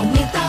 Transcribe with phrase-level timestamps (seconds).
[0.00, 0.39] Aumenta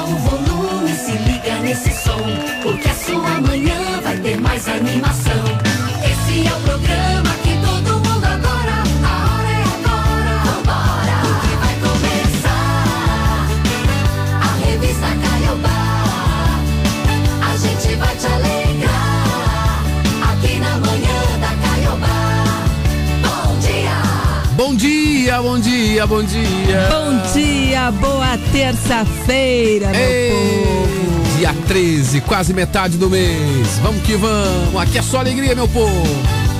[26.01, 26.89] dia, bom dia.
[26.89, 31.37] Bom dia, boa terça-feira, meu Ei, povo.
[31.37, 33.79] dia 13, quase metade do mês.
[33.83, 34.81] Vamos que vamos.
[34.81, 36.03] Aqui é só alegria, meu povo.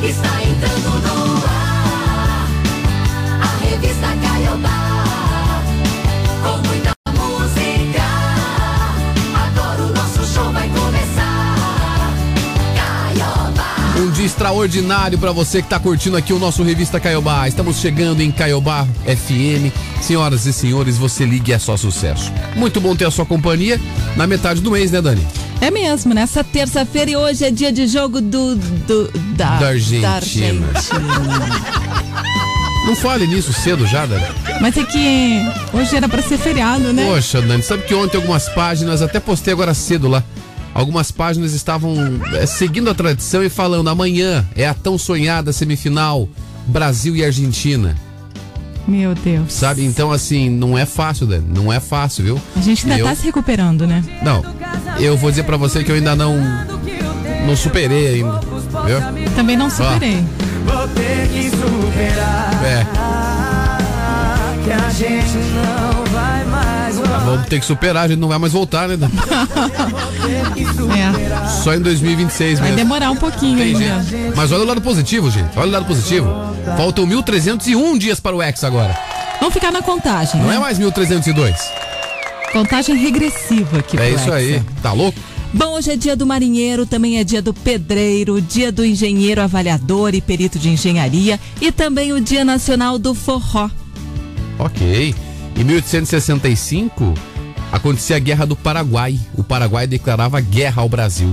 [0.04, 0.91] Está entrando
[14.46, 17.48] extraordinário pra você que tá curtindo aqui o nosso Revista Caiobá.
[17.48, 19.72] Estamos chegando em Caiobá FM.
[20.02, 22.32] Senhoras e senhores, você ligue é só sucesso.
[22.56, 23.80] Muito bom ter a sua companhia
[24.18, 25.22] na metade do mês, né, Dani?
[25.62, 30.02] É mesmo, nessa terça-feira e hoje é dia de jogo do, do- da, Da Argentina.
[30.08, 30.68] da Argentina.
[32.88, 34.26] Não fale nisso cedo já, Dani.
[34.60, 35.40] Mas é que
[35.72, 37.06] hoje era pra ser feriado, né?
[37.06, 40.24] Poxa, Dani, sabe que ontem algumas páginas, até postei agora cedo lá,
[40.74, 41.96] algumas páginas estavam
[42.34, 46.28] é, seguindo a tradição e falando amanhã é a tão sonhada semifinal
[46.68, 47.96] Brasil e Argentina,
[48.88, 49.52] Meu Deus.
[49.54, 49.84] sabe?
[49.84, 52.42] Então, assim, não é fácil, Dani, não é fácil, viu?
[52.56, 54.04] A gente ainda Eu- tá se recuperando, né?
[54.24, 54.44] Não,
[55.00, 56.36] eu vou dizer pra você que eu ainda não,
[57.46, 58.40] não superei ainda,
[58.86, 59.32] viu?
[59.36, 60.24] Também não superei.
[60.66, 62.86] Vou ter que superar É,
[64.64, 66.01] que a gente não.
[67.32, 68.98] Vamos ter que superar, a gente não vai mais voltar, né?
[70.98, 71.48] É.
[71.64, 72.78] Só em 2026 Vai mesmo.
[72.78, 74.06] demorar um pouquinho Tem ainda.
[74.36, 75.58] Mas olha o lado positivo, gente.
[75.58, 76.28] Olha o lado positivo.
[76.78, 78.98] Faltam 1.301 dias para o X agora.
[79.40, 80.56] Vamos ficar na contagem, Não né?
[80.56, 81.56] é mais 1.302.
[82.54, 84.62] Contagem regressiva aqui É isso aí.
[84.84, 85.18] Tá louco?
[85.54, 90.14] Bom, hoje é dia do marinheiro, também é dia do pedreiro, dia do engenheiro avaliador
[90.16, 93.70] e perito de engenharia e também o dia nacional do forró.
[94.58, 95.14] Ok.
[95.62, 97.14] Em 1865,
[97.72, 99.20] acontecia a Guerra do Paraguai.
[99.38, 101.30] O Paraguai declarava guerra ao Brasil.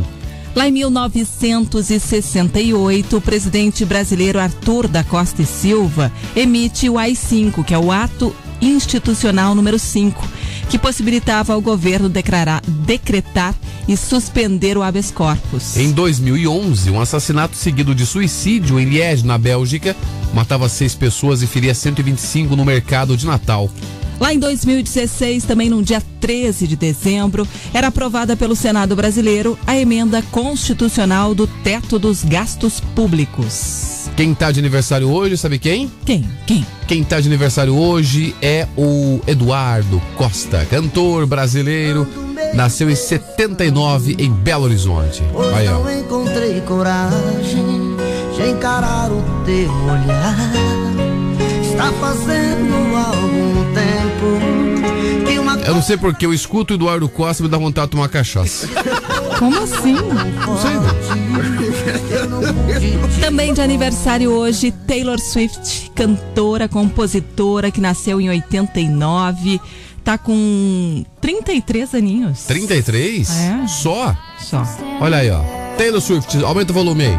[0.54, 7.72] Lá em 1968, o presidente brasileiro Arthur da Costa e Silva emite o AI-5, que
[7.72, 10.22] é o Ato Institucional número 5,
[10.68, 13.54] que possibilitava ao governo declarar, decretar
[13.88, 15.78] e suspender o habeas corpus.
[15.78, 19.96] Em 2011, um assassinato seguido de suicídio em Liège, na Bélgica,
[20.34, 23.70] matava seis pessoas e feria 125 no mercado de Natal.
[24.20, 29.76] Lá em 2016, também no dia 13 de dezembro, era aprovada pelo Senado brasileiro a
[29.78, 34.08] emenda constitucional do teto dos gastos públicos.
[34.16, 35.88] Quem tá de aniversário hoje, sabe quem?
[36.04, 36.28] Quem?
[36.44, 36.66] Quem?
[36.88, 42.06] Quem tá de aniversário hoje é o Eduardo Costa, cantor brasileiro.
[42.54, 45.22] Nasceu em 79 em Belo Horizonte.
[45.32, 45.78] Hoje Aí, ó.
[45.84, 47.96] não encontrei coragem
[48.36, 50.36] de encarar o teu olhar.
[51.62, 53.07] Está fazendo algum
[53.74, 57.58] tempo que uma Eu não sei porque eu escuto o Eduardo Costa e me dá
[57.58, 58.68] vontade de tomar cachaça.
[59.38, 59.94] Como assim?
[59.94, 60.72] Não sei,
[63.20, 69.60] Também de aniversário hoje, Taylor Swift, cantora, compositora, que nasceu em 89,
[70.02, 72.42] tá com 33 aninhos.
[72.44, 73.30] 33?
[73.30, 73.66] É.
[73.68, 74.16] Só?
[74.40, 74.62] Só.
[75.00, 75.40] Olha aí, ó.
[75.76, 77.18] Taylor Swift, aumenta o volume aí.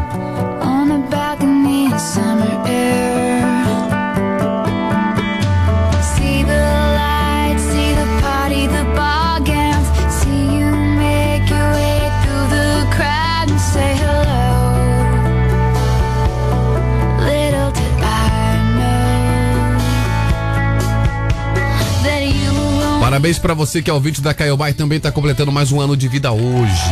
[23.20, 25.94] Parabéns pra você que é ouvinte da Caiobá e também tá completando mais um ano
[25.94, 26.90] de vida hoje.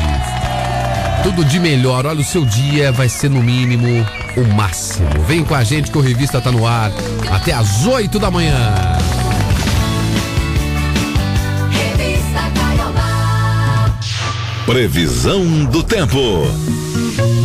[1.22, 3.88] Tudo de melhor, olha, o seu dia vai ser no mínimo
[4.36, 5.08] o máximo.
[5.26, 6.92] Vem com a gente que o Revista tá no ar
[7.30, 8.54] até às 8 da manhã.
[11.70, 13.98] Revista Caiobá.
[14.66, 16.18] Previsão do tempo.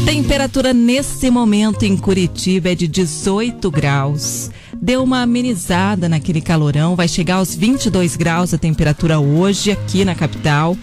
[0.06, 4.51] Temperatura nesse momento em Curitiba é de 18 graus.
[4.83, 10.13] Deu uma amenizada naquele calorão, vai chegar aos 22 graus a temperatura hoje aqui na
[10.13, 10.75] capital.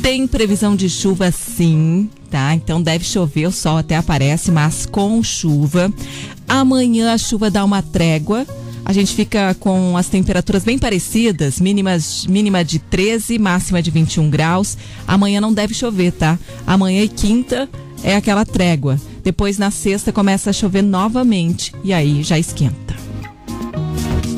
[0.00, 2.54] Tem previsão de chuva sim, tá?
[2.54, 5.92] Então deve chover, o sol até aparece, mas com chuva.
[6.46, 8.46] Amanhã a chuva dá uma trégua.
[8.84, 14.30] A gente fica com as temperaturas bem parecidas, mínimas, mínima de 13, máxima de 21
[14.30, 14.78] graus.
[15.04, 16.38] Amanhã não deve chover, tá?
[16.64, 17.68] Amanhã e quinta
[18.04, 19.00] é aquela trégua.
[19.24, 23.07] Depois na sexta começa a chover novamente e aí já esquenta.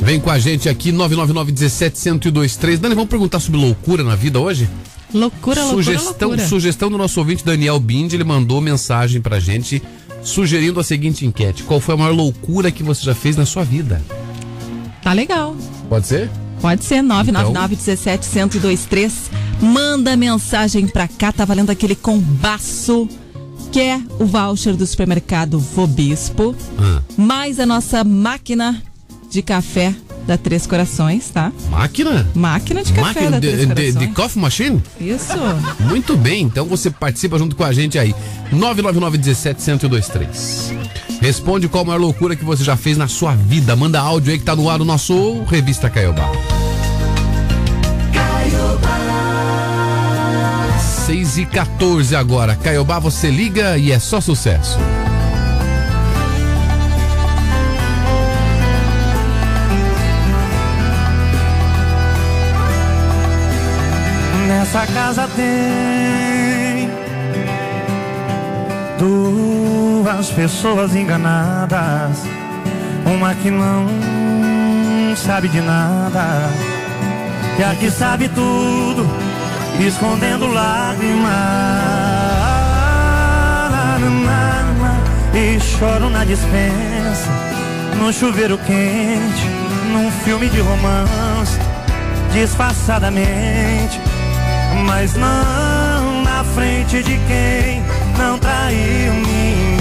[0.02, 2.78] Vem com a gente aqui, 999-17-1023.
[2.78, 4.66] Dani, vamos perguntar sobre loucura na vida hoje?
[5.12, 6.48] Loucura, loucura, sugestão, loucura.
[6.48, 9.82] sugestão do nosso ouvinte Daniel Bindi, ele mandou mensagem pra gente
[10.22, 13.62] sugerindo a seguinte enquete: Qual foi a maior loucura que você já fez na sua
[13.64, 14.00] vida?
[15.02, 15.54] Tá legal.
[15.88, 16.30] Pode ser?
[16.60, 19.10] Pode ser, 999-17-1023.
[19.60, 23.08] Manda mensagem pra cá, tá valendo aquele combaço.
[23.72, 26.56] Que é o voucher do supermercado Vobispo.
[26.78, 28.82] Ah, Mais a nossa máquina
[29.30, 29.94] de café
[30.26, 31.52] da Três Corações, tá?
[31.70, 32.28] máquina?
[32.34, 33.96] Máquina de café Máquina da de, Três de, Corações.
[33.98, 34.82] de coffee machine?
[35.00, 35.32] Isso.
[35.88, 38.14] Muito bem, então você participa junto com a gente aí.
[38.52, 40.76] 999-17-1023.
[41.20, 43.76] Responde qual a maior loucura que você já fez na sua vida.
[43.76, 46.28] Manda áudio aí que tá no ar do nosso Revista Caiobá.
[51.06, 52.56] 6 e 14 agora.
[52.56, 54.76] Caiobá, você liga e é só sucesso.
[64.72, 66.88] Nessa casa tem
[69.00, 72.22] duas pessoas enganadas,
[73.04, 73.88] uma que não
[75.16, 76.48] sabe de nada,
[77.58, 79.04] e a que sabe tudo,
[79.84, 81.30] escondendo lágrimas.
[85.34, 87.28] E choro na dispensa,
[87.98, 89.48] no chuveiro quente,
[89.92, 91.58] num filme de romance,
[92.32, 94.09] disfarçadamente
[94.86, 97.82] mas não na frente de quem
[98.18, 99.80] não traiu ninguém.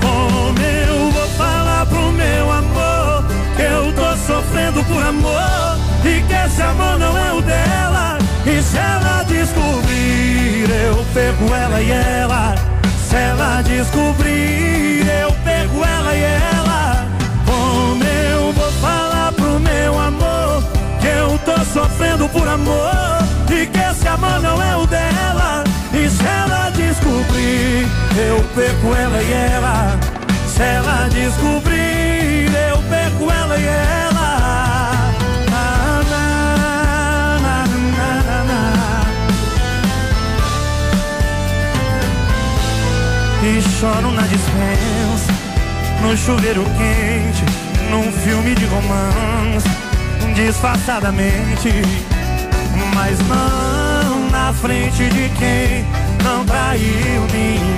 [0.00, 3.24] Como eu vou falar pro meu amor
[3.56, 8.18] que eu tô sofrendo por amor e que esse amor não é o dela?
[8.46, 12.54] E se ela descobrir, eu pego ela e ela.
[13.08, 15.05] Se ela descobrir,
[21.86, 23.18] sofrendo por amor
[23.50, 25.62] e que esse amor não é o dela.
[25.92, 27.86] E se ela descobrir,
[28.16, 29.98] eu perco ela e ela.
[30.48, 35.12] Se ela descobrir, eu perco ela e ela.
[35.50, 37.64] Na, na, na.
[43.42, 45.32] E choro na dispensa,
[46.02, 47.44] no chuveiro quente,
[47.90, 49.85] num filme de romance
[50.36, 51.72] disfarçadamente,
[52.94, 55.84] mas não na frente de quem
[56.22, 57.72] não traiu ninguém.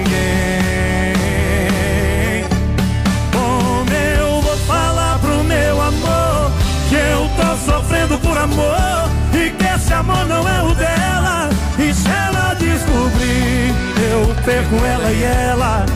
[3.32, 6.50] Como eu vou falar pro meu amor
[6.88, 11.49] que eu tô sofrendo por amor e que esse amor não é o dela?
[11.78, 13.72] E se ela descobrir,
[14.10, 15.87] eu perco ela e ela.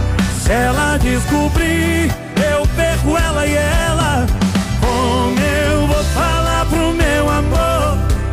[0.41, 4.42] Se ela descobrir, eu perco ela e ela.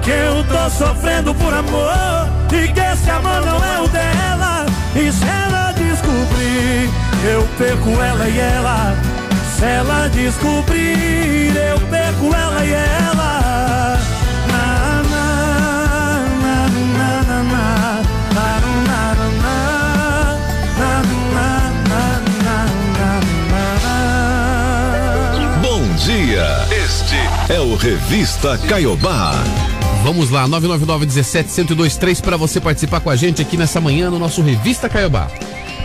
[0.10, 4.66] Que eu tô sofrendo por amor e que esse amor não é o dela?
[4.96, 6.90] E se ela descobrir,
[7.24, 8.96] eu perco ela e ela.
[9.56, 14.00] Se ela descobrir, eu perco ela e ela.
[14.52, 15.34] Na, na,
[16.42, 16.70] na.
[25.62, 26.66] Bom dia.
[26.72, 27.20] Este
[27.54, 29.34] é o Revista Caiobá.
[30.04, 34.88] Vamos lá, 999-17-1023 para você participar com a gente aqui nessa manhã no nosso Revista
[34.88, 35.30] Caiobá.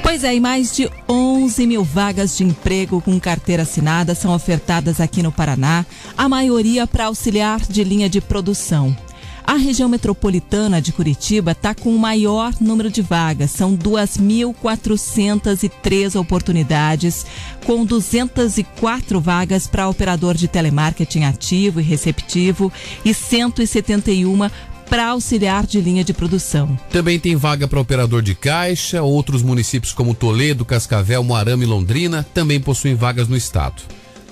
[0.02, 5.00] Pois é, e mais de 11 mil vagas de emprego com carteira assinada são ofertadas
[5.00, 5.85] aqui no Paraná,
[6.16, 8.97] a maioria para auxiliar de linha de produção.
[9.46, 17.26] A região metropolitana de Curitiba está com o maior número de vagas, são 2.403 oportunidades,
[17.66, 22.72] com 204 vagas para operador de telemarketing ativo e receptivo
[23.04, 24.48] e 171
[24.88, 26.78] para auxiliar de linha de produção.
[26.90, 32.26] Também tem vaga para operador de caixa, outros municípios como Toledo, Cascavel, Moarama e Londrina
[32.32, 33.82] também possuem vagas no estado.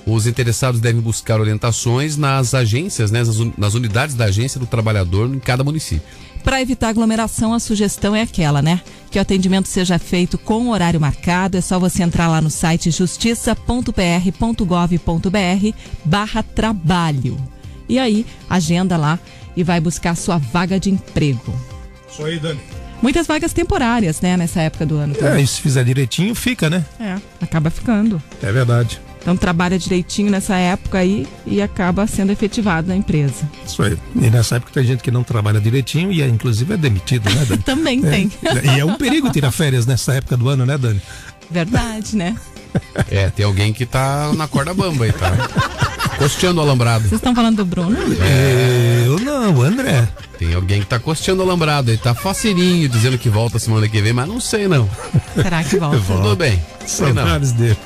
[0.07, 4.67] Os interessados devem buscar orientações nas agências, né, nas, un- nas unidades da agência do
[4.67, 6.03] trabalhador em cada município.
[6.43, 8.81] Para evitar aglomeração, a sugestão é aquela, né?
[9.13, 11.57] Que o atendimento seja feito com horário marcado.
[11.57, 17.37] É só você entrar lá no site justiça.pr.gov.br barra trabalho.
[17.89, 19.19] E aí, agenda lá
[19.57, 21.55] e vai buscar sua vaga de emprego.
[22.11, 22.61] Isso aí, Dani.
[23.01, 24.37] Muitas vagas temporárias, né?
[24.37, 25.15] Nessa época do ano.
[25.15, 25.45] É, também.
[25.45, 26.85] e se fizer direitinho, fica, né?
[27.01, 28.23] É, acaba ficando.
[28.43, 29.01] É verdade.
[29.23, 33.49] Então trabalha direitinho nessa época aí e acaba sendo efetivado na empresa.
[33.65, 33.97] Isso aí.
[34.17, 37.45] E nessa época tem gente que não trabalha direitinho e é, inclusive é demitido, né,
[37.49, 37.63] Dani?
[37.65, 38.11] Também É.
[38.11, 38.33] tem.
[38.77, 41.01] E é um perigo tirar férias nessa época do ano, né, Dani?
[41.51, 42.37] Verdade, né?
[43.11, 45.31] É, tem alguém que tá na corda bamba aí, tá?
[46.19, 47.03] Costeando o alambrado.
[47.03, 47.97] Vocês estão falando do Bruno?
[49.07, 50.09] Eu não, o André.
[50.39, 54.01] Tem alguém que tá costeando o alambrado aí, tá faceirinho, dizendo que volta semana que
[54.01, 54.89] vem, mas não sei não.
[55.35, 56.01] Será que volta?
[56.01, 56.61] Tudo bem.
[56.87, 57.07] Sei.
[57.13, 57.77] Saudades dele.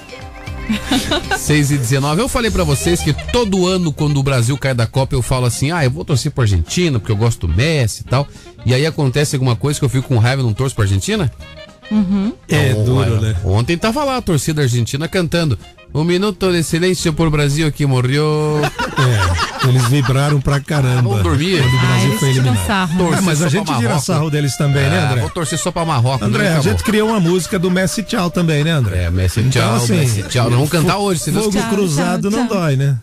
[1.37, 2.20] 6 e 19.
[2.23, 5.46] Eu falei pra vocês que todo ano, quando o Brasil cai da Copa, eu falo
[5.46, 8.26] assim: ah, eu vou torcer pra Argentina, porque eu gosto do Messi e tal.
[8.64, 11.30] E aí acontece alguma coisa que eu fico com raiva e não torço pra Argentina?
[12.49, 13.37] É Então, duro, né?
[13.44, 15.58] Ontem tava lá a torcida argentina cantando.
[15.99, 18.61] Um minuto de silêncio por Brasil que morreu.
[18.62, 21.00] É, eles vibraram pra caramba.
[21.09, 21.62] Vamos dormir.
[21.62, 22.67] Quando o Ah, Brasil eles foi eliminado.
[22.67, 22.99] sarro.
[22.99, 24.05] Torcer Ah, mas a gente tira Marrocos.
[24.05, 25.21] sarro deles também, né, Ah, André?
[25.23, 26.21] vou torcer só pra Marrocos.
[26.29, 26.57] André, né?
[26.59, 29.05] a gente criou uma música do Messi Tchau também, né, André?
[29.05, 30.45] É, Messi Então, tchau, assim, Messi tchau.
[30.45, 31.57] Nós vamos cantar hoje, se Deus Fogo.
[31.59, 32.59] Tchau, cruzado tchau, não tchau.
[32.59, 32.99] dói, né?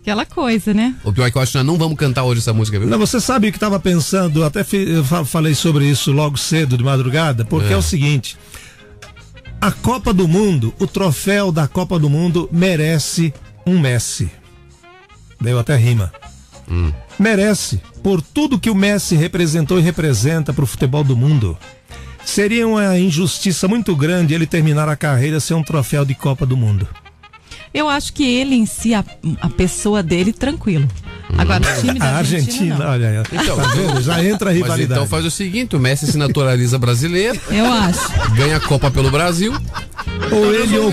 [0.00, 0.94] Aquela coisa, né?
[1.04, 2.88] O pior é que eu acho que nós não vamos cantar hoje essa música, viu?
[2.88, 6.38] Não, você sabe o que estava pensando, até fi- eu fa- falei sobre isso logo
[6.38, 7.72] cedo, de madrugada, porque é.
[7.74, 7.76] É.
[7.76, 8.34] o seguinte:
[9.60, 13.34] a Copa do Mundo, o troféu da Copa do Mundo merece
[13.66, 14.30] um Messi.
[15.38, 16.10] Deu até rima.
[17.18, 21.58] Merece, por tudo que o Messi representou e representa para o futebol do mundo.
[22.24, 26.56] Seria uma injustiça muito grande ele terminar a carreira sem um troféu de Copa do
[26.56, 26.88] Mundo.
[27.74, 29.04] Eu acho que ele em si, a,
[29.40, 30.88] a pessoa dele, tranquilo.
[31.38, 32.90] Agora, o time da A Argentina, Argentina, não.
[32.90, 34.00] olha aí, Então, tá vendo?
[34.02, 34.92] Já entra a Mas rivalidade.
[35.00, 38.00] então faz o seguinte: o Messi se naturaliza brasileiro, Eu acho.
[38.34, 39.52] ganha a Copa pelo Brasil.
[40.30, 40.92] Ou ele ou,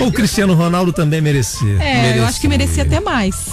[0.00, 1.82] ou o Cristiano Ronaldo também merecia.
[1.82, 3.46] É, eu acho que merecia até mais.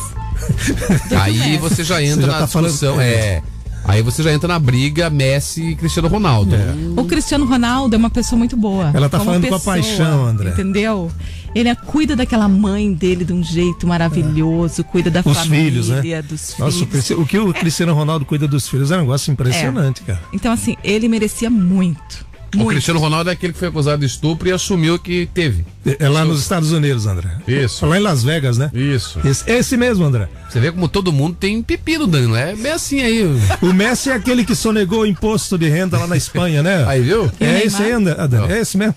[1.22, 3.02] Aí você já entra Você já na tá falando- discussão.
[3.02, 3.42] é.
[3.88, 6.56] Aí você já entra na briga Messi e Cristiano Ronaldo.
[6.98, 8.92] O Cristiano Ronaldo é uma pessoa muito boa.
[8.94, 10.50] Ela tá Como falando com a paixão, André.
[10.50, 11.12] Entendeu?
[11.54, 15.90] Ele é- cuida daquela mãe dele de um jeito maravilhoso, cuida da Os família, filhos,
[15.90, 16.22] né?
[16.22, 17.10] dos Nossa, o, filhos.
[17.12, 20.22] O que o Cristiano Ronaldo cuida dos filhos é um negócio impressionante, cara.
[20.34, 22.26] Então, assim, ele merecia muito.
[22.58, 22.68] O.
[22.68, 25.66] Cristiano Ronaldo é aquele que foi acusado de estupro e assumiu que teve.
[26.00, 27.30] É lá nos Estados Unidos, André.
[27.48, 27.86] Isso.
[27.86, 28.72] Lá em Las Vegas, né?
[28.74, 29.20] Isso.
[29.26, 30.28] Esse, esse mesmo, André.
[30.50, 32.34] Você vê como todo mundo tem pepino, Dani.
[32.36, 33.24] É bem assim aí.
[33.62, 36.86] O Messi é aquele que sonegou o imposto de renda lá na Espanha, né?
[36.88, 37.30] Aí, viu?
[37.40, 38.16] É esse aí, André.
[38.18, 38.96] André, É esse mesmo.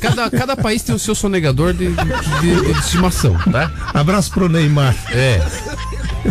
[0.00, 3.70] Cada, cada país tem o seu sonegador de, de, de- de estimação, tá?
[3.92, 4.94] Abraço pro Neymar.
[5.10, 5.40] É.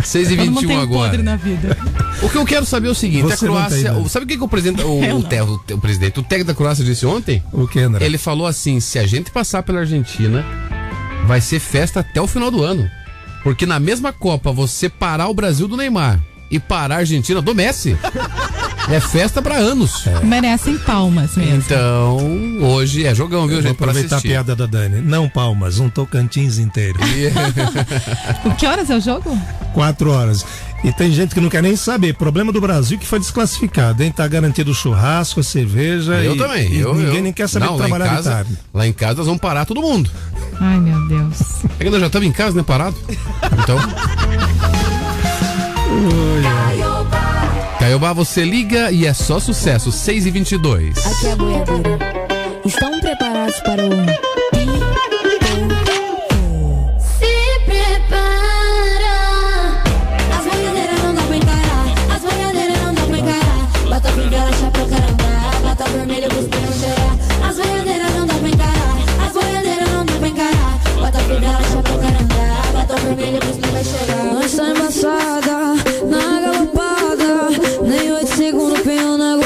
[0.02, 1.10] 6 e Todo mundo 21 tem um agora.
[1.10, 1.76] podre na vida.
[2.22, 3.92] O que eu quero saber é o seguinte: Você a não Croácia.
[3.92, 4.08] tem, né?
[4.08, 4.82] sabe o que, que o presidente.
[4.82, 7.42] O, o, o, o presidente, o técnico da Croácia disse ontem?
[7.52, 8.04] O que, André?
[8.04, 10.44] Ele falou assim: se a gente passar pela Argentina,
[11.26, 12.88] vai ser festa até o final do ano.
[13.42, 16.20] Porque na mesma Copa, você parar o Brasil do Neymar
[16.50, 17.96] e parar a Argentina do Messi,
[18.88, 20.04] é festa pra anos.
[20.22, 21.56] Merecem palmas mesmo.
[21.56, 22.18] Então,
[22.62, 23.72] hoje é jogão, viu, Vou gente?
[23.72, 24.28] Aproveitar a assistir.
[24.28, 25.00] piada da Dani.
[25.00, 26.98] Não palmas, um Tocantins inteiro.
[28.44, 29.36] O que horas é o jogo?
[29.72, 30.44] Quatro horas.
[30.84, 32.14] E tem gente que não quer nem saber.
[32.14, 34.12] Problema do Brasil que foi desclassificado, hein?
[34.12, 36.12] Tá garantido o churrasco, a cerveja.
[36.22, 36.70] Eu e, também.
[36.72, 38.58] e eu, ninguém eu- nem quer saber Não, de lá em trabalhar de casa, tarde.
[38.72, 40.10] Lá em casa nós vamos parar todo mundo.
[40.60, 41.40] Ai, meu Deus.
[41.80, 42.62] É que nós já estamos em casa, né?
[42.62, 42.96] Parado.
[43.62, 43.78] Então.
[47.78, 49.92] Caiobá, você liga e é só sucesso.
[49.92, 51.98] 6 e 22 Aqui é a boiadeira.
[52.64, 54.83] Estão preparados para o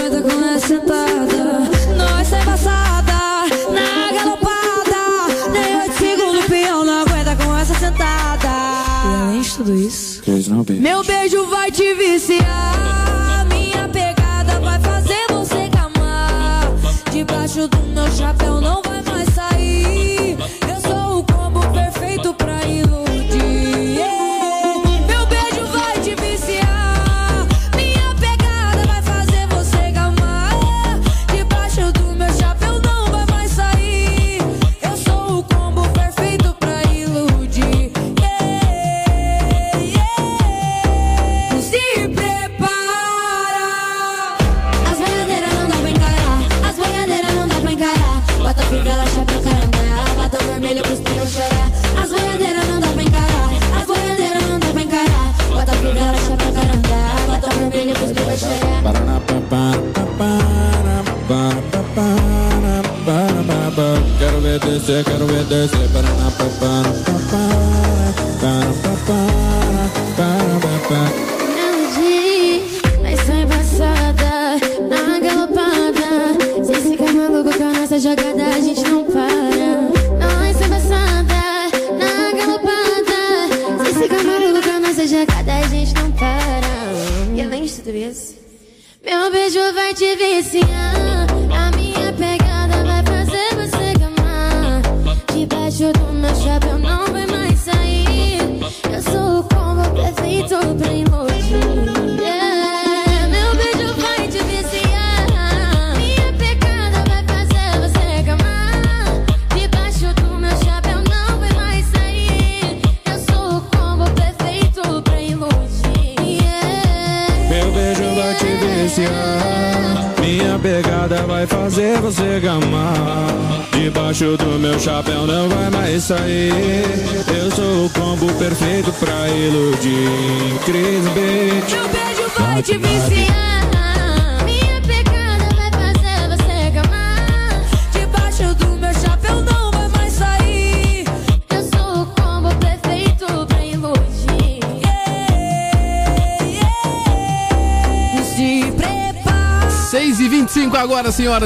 [0.09, 1.37] aguenta com essa sentada.
[1.97, 3.13] Nós tá embaçada,
[3.73, 5.51] na galopada.
[5.53, 8.49] Nem oito segundos, o peão não aguenta com essa sentada.
[9.05, 10.23] E além de tudo isso,
[10.81, 13.47] meu beijo vai te viciar.
[13.49, 16.73] Minha pegada vai fazer você gamar.
[17.13, 18.78] Debaixo do meu chapéu não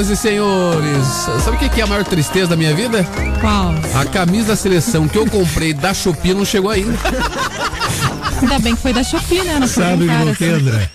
[0.03, 1.07] senhoras e senhores.
[1.43, 3.05] Sabe o que que é a maior tristeza da minha vida?
[3.39, 3.73] Qual?
[3.99, 6.97] A camisa da seleção que eu comprei da Shopee não chegou ainda.
[8.41, 9.59] Ainda bem que foi da Shopee, né?
[9.59, 10.45] Não Sabe o que.
[10.45, 10.89] André?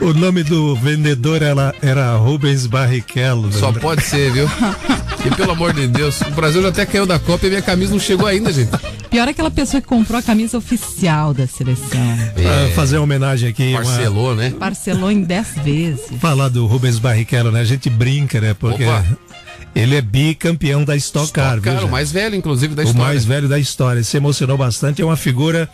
[0.00, 3.52] O nome do vendedor era, era Rubens Barrichello.
[3.52, 3.80] Só André.
[3.80, 4.50] pode ser, viu?
[5.24, 7.92] E pelo amor de Deus, o Brasil já até caiu da Copa e minha camisa
[7.92, 8.70] não chegou ainda, gente.
[9.10, 11.98] Pior é aquela pessoa que comprou a camisa oficial da seleção.
[12.38, 13.70] Ah, fazer uma homenagem aqui.
[13.72, 14.50] uma- Parcelou, né?
[14.58, 16.00] Parcelou em 10 vezes.
[16.20, 17.60] falar do Rubens Barrichello, né?
[17.60, 18.54] A gente brinca, né?
[18.54, 19.04] Porque Opa.
[19.74, 23.06] ele é bicampeão da Stock Car, viu, Cara, o mais velho, inclusive, da o história.
[23.08, 24.02] mais velho da história.
[24.04, 25.68] Se emocionou bastante, é uma figura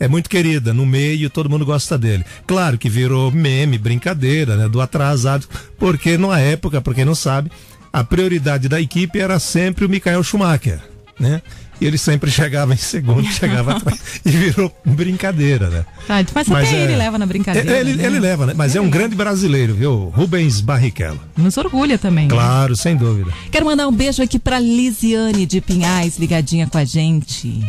[0.00, 2.24] é muito querida no meio, todo mundo gosta dele.
[2.46, 5.46] Claro que virou meme, brincadeira, né, do atrasado,
[5.78, 7.52] porque na época, pra quem não sabe,
[7.92, 10.80] a prioridade da equipe era sempre o Michael Schumacher,
[11.20, 11.42] né?
[11.80, 15.84] E ele sempre chegava em segundo, chegava atrás e virou brincadeira, né?
[16.06, 17.78] Tá, mas até é- ele leva na brincadeira.
[17.78, 18.04] Ele, né?
[18.04, 18.54] ele leva, né?
[18.56, 20.12] Mas é um grande brasileiro, viu?
[20.14, 21.20] Rubens Barrichello.
[21.36, 22.24] Nos orgulha também.
[22.26, 22.30] né?
[22.34, 23.32] Claro, sem dúvida.
[23.50, 27.60] Quero mandar um beijo aqui pra Lisiane de Pinhais, ligadinha com a gente.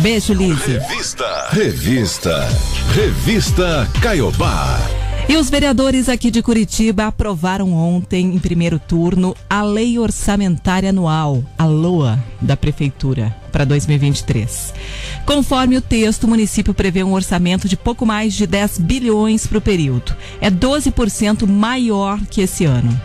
[0.00, 0.78] Beijo, Lise.
[0.78, 1.48] Revista.
[1.50, 2.48] Revista.
[2.94, 5.03] Revista Caiobá.
[5.26, 11.42] E os vereadores aqui de Curitiba aprovaram ontem, em primeiro turno, a Lei Orçamentária Anual,
[11.56, 14.74] a LOA, da Prefeitura, para 2023.
[15.24, 19.58] Conforme o texto, o município prevê um orçamento de pouco mais de 10 bilhões para
[19.58, 20.14] o período.
[20.42, 23.00] É 12% maior que esse ano.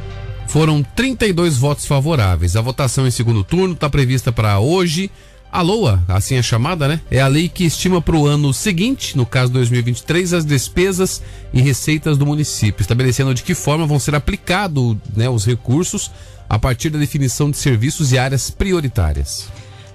[0.45, 2.55] Foram 32 votos favoráveis.
[2.57, 5.09] A votação em segundo turno está prevista para hoje.
[5.51, 7.01] A LOA, assim é chamada, né?
[7.09, 11.59] É a lei que estima para o ano seguinte, no caso 2023, as despesas e
[11.59, 16.11] receitas do município, estabelecendo de que forma vão ser aplicados né, os recursos
[16.47, 19.49] a partir da definição de serviços e áreas prioritárias.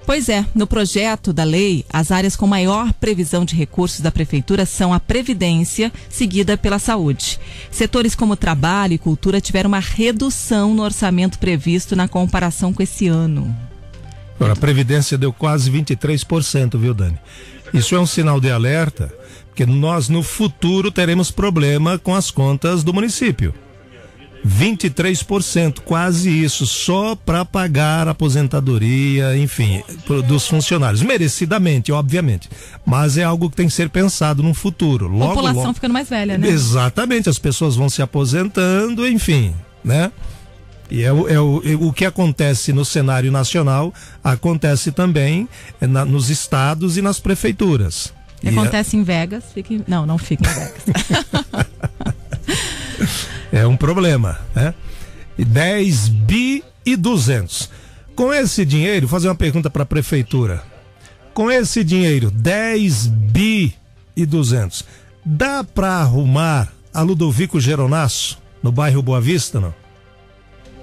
[0.05, 4.65] Pois é, no projeto da lei, as áreas com maior previsão de recursos da prefeitura
[4.65, 7.39] são a previdência, seguida pela saúde.
[7.71, 13.07] Setores como trabalho e cultura tiveram uma redução no orçamento previsto na comparação com esse
[13.07, 13.55] ano.
[14.35, 17.17] Agora, a Previdência deu quase 23%, viu, Dani?
[17.73, 19.13] Isso é um sinal de alerta,
[19.47, 23.53] porque nós no futuro teremos problema com as contas do município.
[24.45, 29.81] 23%, quase isso, só para pagar a aposentadoria, enfim,
[30.27, 31.01] dos funcionários.
[31.01, 32.47] Merecidamente, obviamente.
[32.85, 35.07] Mas é algo que tem que ser pensado no futuro.
[35.07, 35.73] Logo, População logo.
[35.73, 36.47] ficando mais velha, né?
[36.47, 40.11] Exatamente, as pessoas vão se aposentando, enfim, né?
[40.89, 43.93] E é, o, é o, é o que acontece no cenário nacional,
[44.23, 45.49] acontece também
[45.81, 48.13] eh, na- nos estados e nas prefeituras.
[48.43, 49.83] E é- Acontece em Vegas, fica em...
[49.87, 50.83] não, não fica em Vegas.
[53.51, 54.73] É um problema, né?
[55.37, 57.69] E 10 bi e 200.
[58.15, 60.61] Com esse dinheiro, fazer uma pergunta para a prefeitura.
[61.33, 63.73] Com esse dinheiro, 10 bi
[64.15, 64.83] e 200,
[65.23, 69.73] dá para arrumar a Ludovico Geronasso no bairro Boa Vista, não?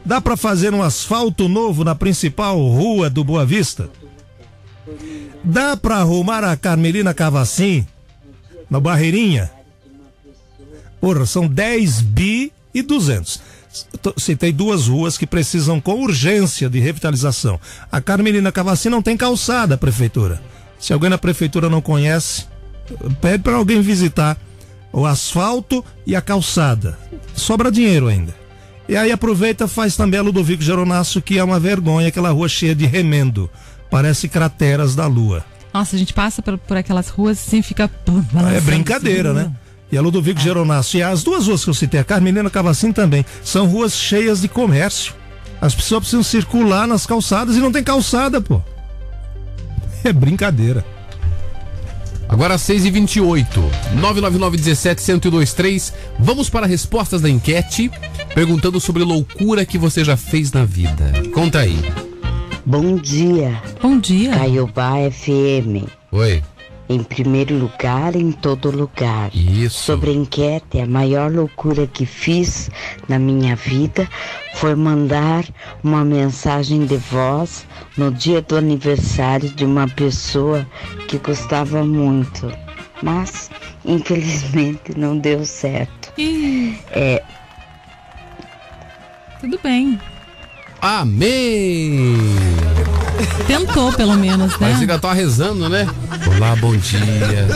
[0.04, 3.88] Dá para fazer um asfalto novo na principal rua do Boa Vista?
[5.44, 7.86] Dá para arrumar a Carmelina Cavacim
[8.68, 9.50] na Barreirinha?
[11.00, 13.40] Porra, são 10 bi e 200.
[14.02, 17.58] Tô- Citei duas ruas que precisam com urgência de revitalização.
[17.90, 20.42] A Carmelina Cavacim não tem calçada, prefeitura.
[20.78, 22.44] Se alguém na prefeitura não conhece,
[23.20, 24.36] pede para alguém visitar
[24.92, 26.98] o asfalto e a calçada.
[27.34, 28.34] Sobra dinheiro ainda.
[28.92, 32.74] E aí aproveita faz também a Ludovico Geronasso, que é uma vergonha, aquela rua cheia
[32.74, 33.48] de remendo.
[33.90, 35.42] Parece crateras da lua.
[35.72, 37.90] Nossa, a gente passa por, por aquelas ruas assim, fica.
[38.54, 39.50] É brincadeira, né?
[39.90, 40.98] E a Ludovico Geronasso.
[40.98, 44.48] E as duas ruas que eu citei, a Carmelina Cavacim também, são ruas cheias de
[44.48, 45.14] comércio.
[45.58, 48.60] As pessoas precisam circular nas calçadas e não tem calçada, pô.
[50.04, 50.84] É brincadeira.
[52.32, 53.60] Agora 6 e 28
[53.96, 57.90] 999 17 1023 Vamos para respostas da enquete
[58.34, 61.12] perguntando sobre loucura que você já fez na vida.
[61.34, 61.78] Conta aí.
[62.64, 64.30] Bom dia, Bom dia.
[64.30, 65.84] Caiobá FM.
[66.10, 66.42] Oi.
[66.92, 69.30] Em primeiro lugar, em todo lugar.
[69.34, 69.84] Isso.
[69.84, 72.70] Sobre a enquete, a maior loucura que fiz
[73.08, 74.06] na minha vida
[74.56, 75.42] foi mandar
[75.82, 80.66] uma mensagem de voz no dia do aniversário de uma pessoa
[81.08, 82.52] que gostava muito.
[83.02, 83.50] Mas,
[83.86, 86.12] infelizmente, não deu certo.
[86.18, 87.22] Ih, É,
[89.40, 89.98] tudo bem.
[90.82, 92.18] Amém!
[93.46, 94.56] Tentou, pelo menos, né?
[94.58, 95.86] Parece que ela tá rezando, né?
[96.36, 97.46] Olá, bom dia.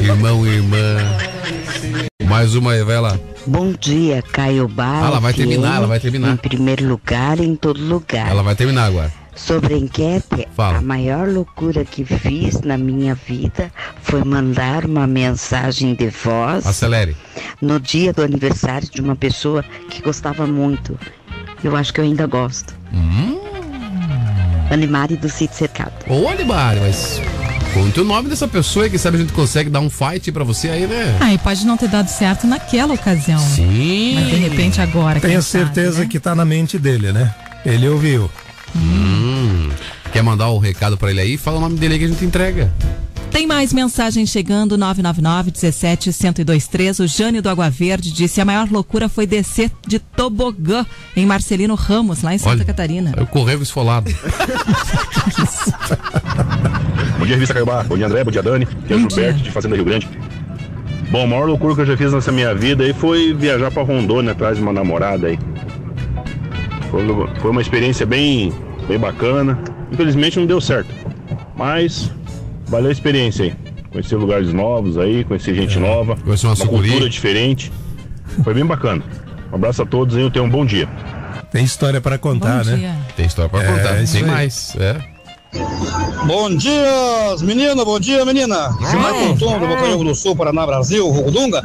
[0.00, 0.96] Irmão e irmã.
[2.24, 3.18] Mais uma aí, vai lá.
[3.46, 5.02] bom dia, Caiobá.
[5.04, 6.32] Ah, ela vai terminar, ela vai terminar.
[6.32, 8.28] Em primeiro lugar, em todo lugar.
[8.28, 9.12] Ela vai terminar agora.
[9.34, 10.78] Sobre a enquete, Fala.
[10.78, 13.70] a maior loucura que fiz na minha vida
[14.02, 17.14] foi mandar uma mensagem de voz Acelere.
[17.60, 20.98] no dia do aniversário de uma pessoa que gostava muito.
[21.62, 22.74] Eu acho que eu ainda gosto.
[22.94, 23.38] Hum.
[24.70, 25.92] Animari do Sítio Cercado.
[26.08, 27.20] Ô, Animari, mas.
[27.74, 30.42] Conte o nome dessa pessoa aí, que sabe a gente consegue dar um fight pra
[30.44, 31.16] você aí, né?
[31.20, 33.38] Ah, e pode não ter dado certo naquela ocasião.
[33.38, 34.14] Sim.
[34.14, 35.20] Mas de repente agora.
[35.20, 36.06] Tenha quem sabe, certeza né?
[36.10, 37.34] que tá na mente dele, né?
[37.64, 38.30] Ele ouviu.
[38.74, 39.68] Hum.
[40.12, 41.36] Quer mandar o recado pra ele aí?
[41.36, 42.72] Fala o nome dele aí que a gente entrega.
[43.36, 47.00] Tem mais mensagem chegando, 999 17 1023.
[47.00, 51.74] O Jânio do Água Verde disse: a maior loucura foi descer de tobogã em Marcelino
[51.74, 53.12] Ramos, lá em Santa Olha, Catarina.
[53.14, 54.10] É o corrego esfolado.
[57.18, 57.82] Bom dia, Revista Caiobá.
[57.82, 58.24] Bom dia, André.
[58.24, 58.64] Bom dia, Dani.
[58.64, 59.44] Aqui é o Bom Gilberto, dia.
[59.44, 60.08] de Fazenda Rio Grande.
[61.10, 63.82] Bom, a maior loucura que eu já fiz nessa minha vida aí foi viajar pra
[63.82, 65.38] Rondônia atrás de uma namorada aí.
[66.90, 67.02] Foi,
[67.42, 68.50] foi uma experiência bem,
[68.88, 69.62] bem bacana.
[69.92, 70.88] Infelizmente não deu certo.
[71.54, 72.10] Mas
[72.66, 73.54] valeu a experiência aí.
[73.90, 76.16] Conhecer lugares novos aí, conhecer gente nova.
[76.16, 77.72] Conhecer uma uma cultura diferente.
[78.44, 79.02] Foi bem bacana.
[79.50, 80.88] Um abraço a todos e tenham um bom dia.
[81.50, 82.76] Tem história pra contar, Bom né?
[82.76, 82.96] dia.
[83.16, 84.04] Tem história pra É, contar.
[84.12, 84.76] Tem mais.
[84.78, 84.96] É.
[86.26, 88.70] Bom dia, menina, bom dia, menina.
[88.90, 91.62] Gilmar Contum, do Bocanhogo do Sul, Paraná, Brasil, Rugudunga.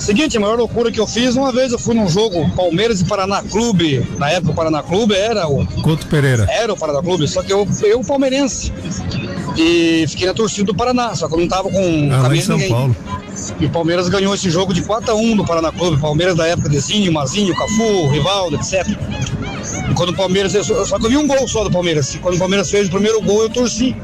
[0.00, 3.04] Seguinte, a maior loucura que eu fiz, uma vez eu fui num jogo Palmeiras e
[3.04, 4.04] Paraná Clube.
[4.18, 6.46] Na época o Paraná Clube era o, Couto Pereira.
[6.50, 8.72] era o Paraná Clube, só que eu, eu palmeirense.
[9.56, 12.56] E fiquei na torcida do Paraná, só que eu não tava com Ah, de São
[12.56, 12.72] ninguém.
[12.72, 12.96] Paulo.
[13.60, 16.00] E o Palmeiras ganhou esse jogo de 4x1 do Paraná Clube.
[16.00, 18.86] Palmeiras da época de Zinho, Mazinho, Cafu, Rivaldo, etc.
[19.90, 20.52] E quando o Palmeiras.
[20.52, 22.14] Só que eu vi um gol só do Palmeiras.
[22.14, 23.94] E quando o Palmeiras fez o primeiro gol, eu torci.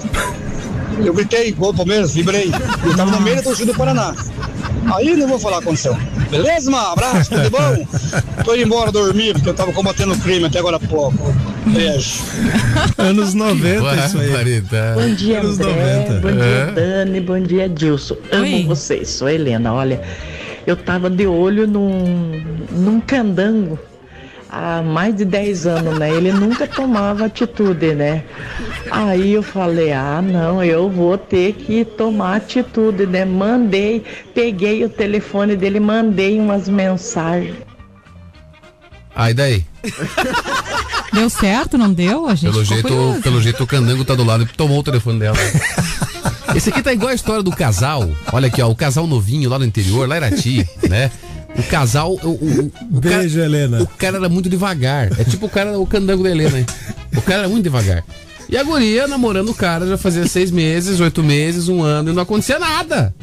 [1.04, 2.50] Eu gritei, gol do Palmeiras, vibrei.
[2.84, 4.14] Eu tava no meio da torcida do Paraná.
[4.94, 5.96] Aí não vou falar o que aconteceu.
[6.30, 6.86] Beleza, mano?
[6.88, 7.86] Abraço, tudo bom?
[8.44, 11.34] Tô indo embora dormir, porque eu tava combatendo o crime até agora há pouco.
[11.66, 12.22] Beijo.
[12.98, 14.28] Anos 90, isso aí.
[14.28, 15.00] Barbaridade.
[15.00, 16.06] Bom dia, Anos André.
[16.08, 16.20] 90.
[16.20, 16.32] Bom É.
[16.32, 17.20] dia, Dani.
[17.20, 18.16] Bom dia, Dilson.
[18.32, 18.64] Amo Oi.
[18.64, 19.08] vocês.
[19.10, 19.72] Sou a Helena.
[19.74, 20.00] Olha,
[20.66, 23.78] eu tava de olho num, num candango
[24.50, 26.10] há mais de 10 anos, né?
[26.10, 28.24] Ele nunca tomava atitude, né?
[28.90, 33.24] Aí eu falei, ah, não, eu vou ter que tomar atitude, né?
[33.24, 34.04] Mandei,
[34.34, 37.56] peguei o telefone dele, mandei umas mensagens.
[39.14, 39.64] Aí daí?
[41.12, 42.26] Deu certo, não deu?
[42.26, 43.20] A gente Pelo jeito, curioso.
[43.22, 45.38] pelo jeito o candango tá do lado e tomou o telefone dela.
[46.54, 48.08] Esse aqui tá igual a história do casal.
[48.32, 51.10] Olha aqui, ó, o casal novinho lá no interior, lá em Irati, né?
[51.58, 53.82] O casal, o, o, o, cara, Beijo, Helena.
[53.82, 55.08] o cara era muito devagar.
[55.18, 56.66] É tipo o cara, o candango da Helena, hein?
[57.16, 58.04] O cara era muito devagar.
[58.48, 62.12] E a guria namorando o cara já fazia seis meses, oito meses, um ano, e
[62.12, 63.14] não acontecia nada.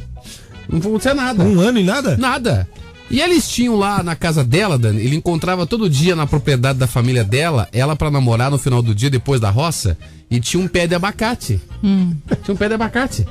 [0.68, 1.44] Não acontecia nada.
[1.44, 2.18] Um ano e nada?
[2.18, 2.68] Nada.
[3.10, 6.88] E eles tinham lá na casa dela, Dani, ele encontrava todo dia na propriedade da
[6.88, 9.96] família dela, ela pra namorar no final do dia, depois da roça,
[10.32, 11.62] e tinha um pé de abacate.
[11.84, 12.16] Hum.
[12.44, 13.28] Tinha um pé de abacate.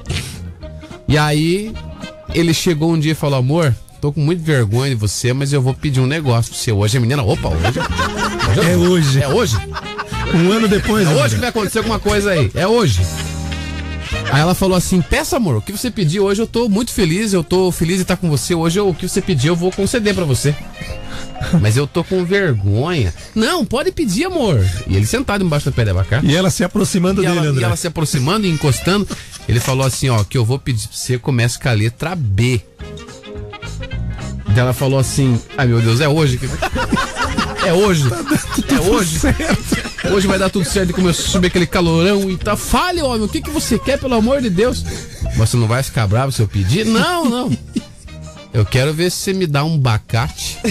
[1.08, 1.72] E aí,
[2.32, 5.62] ele chegou um dia e falou, amor, tô com muita vergonha de você, mas eu
[5.62, 6.98] vou pedir um negócio pra você hoje.
[6.98, 7.78] A menina, opa, hoje.
[8.58, 9.22] hoje É hoje.
[9.22, 9.56] É hoje?
[10.34, 11.22] Um ano depois, É André.
[11.24, 12.50] hoje que vai acontecer alguma coisa aí.
[12.54, 13.00] É hoje.
[14.32, 17.32] Aí ela falou assim: Peça, amor, o que você pediu hoje eu tô muito feliz,
[17.32, 18.54] eu tô feliz de estar com você.
[18.54, 20.54] Hoje eu- o que você pediu eu vou conceder pra você.
[21.60, 23.12] Mas eu tô com vergonha.
[23.34, 24.64] Não, pode pedir, amor.
[24.86, 26.26] E ele sentado embaixo do pé de abacate.
[26.26, 27.60] E ela se aproximando E dele, ela, André.
[27.62, 29.06] e ela se aproximando e encostando.
[29.48, 32.60] Ele falou assim: Ó, que eu vou pedir pra você começa com a letra B.
[34.54, 36.38] Daí ela falou assim: Ai meu Deus, é hoje.
[36.38, 36.48] que-
[37.64, 38.02] É hoje.
[38.68, 39.20] É hoje.
[40.12, 42.56] Hoje vai dar tudo certo e começou a subir aquele calorão e tá.
[42.56, 44.84] Fale, homem, o que, que você quer, pelo amor de Deus?
[45.36, 46.84] Você não vai ficar bravo se eu pedir?
[46.84, 47.56] Não, não.
[48.52, 50.58] Eu quero ver se você me dá um bacate.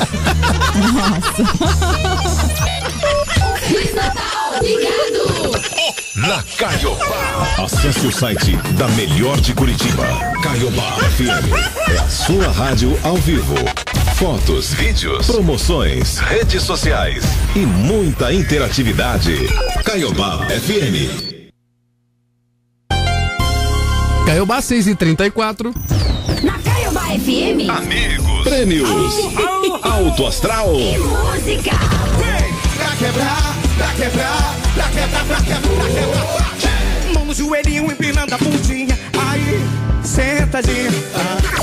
[3.61, 5.50] Feliz Natal, obrigado!
[6.27, 7.47] Na Caiobá.
[7.57, 10.05] Acesse o site da melhor de Curitiba.
[10.43, 11.89] Caiobá FM.
[11.89, 13.55] É a sua rádio ao vivo.
[14.15, 17.23] Fotos, vídeos, promoções, redes sociais
[17.55, 19.35] e muita interatividade.
[19.83, 21.41] Caiobá FM.
[24.25, 25.73] Caiobá 6 e 34
[26.43, 27.67] Na Caiobá FM.
[27.69, 28.43] Amigos.
[28.43, 28.89] Prêmios.
[29.81, 30.75] Alto Astral.
[30.75, 31.71] E música.
[32.17, 37.13] Quebrar, pra quebrar, pra quebrar, pra quebrar, pra quebrar.
[37.13, 38.97] Mão no joelhinho, empinando a bundinha.
[39.29, 39.61] Aí,
[40.03, 40.91] sentadinha.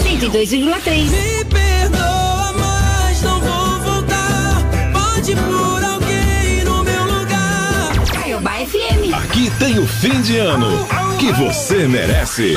[0.02, 1.10] 102,3.
[1.10, 4.62] Me perdoa, mas não vou voltar.
[4.92, 7.92] Pode por alguém no meu lugar.
[8.12, 9.14] Caiobá FM.
[9.14, 10.86] Aqui tem o fim de ano
[11.18, 12.54] que você merece.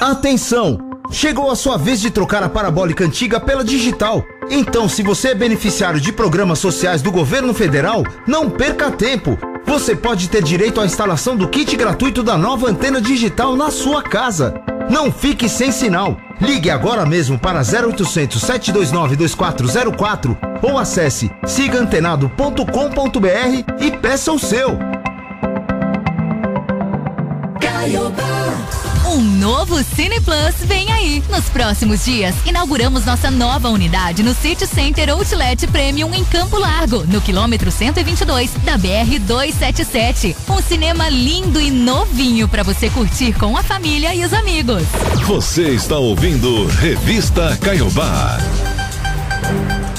[0.00, 0.78] Atenção!
[1.10, 4.24] Chegou a sua vez de trocar a parabólica antiga pela digital.
[4.50, 9.38] Então, se você é beneficiário de programas sociais do governo federal, não perca tempo.
[9.64, 14.02] Você pode ter direito à instalação do kit gratuito da nova antena digital na sua
[14.02, 14.54] casa.
[14.90, 16.18] Não fique sem sinal.
[16.40, 24.78] Ligue agora mesmo para 0800 729 2404 ou acesse sigaantenado.com.br e peça o seu.
[29.14, 31.22] Um novo Cine Plus vem aí.
[31.30, 37.04] Nos próximos dias, inauguramos nossa nova unidade no City Center Outlet Premium em Campo Largo,
[37.04, 40.36] no quilômetro 122 da BR 277.
[40.50, 44.82] Um cinema lindo e novinho para você curtir com a família e os amigos.
[45.28, 48.38] Você está ouvindo Revista Caiobá.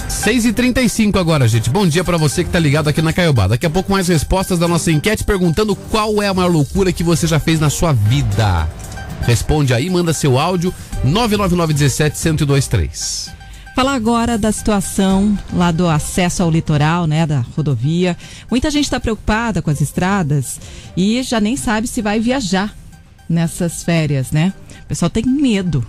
[0.09, 1.69] 6 e 35 agora, gente.
[1.69, 3.47] Bom dia pra você que tá ligado aqui na Caiobá.
[3.47, 7.03] Daqui a pouco mais respostas da nossa enquete perguntando qual é a maior loucura que
[7.03, 8.67] você já fez na sua vida.
[9.25, 10.73] Responde aí, manda seu áudio
[11.05, 13.33] 99917-1023.
[13.75, 18.15] Falar agora da situação lá do acesso ao litoral, né, da rodovia.
[18.49, 20.59] Muita gente está preocupada com as estradas
[20.95, 22.73] e já nem sabe se vai viajar
[23.27, 24.53] nessas férias, né?
[24.83, 25.85] O pessoal tem medo.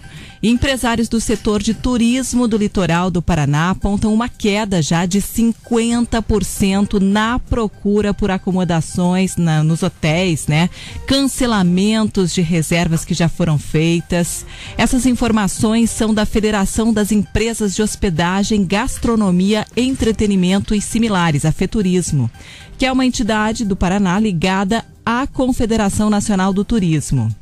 [0.48, 7.00] Empresários do setor de turismo do litoral do Paraná apontam uma queda já de 50%
[7.00, 10.70] na procura por acomodações na- nos hotéis, né?
[11.06, 14.46] Cancelamentos de reservas que já foram feitas.
[14.78, 22.30] Essas informações são da Federação das Empresas de Hospedagem, Gastronomia, Entretenimento e similares, a FETurismo,
[22.78, 27.32] que é uma entidade do Paraná ligada à Confederação Nacional do Turismo.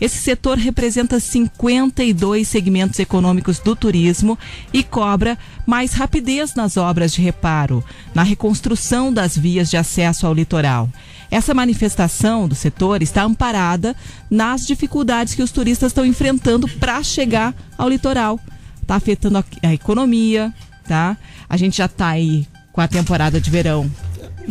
[0.00, 4.36] Esse setor representa 52 segmentos econômicos do turismo
[4.72, 10.34] e cobra mais rapidez nas obras de reparo, na reconstrução das vias de acesso ao
[10.34, 10.88] litoral.
[11.30, 13.94] Essa manifestação do setor está amparada
[14.28, 18.40] nas dificuldades que os turistas estão enfrentando para chegar ao litoral.
[18.82, 20.52] Está afetando a, a economia,
[20.86, 21.16] tá?
[21.48, 23.88] A gente já está aí com a temporada de verão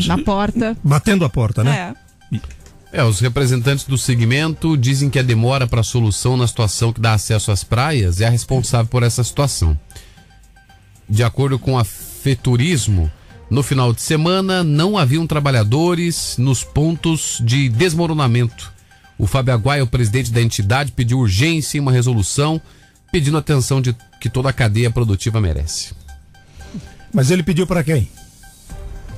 [0.08, 0.78] na porta.
[0.84, 1.94] Batendo a porta, né?
[1.98, 2.01] É.
[2.94, 7.00] É, os representantes do segmento dizem que a demora para a solução na situação que
[7.00, 9.80] dá acesso às praias é a responsável por essa situação.
[11.08, 13.10] De acordo com a Feturismo,
[13.50, 18.72] no final de semana não haviam trabalhadores nos pontos de desmoronamento.
[19.18, 22.62] O Fábio Aguaia, o presidente da entidade, pediu urgência em uma resolução,
[23.10, 25.94] pedindo atenção de que toda a cadeia produtiva merece.
[27.14, 28.10] Mas ele pediu para quem?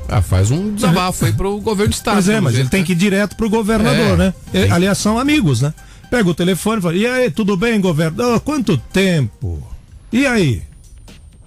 [0.07, 2.15] Ah, faz um desabafo aí pro governo do estado.
[2.15, 2.85] Pois é, mas jeito, ele tem né?
[2.85, 4.33] que ir direto pro governador, É, né?
[4.51, 4.71] tem.
[4.71, 5.73] Aliás, são amigos, né?
[6.11, 8.39] Pega o telefone e fala: E aí, tudo bem, governador?
[8.41, 9.65] Quanto tempo?
[10.11, 10.61] E aí?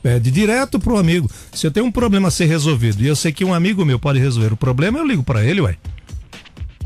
[0.02, 1.30] Pede direto pro amigo.
[1.52, 3.98] Se eu tenho um problema a ser resolvido e eu sei que um amigo meu
[3.98, 5.76] pode resolver o problema, eu ligo para ele, ué.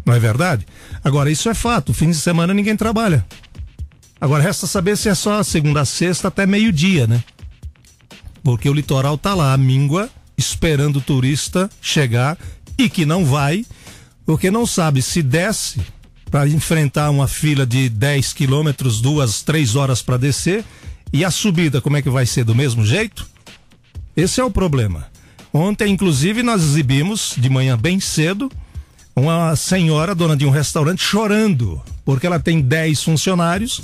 [0.05, 0.67] Não é verdade?
[1.05, 1.93] Agora, isso é fato.
[1.95, 3.25] Fim de semana ninguém trabalha.
[4.21, 7.23] Agora, resta saber se é só segunda a sexta até meio-dia, né?
[8.43, 10.09] Porque o litoral tá lá, a míngua,
[10.41, 12.37] esperando o turista chegar
[12.77, 13.65] e que não vai,
[14.25, 15.81] porque não sabe se desce
[16.31, 20.65] para enfrentar uma fila de 10 quilômetros, duas, três horas para descer,
[21.13, 22.45] e a subida, como é que vai ser?
[22.45, 23.29] Do mesmo jeito?
[24.17, 25.09] Esse é o problema.
[25.53, 28.51] Ontem, inclusive, nós exibimos, de manhã bem cedo,
[29.15, 33.83] uma senhora, dona de um restaurante, chorando, porque ela tem 10 funcionários,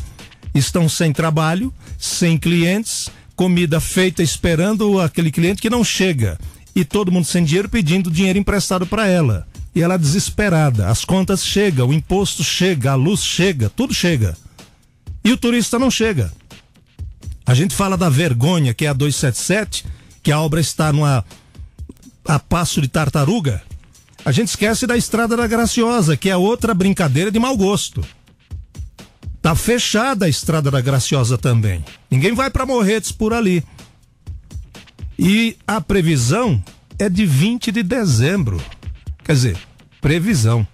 [0.55, 6.39] estão sem trabalho, sem clientes, comida feita esperando aquele cliente que não chega.
[6.75, 9.47] E todo mundo sem dinheiro pedindo dinheiro emprestado para ela.
[9.75, 10.89] E ela desesperada.
[10.89, 14.37] As contas chegam, o imposto chega, a luz chega, tudo chega.
[15.23, 16.33] E o turista não chega.
[17.45, 19.85] A gente fala da vergonha, que é a 277,
[20.23, 21.25] que a obra está numa
[22.25, 23.63] a passo de tartaruga.
[24.25, 28.05] A gente esquece da Estrada da Graciosa, que é outra brincadeira de mau gosto.
[29.47, 31.85] Tá fechada a Estrada da Graciosa também.
[32.11, 33.63] Ninguém vai para Morretes por ali.
[35.17, 36.61] E a previsão
[36.99, 38.61] é de 20 de dezembro.
[39.23, 39.57] Quer dizer,
[40.01, 40.67] previsão.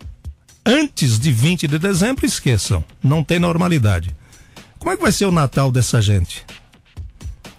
[0.65, 2.83] Antes de 20 de dezembro, esqueçam.
[3.05, 4.17] Não tem normalidade.
[4.79, 6.43] Como é que vai ser o Natal dessa gente?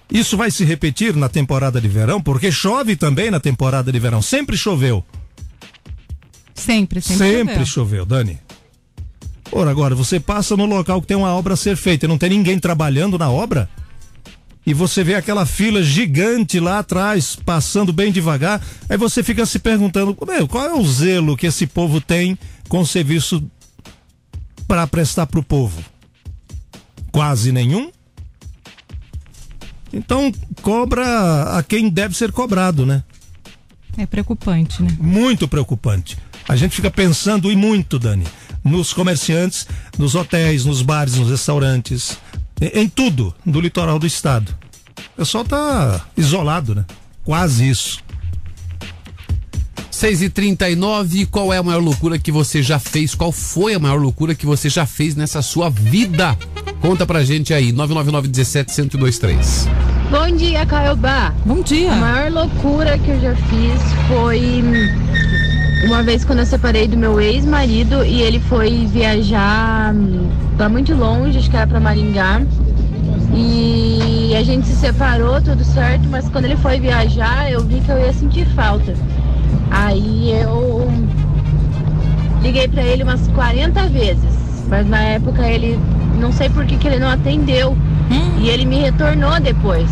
[0.10, 4.20] Isso vai se repetir na temporada de verão, porque chove também na temporada de verão.
[4.20, 5.06] Sempre choveu.
[6.56, 7.18] Sempre, sempre.
[7.28, 8.40] Sempre choveu, Dani.
[9.56, 12.18] Ora, agora, você passa no local que tem uma obra a ser feita e não
[12.18, 13.70] tem ninguém trabalhando na obra?
[14.66, 19.60] E você vê aquela fila gigante lá atrás, passando bem devagar, aí você fica se
[19.60, 22.36] perguntando, qual é o zelo que esse povo tem
[22.68, 23.44] com o serviço
[24.68, 25.84] para prestar para o povo?
[27.12, 27.92] Quase nenhum?
[29.94, 30.32] Então,
[30.64, 33.04] cobra a quem deve ser cobrado, né?
[33.96, 34.90] É preocupante, né?
[35.00, 36.18] Muito preocupante.
[36.50, 38.26] A gente fica pensando e muito, Dani,
[38.64, 42.18] nos comerciantes, nos hotéis, nos bares, nos restaurantes,
[42.62, 44.56] em, em tudo do litoral do estado.
[45.14, 46.86] O pessoal tá isolado, né?
[47.24, 48.04] Quase isso.
[49.92, 53.16] 6 e 39 qual é a maior loucura que você já fez?
[53.16, 56.38] Qual foi a maior loucura que você já fez nessa sua vida?
[56.82, 59.68] Conta pra gente aí, 999 17 1023.
[60.12, 61.34] Bom dia, Caiobá.
[61.46, 61.94] Bom dia.
[61.94, 64.64] A maior loucura que eu já fiz foi
[65.84, 70.94] uma vez quando eu separei do meu ex-marido e ele foi viajar hum, pra muito
[70.96, 72.42] longe, acho que era pra Maringá.
[73.36, 77.90] E a gente se separou, tudo certo, mas quando ele foi viajar, eu vi que
[77.90, 78.94] eu ia sentir falta.
[79.72, 80.92] Aí eu
[82.42, 85.80] liguei pra ele umas 40 vezes, mas na época ele
[86.20, 87.76] não sei por que, que ele não atendeu.
[88.40, 89.90] E ele me retornou depois.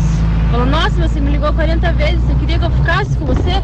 [0.50, 3.62] Falou, nossa, você me ligou 40 vezes, você queria que eu ficasse com você?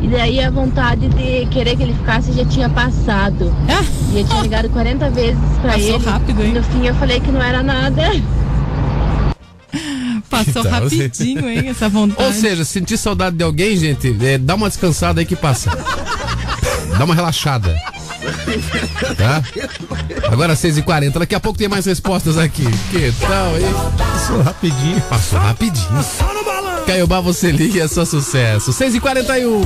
[0.00, 3.54] E daí a vontade de querer que ele ficasse já tinha passado.
[4.12, 6.04] E eu tinha ligado 40 vezes pra Passou ele.
[6.04, 6.52] rápido, hein?
[6.54, 8.02] No fim eu falei que não era nada.
[10.30, 12.24] Passou Então, rapidinho, hein, essa vontade.
[12.24, 15.70] Ou seja, sentir saudade de alguém, gente, é, dá uma descansada aí que passa.
[16.98, 17.74] Dá uma relaxada.
[19.16, 19.42] Tá?
[20.30, 22.64] Agora 6h40, daqui a pouco tem mais respostas aqui.
[22.90, 23.64] Que tal, hein?
[23.96, 25.00] Passou rapidinho.
[25.02, 26.04] Passou rapidinho.
[26.86, 28.72] Caiobá, você liga e é só sucesso.
[28.72, 29.64] 6h41.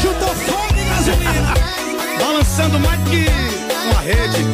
[0.00, 1.54] Chutou fogo e gasolina.
[2.18, 3.26] Balançando mais que
[3.90, 4.44] uma rede.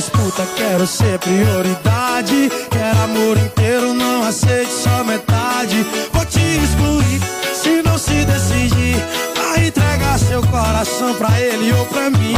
[0.00, 2.50] Disputa, quero ser prioridade.
[2.70, 5.84] Quero amor inteiro, não aceite só metade.
[6.10, 7.20] Vou te excluir
[7.52, 8.96] se não se decidir.
[9.36, 12.34] Vai entregar seu coração pra ele ou pra mim.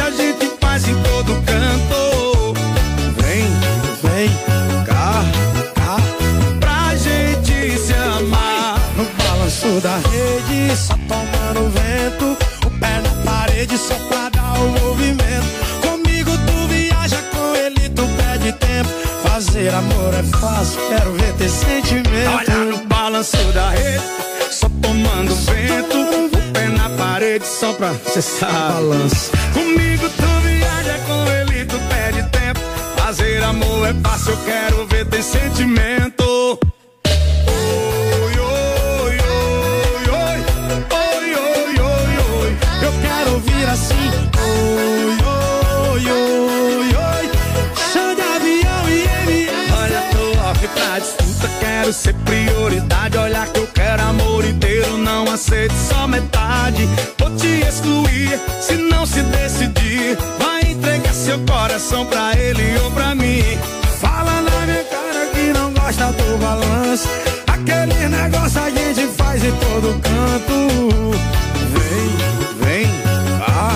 [0.00, 2.54] A gente faz em todo canto.
[3.20, 3.44] Vem,
[4.02, 4.30] vem,
[4.86, 5.24] cá,
[5.74, 5.96] cá,
[6.60, 8.78] pra gente se amar.
[8.96, 12.36] No balanço da rede, só tomando vento.
[12.66, 15.46] O pé na parede, só pra dar o movimento.
[15.82, 18.88] Comigo tu viaja, com ele tu perde tempo.
[19.22, 22.30] Fazer amor é fácil, quero ver ter sentimento.
[22.34, 24.04] Olha no balanço da rede,
[24.50, 25.98] só tomando vento.
[25.98, 26.37] O pé na
[27.18, 28.52] parede, só pra sabe.
[28.52, 29.32] Balanço.
[29.52, 32.60] Comigo tu viaja, com ele tu perde tempo.
[32.96, 36.22] Fazer amor é fácil, eu quero ver ter sentimento.
[37.48, 40.38] Oi, oi, oi, oi,
[40.92, 42.56] oi, oi, oi, oi.
[42.82, 44.10] Eu quero ouvir assim.
[44.38, 45.18] Oi,
[45.90, 47.30] oi, oi, oi.
[47.92, 49.48] Chão de avião e MM.
[49.76, 53.18] Olha, tô off pra disputa, quero ser prioridade.
[53.18, 53.37] Olha
[58.60, 60.16] se não se decidir.
[60.38, 63.42] Vai entregar seu coração pra ele ou pra mim.
[64.00, 67.08] Fala na minha cara que não gosta do balanço.
[67.46, 70.68] Aquele negócio a gente faz em todo canto.
[71.74, 72.10] Vem,
[72.62, 72.86] vem,
[73.38, 73.70] cá,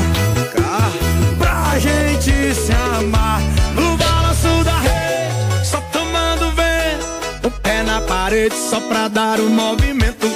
[0.57, 0.91] cá,
[1.39, 3.41] pra gente se amar.
[3.75, 7.47] No balanço da rede, só tomando vento.
[7.47, 10.32] O pé na parede só pra dar o movimento.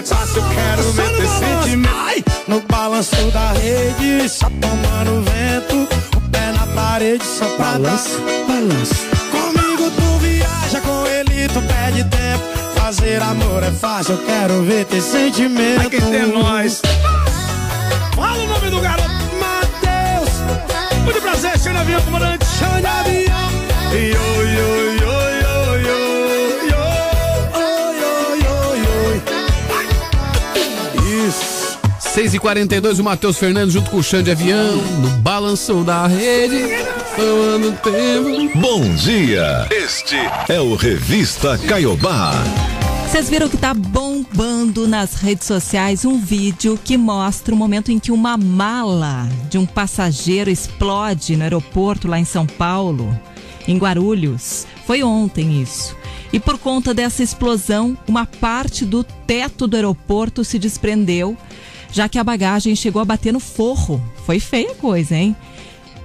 [0.00, 1.94] É fácil, quero ver teu sentimento.
[1.94, 5.88] Ai, no balanço da rede, só tomando vento.
[6.16, 8.54] O pé na parede só pra balanço, dar.
[8.54, 8.94] Balanço.
[9.30, 12.44] Comigo tu viaja, com ele tu perde tempo.
[12.76, 15.86] Fazer amor é fácil, eu quero ver ter sentimento.
[15.86, 16.80] Aqui tem nós.
[18.16, 20.30] Fala o nome do garoto, Matheus.
[21.04, 22.46] Muito prazer, de avião, comandante.
[22.46, 23.50] De avião.
[23.92, 24.89] Oi,
[32.12, 36.84] 6 e 42 o Matheus Fernandes junto com o Xande Avião, no balanço da rede,
[37.14, 38.58] tomando tempo.
[38.58, 39.68] Bom dia.
[39.70, 40.16] Este
[40.48, 42.32] é o Revista Caiobá.
[43.06, 47.98] Vocês viram que tá bombando nas redes sociais um vídeo que mostra o momento em
[48.00, 53.16] que uma mala de um passageiro explode no aeroporto lá em São Paulo,
[53.68, 54.66] em Guarulhos.
[54.84, 55.96] Foi ontem isso.
[56.32, 61.36] E por conta dessa explosão, uma parte do teto do aeroporto se desprendeu,
[61.92, 64.02] já que a bagagem chegou a bater no forro.
[64.24, 65.34] Foi feia a coisa, hein?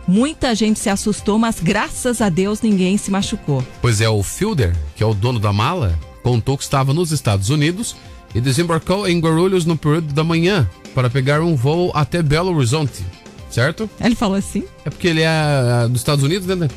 [0.07, 3.65] Muita gente se assustou, mas graças a Deus ninguém se machucou.
[3.81, 7.49] Pois é, o Fielder, que é o dono da mala, contou que estava nos Estados
[7.49, 7.95] Unidos
[8.33, 13.03] e desembarcou em Guarulhos no período da manhã para pegar um voo até Belo Horizonte,
[13.49, 13.89] certo?
[13.99, 14.63] Ele falou assim?
[14.83, 16.67] É porque ele é ah, dos Estados Unidos, né?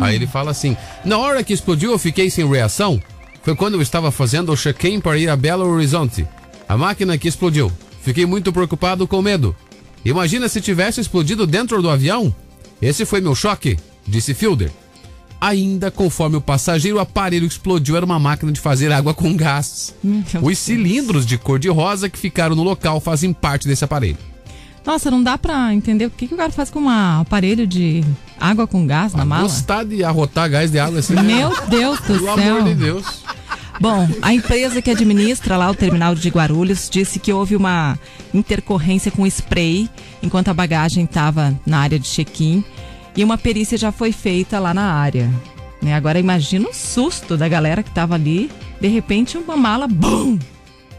[0.00, 3.00] Aí ele fala assim: Na hora que explodiu, eu fiquei sem reação.
[3.42, 6.26] Foi quando eu estava fazendo o check-in para ir a Belo Horizonte.
[6.68, 7.70] A máquina que explodiu.
[8.04, 9.56] Fiquei muito preocupado com medo.
[10.04, 12.32] Imagina se tivesse explodido dentro do avião.
[12.80, 14.70] Esse foi meu choque, disse Fielder.
[15.40, 19.94] Ainda conforme o passageiro, o aparelho explodiu era uma máquina de fazer água com gás.
[20.42, 24.18] Os cilindros de cor de rosa que ficaram no local fazem parte desse aparelho.
[24.84, 28.04] Nossa, não dá pra entender o que, que o cara faz com um aparelho de
[28.38, 29.44] água com gás na mala.
[29.44, 31.14] Gostar de arrotar gás de água assim.
[31.14, 32.56] Meu Deus do Pelo céu.
[32.56, 33.06] amor de Deus.
[33.80, 37.98] Bom, a empresa que administra lá o terminal de Guarulhos disse que houve uma
[38.32, 39.88] intercorrência com spray
[40.22, 42.64] enquanto a bagagem estava na área de check-in
[43.16, 45.30] e uma perícia já foi feita lá na área.
[45.82, 45.94] Né?
[45.94, 48.50] Agora imagina o susto da galera que estava ali,
[48.80, 50.38] de repente uma mala, bum,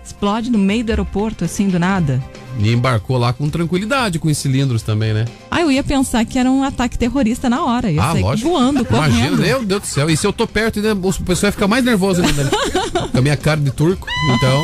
[0.05, 2.23] explode no meio do aeroporto, assim, do nada.
[2.57, 5.25] E embarcou lá com tranquilidade com os cilindros também, né?
[5.51, 8.49] Ah, eu ia pensar que era um ataque terrorista na hora, ia ah, lógico.
[8.49, 9.07] voando, correndo.
[9.17, 10.09] Imagina, meu Deus do céu.
[10.09, 12.43] E se eu tô perto, né, o pessoal vai ficar mais nervoso ainda.
[12.45, 12.49] né?
[13.11, 14.07] Com a minha cara de turco.
[14.35, 14.63] Então,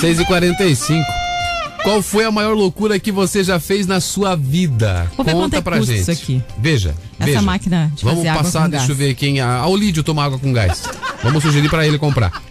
[0.00, 1.04] 6h45.
[1.84, 5.06] Qual foi a maior loucura que você já fez na sua vida?
[5.16, 6.00] Vou quanto Conta é pra gente.
[6.00, 6.42] isso aqui.
[6.56, 6.94] Veja.
[7.18, 7.42] Essa veja.
[7.42, 8.90] máquina de Vamos fazer água passar, com deixa gás.
[8.90, 9.40] eu ver quem.
[9.40, 10.82] A, a Olídio toma água com gás.
[11.22, 12.42] Vamos sugerir pra ele comprar.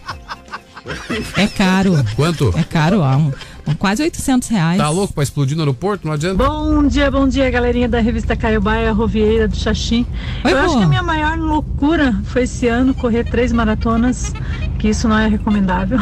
[1.36, 1.94] É caro.
[2.14, 2.52] Quanto?
[2.56, 3.16] É caro, ó.
[3.16, 3.32] Um,
[3.66, 4.78] um quase 800 reais.
[4.78, 6.06] Tá louco pra explodir no aeroporto?
[6.06, 6.36] Não adianta.
[6.44, 10.06] Bom dia, bom dia, galerinha da revista Caiobaia Rovieira do Xaxim.
[10.44, 14.32] Oi, Eu acho que a minha maior loucura foi esse ano correr três maratonas,
[14.78, 15.98] que isso não é recomendável,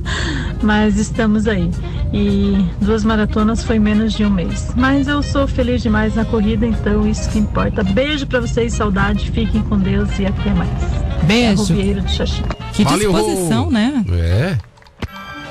[0.62, 1.70] mas estamos aí.
[2.12, 4.68] E duas maratonas foi menos de um mês.
[4.74, 7.84] Mas eu sou feliz demais na corrida, então isso que importa.
[7.84, 10.70] Beijo pra vocês, saudade, fiquem com Deus e até mais.
[11.24, 11.46] Beijo.
[11.46, 12.42] É a Rovieira do Xaxim.
[12.74, 14.04] Que disposição, né?
[14.12, 14.58] É.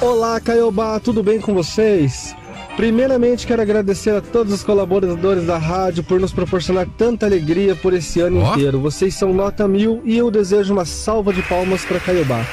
[0.04, 2.36] Olá, Caiobá, tudo bem com vocês?
[2.76, 7.94] Primeiramente, quero agradecer a todos os colaboradores da rádio por nos proporcionar tanta alegria por
[7.94, 8.52] esse ano Ó.
[8.52, 8.82] inteiro.
[8.82, 12.46] Vocês são nota mil e eu desejo uma salva de palmas para Caiobá.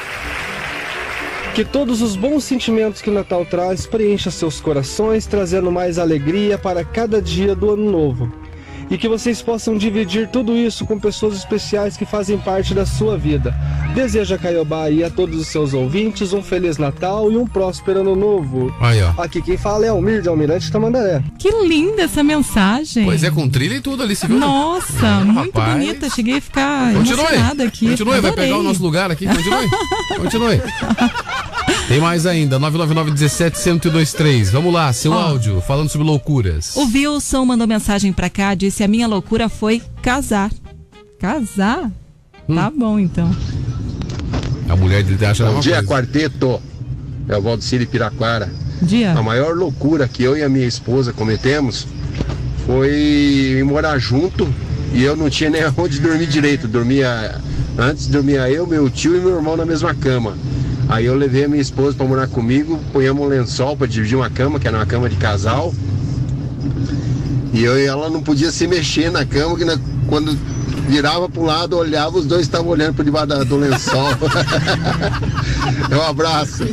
[1.52, 6.56] Que todos os bons sentimentos que o Natal traz preencha seus corações, trazendo mais alegria
[6.56, 8.32] para cada dia do ano novo.
[8.90, 13.16] E que vocês possam dividir tudo isso com pessoas especiais que fazem parte da sua
[13.16, 13.54] vida.
[13.94, 18.00] Desejo a Caiobá e a todos os seus ouvintes um Feliz Natal e um próspero
[18.00, 18.74] Ano Novo.
[18.80, 19.22] Aí, ó.
[19.22, 21.22] Aqui quem fala é Almir de Almirante Tamandaré.
[21.38, 23.04] Que linda essa mensagem.
[23.04, 24.38] Pois é, com trilha e tudo ali, você viu?
[24.38, 25.72] Nossa, Ah, muito rapaz.
[25.78, 26.10] bonita.
[26.10, 27.20] Cheguei a ficar Continue.
[27.20, 27.88] emocionada aqui.
[27.90, 28.44] Continue, vai Adorei.
[28.46, 29.24] pegar o nosso lugar aqui.
[29.26, 29.68] Continue.
[30.18, 30.60] Continue.
[31.90, 34.44] Tem mais ainda, 999-17-1023.
[34.52, 35.18] Vamos lá, seu Ó.
[35.18, 36.76] áudio, falando sobre loucuras.
[36.76, 40.52] O Wilson mandou mensagem pra cá, disse: A minha loucura foi casar.
[41.18, 41.90] Casar?
[42.48, 42.54] Hum.
[42.54, 43.28] Tá bom, então.
[44.68, 45.88] A mulher dele acha Bom dia, coisa.
[45.88, 46.62] quarteto.
[47.28, 48.48] É o Valdecir Piraquara.
[48.80, 49.10] Dia.
[49.10, 51.88] A maior loucura que eu e a minha esposa cometemos
[52.66, 52.88] foi
[53.58, 54.48] ir morar junto
[54.92, 56.68] e eu não tinha nem onde dormir direito.
[56.68, 57.40] Dormia
[57.76, 60.38] antes dormia eu, meu tio e meu irmão na mesma cama.
[60.90, 64.28] Aí eu levei a minha esposa para morar comigo, ponhamos um lençol para dividir uma
[64.28, 65.72] cama, que era uma cama de casal.
[67.52, 69.78] E eu e ela não podia se mexer na cama, que na-
[70.08, 70.36] quando
[70.88, 74.08] virava para um lado, olhava, os dois estavam olhando por debaixo da- do lençol.
[75.92, 76.64] um abraço.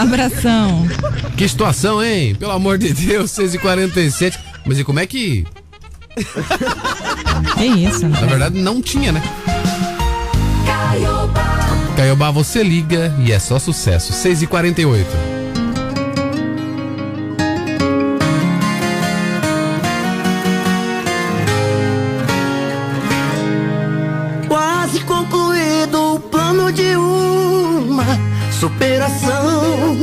[0.00, 0.86] Abração.
[1.36, 2.36] Que situação, hein?
[2.36, 4.38] Pelo amor de Deus, 6h47.
[4.64, 5.44] Mas e como é que.
[7.56, 8.18] Que isso, né?
[8.20, 9.22] Na verdade, não tinha, né?
[12.00, 12.30] Caiobá.
[12.30, 14.14] Você liga e é só sucesso.
[14.14, 15.04] 6h48.
[24.48, 28.06] Quase concluído o plano de uma
[28.58, 29.98] superação.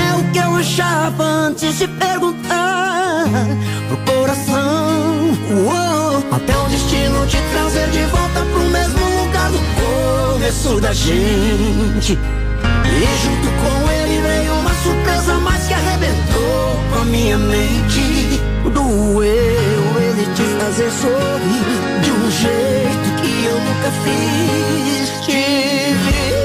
[0.00, 2.31] É o que eu achava antes de perguntar
[10.52, 12.12] preço da gente.
[12.12, 18.40] E junto com ele veio uma surpresa mais que arrebentou com a minha mente.
[18.72, 25.26] Doeu ele te fazer sorrir de um jeito que eu nunca fiz.
[25.26, 26.42] Te vi.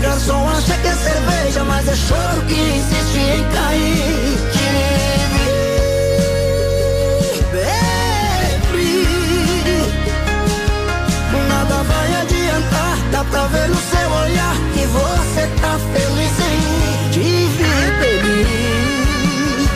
[0.00, 4.51] garçom acha que é cerveja, mas é choro que insiste em cair.
[13.30, 19.70] Pra ver no seu olhar que você tá feliz em te ver feliz.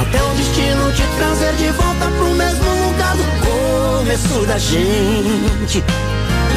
[0.00, 3.24] Até o destino te trazer de volta pro mesmo lugar do
[3.98, 5.84] começo da gente.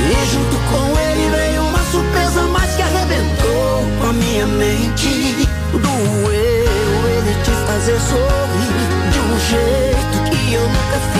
[0.05, 5.22] E junto com ele veio uma surpresa mais que arrebentou a minha mente.
[6.03, 11.12] Doeu ele te fazer sorrir de um jeito que eu nunca fiz.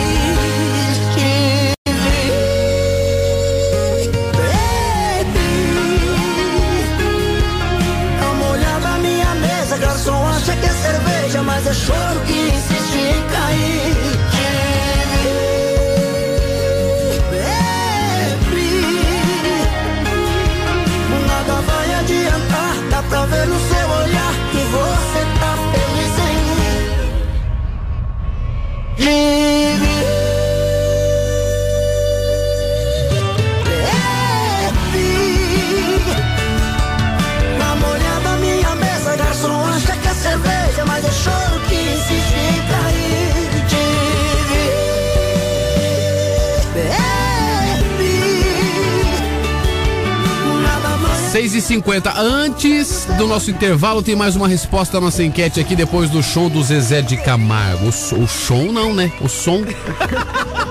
[51.73, 56.21] 50 Antes do nosso intervalo, tem mais uma resposta à nossa enquete aqui depois do
[56.21, 57.85] show do Zezé de Camargo.
[57.85, 59.11] O, o show não, né?
[59.19, 59.63] O som.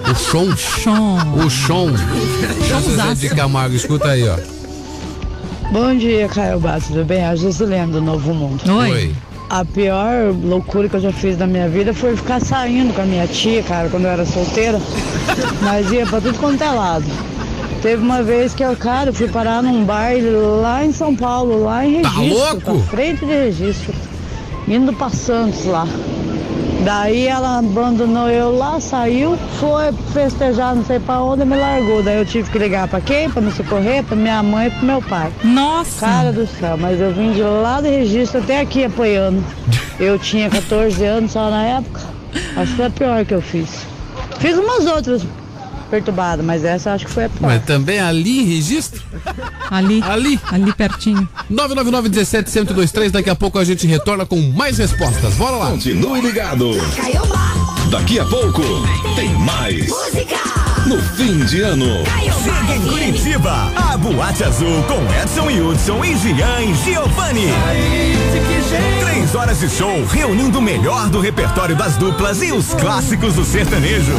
[0.08, 0.46] O som.
[1.44, 1.90] O som.
[1.90, 3.74] do Zezé de Camargo.
[3.74, 4.36] Escuta aí, ó.
[5.72, 7.24] Bom dia, Caio Bato, tudo bem?
[7.24, 8.62] A Gisilene do Novo Mundo.
[8.72, 9.12] Oi.
[9.50, 13.04] A pior loucura que eu já fiz na minha vida foi ficar saindo com a
[13.04, 14.80] minha tia, cara, quando eu era solteira.
[15.62, 17.31] Nós ia pra tudo quanto é lado.
[17.82, 21.64] Teve uma vez que eu, cara, eu fui parar num baile lá em São Paulo,
[21.64, 22.38] lá em Tá Registro.
[22.38, 22.60] louco?
[22.60, 23.94] Pra frente de Registro.
[24.68, 25.86] Indo pra Santos lá.
[26.84, 32.02] Daí ela abandonou eu lá, saiu, foi festejar não sei pra onde me largou.
[32.02, 33.28] Daí eu tive que ligar pra quem?
[33.30, 34.02] Pra me socorrer?
[34.04, 35.32] Pra minha mãe e pro meu pai.
[35.44, 36.06] Nossa!
[36.06, 39.42] Cara do céu, mas eu vim de lá do registro até aqui apoiando.
[40.00, 42.00] Eu tinha 14 anos só na época.
[42.56, 43.86] Acho que foi a pior que eu fiz.
[44.40, 45.22] Fiz umas outras
[45.92, 47.48] perturbadas, mas essa acho que foi a pior.
[47.48, 49.02] Mas também ali em registro?
[49.70, 50.02] Ali.
[50.02, 50.40] Ali.
[50.50, 51.28] Ali pertinho.
[51.50, 55.34] 999 17 1023 Daqui a pouco a gente retorna com mais respostas.
[55.34, 55.70] Bora lá.
[55.70, 56.70] Continue ligado.
[57.90, 58.62] Daqui a pouco
[59.14, 59.86] tem mais.
[60.86, 61.86] No fim de ano.
[62.42, 67.48] Chega em Curitiba, a Boate Azul com Edson Hudson e Gian e Giovanni.
[69.00, 73.44] Três horas de show reunindo o melhor do repertório das duplas e os clássicos do
[73.44, 74.12] sertanejo.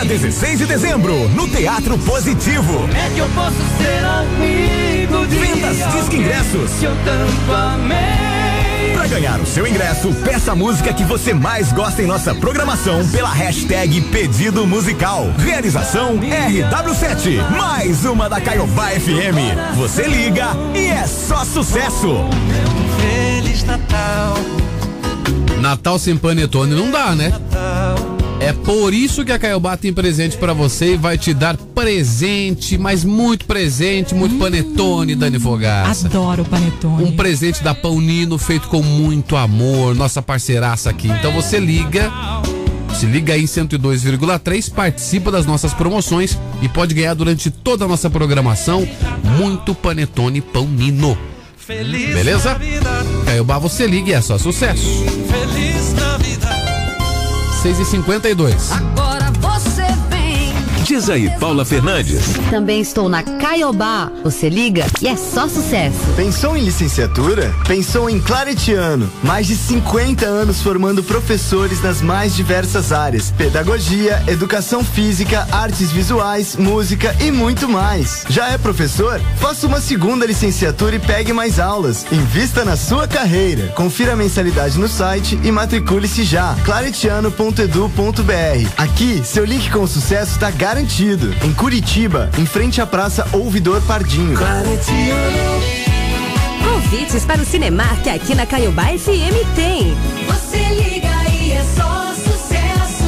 [0.00, 2.88] Dia 16 de dezembro, no Teatro Positivo.
[2.94, 6.70] É que eu posso ser amigo de Vendas Disque Ingressos.
[6.78, 8.94] que eu tanto amei.
[8.94, 13.06] Para ganhar o seu ingresso, peça a música que você mais gosta em nossa programação
[13.10, 15.30] pela hashtag Pedido Musical.
[15.36, 17.50] Realização RW7.
[17.50, 19.76] Mais uma da Caiobá FM.
[19.76, 22.24] Você liga e é só sucesso.
[22.98, 24.34] Feliz Natal.
[25.60, 27.30] Natal sem panetone não dá, né?
[28.40, 32.78] É por isso que a Caiobá tem presente pra você e vai te dar presente,
[32.78, 36.06] mas muito presente, muito panetone, Dani Fogaça.
[36.06, 37.04] Adoro o panetone.
[37.04, 41.08] Um presente da Pão Nino feito com muito amor, nossa parceiraça aqui.
[41.08, 42.10] Então você liga,
[42.98, 47.88] se liga aí em 102,3, participa das nossas promoções e pode ganhar durante toda a
[47.88, 48.88] nossa programação
[49.36, 51.16] muito panetone Pão Nino.
[51.68, 52.58] Beleza?
[53.26, 55.04] Caiobá, você liga e é só sucesso.
[55.28, 56.59] Feliz Navidade.
[57.60, 59.19] 6 e 52 Agora
[61.00, 62.34] Diz aí, Paula Fernandes.
[62.50, 64.12] Também estou na Caiobá.
[64.22, 65.96] Você liga e é só sucesso.
[66.14, 67.54] Pensou em licenciatura?
[67.66, 69.10] Pensou em Claretiano.
[69.22, 76.54] Mais de 50 anos formando professores nas mais diversas áreas: pedagogia, educação física, artes visuais,
[76.56, 78.26] música e muito mais.
[78.28, 79.18] Já é professor?
[79.38, 82.04] Faça uma segunda licenciatura e pegue mais aulas.
[82.12, 83.68] Invista na sua carreira.
[83.68, 86.54] Confira a mensalidade no site e matricule-se já.
[86.62, 88.68] claretiano.edu.br.
[88.76, 90.89] Aqui, seu link com sucesso está garantido.
[90.90, 94.36] Em Curitiba, em frente à Praça Ouvidor Pardinho.
[96.62, 99.94] Convites para o Cinemark aqui na Caiobá FM tem.
[100.26, 103.04] Você liga e é só sucesso.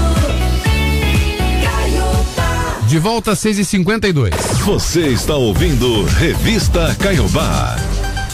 [1.62, 2.87] Caiobá.
[2.87, 4.33] De volta às 6 e 52
[4.64, 7.76] Você está ouvindo Revista Caiobá.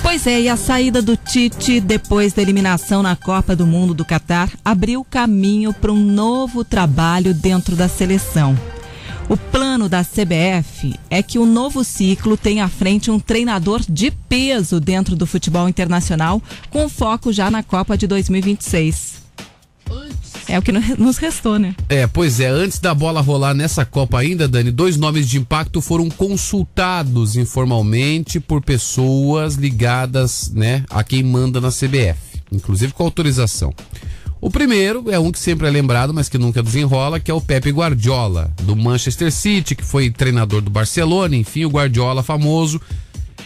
[0.03, 4.05] Pois é, e a saída do Tite depois da eliminação na Copa do Mundo do
[4.05, 8.55] Catar abriu caminho para um novo trabalho dentro da seleção.
[9.29, 14.11] O plano da CBF é que o novo ciclo tenha à frente um treinador de
[14.11, 19.19] peso dentro do futebol internacional, com foco já na Copa de 2026.
[20.49, 21.75] É o que no- nos restou, né?
[21.91, 25.83] É, pois é, antes da bola rolar nessa Copa ainda, Dani, dois nomes de impacto
[25.83, 32.19] foram consultados informalmente por pessoas ligadas, né, a quem manda na CBF,
[32.51, 33.75] inclusive com autorização.
[34.41, 37.41] O primeiro é um que sempre é lembrado, mas que nunca desenrola, que é o
[37.41, 42.81] Pepe Guardiola, do Manchester City, que foi treinador do Barcelona, enfim, o Guardiola famoso.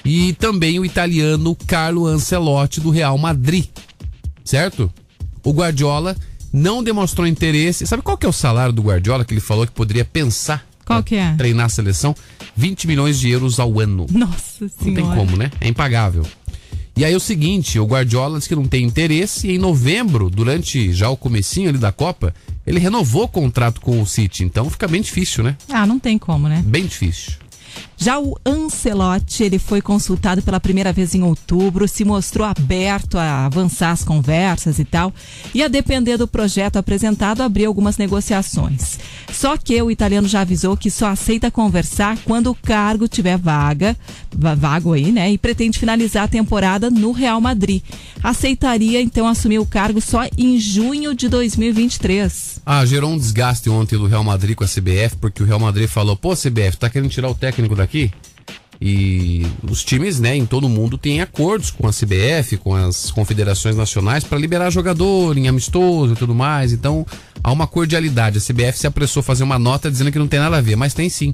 [0.04, 3.66] E também o italiano Carlo Ancelotti, do Real Madrid.
[4.44, 4.92] Certo?
[5.42, 6.14] O Guardiola
[6.52, 7.86] não demonstrou interesse.
[7.86, 11.02] Sabe qual que é o salário do Guardiola que ele falou que poderia pensar Qual
[11.02, 11.34] que é?
[11.36, 12.14] treinar a seleção?
[12.54, 14.06] 20 milhões de euros ao ano.
[14.10, 15.16] Nossa Não tem senhora.
[15.16, 15.50] como, né?
[15.60, 16.26] É impagável.
[16.94, 20.28] E aí é o seguinte, o Guardiola disse que não tem interesse e em novembro,
[20.28, 22.34] durante já o comecinho ali da Copa,
[22.66, 24.44] ele renovou o contrato com o City.
[24.44, 25.56] Então fica bem difícil, né?
[25.70, 26.62] Ah, não tem como, né?
[26.66, 27.32] Bem difícil.
[28.02, 33.46] Já o Ancelotti, ele foi consultado pela primeira vez em outubro, se mostrou aberto a
[33.46, 35.14] avançar as conversas e tal,
[35.54, 38.98] e a depender do projeto apresentado, abrir algumas negociações.
[39.32, 43.96] Só que o italiano já avisou que só aceita conversar quando o cargo tiver vaga,
[44.36, 47.82] va- vago aí, né, e pretende finalizar a temporada no Real Madrid.
[48.20, 52.60] Aceitaria então assumir o cargo só em junho de 2023.
[52.66, 55.88] Ah, gerou um desgaste ontem do Real Madrid com a CBF, porque o Real Madrid
[55.88, 57.91] falou, pô, CBF, tá querendo tirar o técnico daqui?
[58.84, 63.76] E os times, né, em todo mundo têm acordos com a CBF, com as confederações
[63.76, 66.72] nacionais para liberar jogador em amistoso e tudo mais.
[66.72, 67.06] Então,
[67.44, 68.38] há uma cordialidade.
[68.38, 70.74] A CBF se apressou a fazer uma nota dizendo que não tem nada a ver,
[70.74, 71.32] mas tem sim.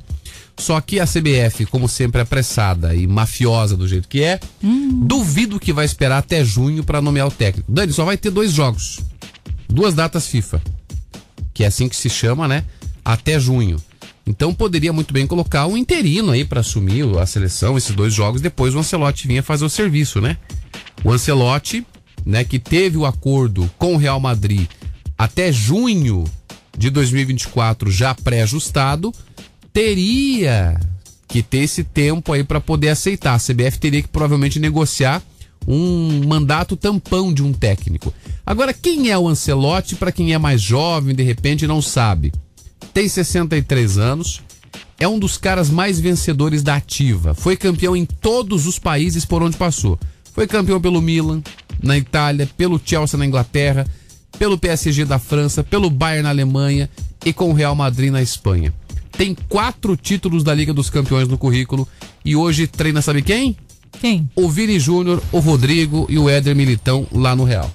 [0.59, 4.39] Só que a CBF, como sempre, apressada e mafiosa do jeito que é,
[5.07, 7.73] duvido que vai esperar até junho para nomear o técnico.
[7.73, 9.01] Dani, só vai ter dois jogos.
[9.71, 10.61] Duas datas FIFA
[11.59, 12.63] que é assim que se chama, né?
[13.05, 13.83] Até junho.
[14.29, 18.43] Então poderia muito bem colocar um interino aí para assumir a seleção, esses dois jogos,
[18.43, 20.37] depois o Ancelotti vinha fazer o serviço, né?
[21.03, 21.85] O Ancelotti,
[22.27, 24.69] né, que teve o acordo com o Real Madrid
[25.17, 26.25] até junho
[26.77, 29.15] de 2024 já pré-ajustado,
[29.73, 30.79] teria
[31.27, 33.35] que ter esse tempo aí para poder aceitar.
[33.35, 35.23] A CBF teria que provavelmente negociar
[35.67, 38.13] um mandato tampão de um técnico.
[38.45, 42.31] Agora, quem é o Ancelotti para quem é mais jovem, de repente não sabe?
[42.93, 44.41] Tem 63 anos,
[44.99, 47.35] é um dos caras mais vencedores da ativa.
[47.35, 49.99] Foi campeão em todos os países por onde passou.
[50.33, 51.43] Foi campeão pelo Milan,
[51.83, 53.87] na Itália, pelo Chelsea na Inglaterra,
[54.39, 56.89] pelo PSG da França, pelo Bayern na Alemanha
[57.25, 58.73] e com o Real Madrid na Espanha.
[59.13, 61.89] Tem quatro títulos da Liga dos Campeões no currículo
[62.25, 63.57] e hoje treina, sabe quem?
[64.01, 64.31] Quem?
[64.37, 67.71] O Vini Júnior, o Rodrigo e o Éder Militão lá no Real.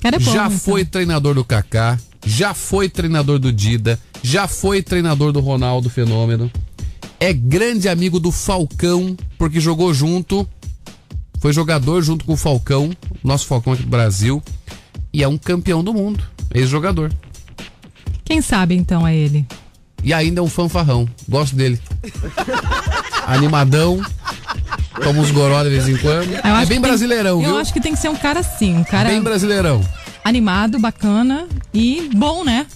[0.00, 0.58] Cara, é bom, já então.
[0.58, 6.50] foi treinador do Kaká, já foi treinador do Dida, já foi treinador do Ronaldo Fenômeno.
[7.18, 10.48] É grande amigo do Falcão, porque jogou junto,
[11.40, 12.90] foi jogador junto com o Falcão,
[13.22, 14.42] nosso Falcão aqui do Brasil,
[15.12, 16.22] e é um campeão do mundo,
[16.54, 17.12] ex-jogador.
[18.24, 19.44] Quem sabe então é ele?
[20.02, 21.78] E ainda é um fanfarrão, gosto dele.
[23.26, 24.00] Animadão,
[25.02, 26.30] toma uns goró de vez em quando.
[26.32, 27.58] Eu É bem tem- brasileirão, Eu viu?
[27.58, 29.80] acho que tem que ser um cara assim, um cara Bem brasileirão.
[30.24, 32.66] Animado, bacana e bom, né?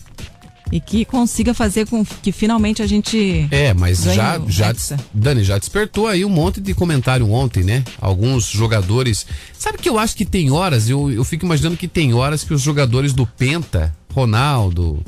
[0.72, 3.46] E que consiga fazer com que finalmente a gente.
[3.50, 4.96] É, mas já, já, Hexa.
[5.12, 7.84] Dani, já despertou aí um monte de comentário ontem, né?
[8.00, 9.26] Alguns jogadores.
[9.56, 12.52] Sabe que eu acho que tem horas, eu, eu fico imaginando que tem horas que
[12.54, 15.04] os jogadores do Penta, Ronaldo,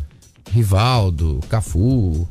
[0.53, 2.29] Rivaldo, Cafu.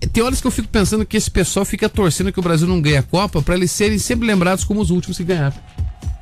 [0.00, 2.66] eh, Tem horas que eu fico pensando que esse pessoal fica torcendo que o Brasil
[2.66, 5.54] não ganha a Copa pra eles serem sempre lembrados como os últimos que ganharam.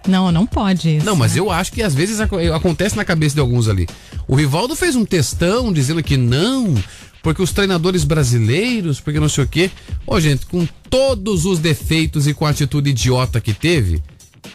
[0.08, 1.06] Não, não pode isso.
[1.06, 3.86] Não, mas eu acho que às vezes aco- acontece na cabeça de alguns ali.
[4.26, 6.74] O Rivaldo fez um textão dizendo que não,
[7.22, 9.70] porque os treinadores brasileiros, porque não sei o quê.
[10.06, 14.02] Ô, gente, com todos os defeitos e com a atitude idiota que teve,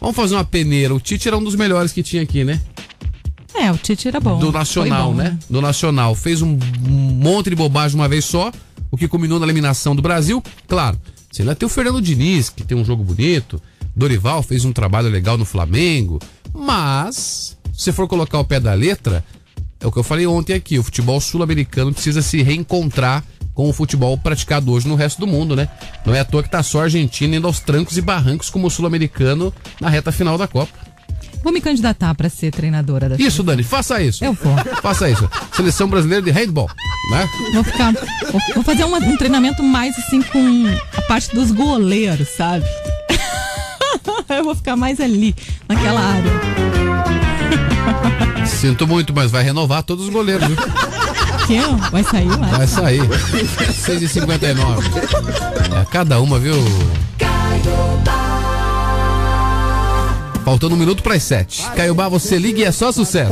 [0.01, 0.93] vamos fazer uma peneira.
[0.95, 2.59] O Tite era um dos melhores que tinha aqui, né?
[3.53, 4.37] É, o Tite era bom.
[4.39, 5.37] Do Nacional, bom, né?
[5.49, 6.13] Do Nacional.
[6.15, 8.51] Fez um monte de bobagem uma vez só,
[8.91, 10.43] o que culminou na eliminação do Brasil.
[10.67, 10.99] Claro,
[11.31, 13.61] você ainda tem o Fernando Diniz, que tem um jogo bonito.
[13.95, 16.19] Dorival fez um trabalho legal no Flamengo.
[16.53, 19.23] Mas, se for colocar o pé da letra,
[19.79, 23.23] é o que eu falei ontem aqui: o futebol sul-americano precisa se reencontrar
[23.53, 25.69] com o futebol praticado hoje no resto do mundo, né?
[26.05, 28.67] Não é à toa que tá só a Argentina indo aos trancos e barrancos como
[28.67, 30.71] o sul-americano na reta final da Copa.
[31.41, 34.25] Vou me candidatar pra ser treinadora da Isso, Dani, faça isso.
[34.25, 34.55] Eu vou.
[34.81, 35.29] Faça isso.
[35.55, 36.67] Seleção brasileira de handball,
[37.11, 37.29] né?
[37.53, 37.93] Vou ficar.
[38.31, 40.65] Vou, vou fazer uma- um treinamento mais assim com
[40.97, 42.65] a parte dos goleiros, sabe?
[44.29, 45.35] Eu vou ficar mais ali,
[45.67, 46.31] naquela área.
[48.45, 50.57] Sinto muito, mas vai renovar todos os goleiros, viu?
[51.47, 51.59] Que
[51.91, 52.47] vai sair lá.
[52.57, 53.01] Vai sair.
[53.01, 54.83] 6h59.
[55.81, 56.55] É, cada uma, viu?
[60.43, 61.63] Faltando um minuto para as sete.
[61.75, 63.31] Caiobá, você liga e é só sucesso.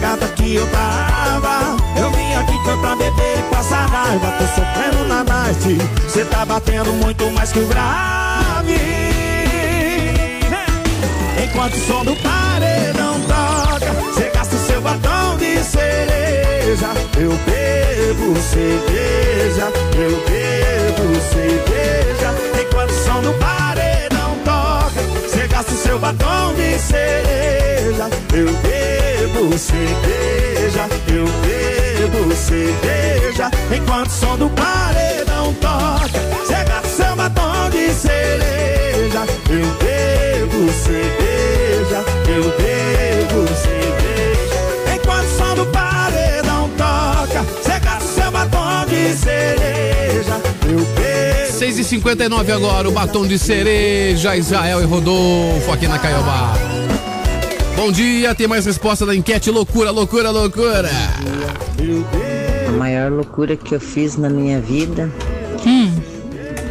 [0.00, 1.76] Gata que eu tava.
[1.96, 4.32] Eu vim aqui foi pra beber e passar raiva.
[4.38, 5.78] Tô sofrendo na night.
[6.08, 8.80] Cê tá batendo muito mais que o grave.
[11.44, 16.88] Enquanto o som do paredão toca, cê gasta o seu batom de cereja.
[17.16, 22.34] Eu bebo cerveja, eu bebo cerveja.
[22.60, 28.08] Enquanto o som do paredão toca, cê gasta o seu batom de cereja.
[28.32, 28.99] Eu bebo
[29.58, 33.50] cerveja, eu bebo cerveja.
[33.74, 36.20] Enquanto o som do paredão toca,
[36.82, 39.26] o seu batom de cereja.
[39.48, 44.94] Eu bebo cerveja, eu bebo cerveja.
[44.94, 50.40] Enquanto o som do paredão toca, o seu batom de cereja.
[50.68, 55.98] Eu bebo 6 e 59 agora, o batom de cereja, Israel e Rodolfo aqui na
[55.98, 56.79] Caiobá.
[57.80, 59.50] Bom dia, tem mais resposta da enquete.
[59.50, 60.90] Loucura, loucura, loucura.
[62.68, 65.10] A maior loucura que eu fiz na minha vida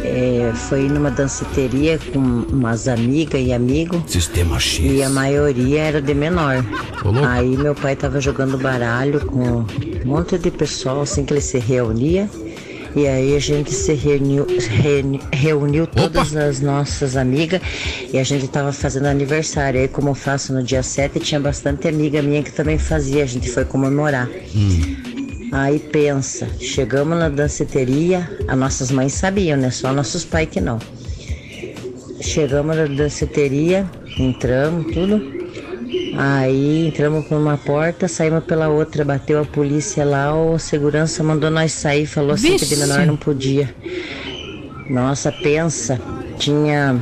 [0.04, 4.00] é, foi ir numa danceteria com umas amigas e amigos.
[4.06, 4.84] Sistema X.
[4.84, 6.64] E a maioria era de menor.
[7.28, 9.66] Aí meu pai tava jogando baralho com um
[10.04, 12.30] monte de pessoal assim que ele se reunia.
[12.96, 17.60] E aí a gente se reuniu, reuni- reuniu todas as nossas amigas
[18.12, 19.80] e a gente tava fazendo aniversário.
[19.80, 23.26] Aí como eu faço no dia 7, tinha bastante amiga minha que também fazia, a
[23.26, 24.28] gente foi comemorar.
[25.52, 29.70] Aí pensa, chegamos na danceteria, as nossas mães sabiam, né?
[29.70, 30.78] Só nossos pais que não.
[32.20, 33.84] Chegamos na danceteria,
[34.18, 35.39] entramos, tudo.
[36.16, 41.50] Aí entramos por uma porta, saímos pela outra, bateu a polícia lá, o segurança mandou
[41.50, 42.76] nós sair, falou assim que de Vixe.
[42.76, 43.74] menor não podia.
[44.88, 46.00] Nossa, pensa,
[46.38, 47.00] tinha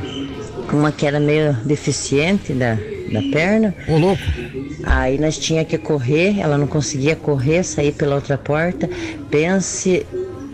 [0.72, 3.74] uma que era meio deficiente da, da perna.
[3.88, 4.22] Ô, louco.
[4.84, 8.88] Aí nós tinha que correr, ela não conseguia correr, sair pela outra porta.
[9.30, 10.06] Pense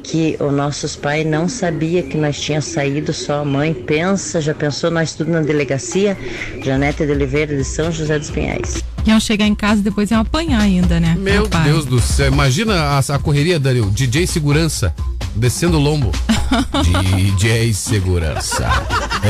[0.05, 3.73] que os nossos pais não sabia que nós tinha saído, só a mãe.
[3.73, 6.17] Pensa, já pensou nós tudo na delegacia?
[6.63, 8.85] Janete de Oliveira de São José dos Pinhais.
[9.07, 11.17] Iam chegar em casa e depois iam apanhar ainda, né?
[11.19, 11.65] Meu Rapaz.
[11.65, 13.91] Deus do céu, imagina a, a correria, Daniel.
[13.91, 14.95] DJ Segurança,
[15.35, 16.13] descendo o lombo.
[16.85, 18.69] DJ Segurança,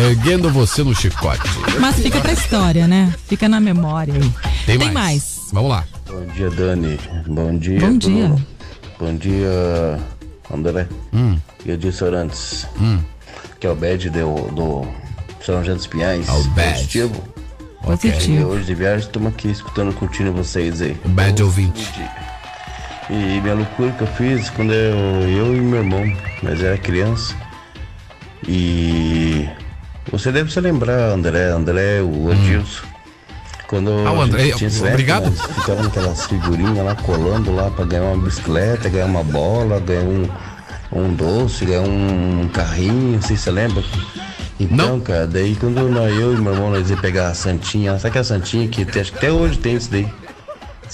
[0.08, 1.48] erguendo você no chicote.
[1.80, 3.14] Mas fica pra história, né?
[3.26, 4.32] Fica na memória aí.
[4.66, 5.38] Tem, mais.
[5.52, 5.84] Vamos lá.
[6.08, 6.98] Bom dia, Dani.
[7.26, 7.80] Bom dia.
[7.80, 8.36] Bom Bruno.
[8.36, 8.54] dia.
[8.98, 9.98] Bom dia,
[10.54, 10.86] André.
[11.12, 11.38] Hum.
[11.64, 12.66] E eu disse antes.
[13.60, 14.86] Que é o badge do, do
[15.40, 16.28] São José dos Pinhais.
[16.28, 16.72] É o badge.
[16.72, 17.24] Positivo.
[17.82, 18.40] Positivo.
[18.40, 20.96] E hoje de viagem estamos aqui escutando, curtindo vocês aí.
[21.04, 21.92] O badge ouvinte.
[23.10, 24.96] E minha loucura que eu fiz quando eu,
[25.28, 26.04] eu e meu irmão,
[26.42, 27.34] nós era criança.
[28.48, 29.48] E
[30.10, 32.93] você deve se lembrar, André, André, o Adilson.
[33.74, 35.32] Quando Ah, o a André, gente tinha obrigado.
[35.32, 40.28] ficava naquelas figurinhas lá, colando lá pra ganhar uma bicicleta, ganhar uma bola, ganhar um,
[40.92, 43.82] um doce, ganhar um carrinho, não sei se você lembra.
[44.60, 48.10] Então, cara, daí quando nós, eu e meu irmão nós ia pegar a Santinha, sabe
[48.10, 50.06] aquela Santinha que acho que até hoje tem isso daí?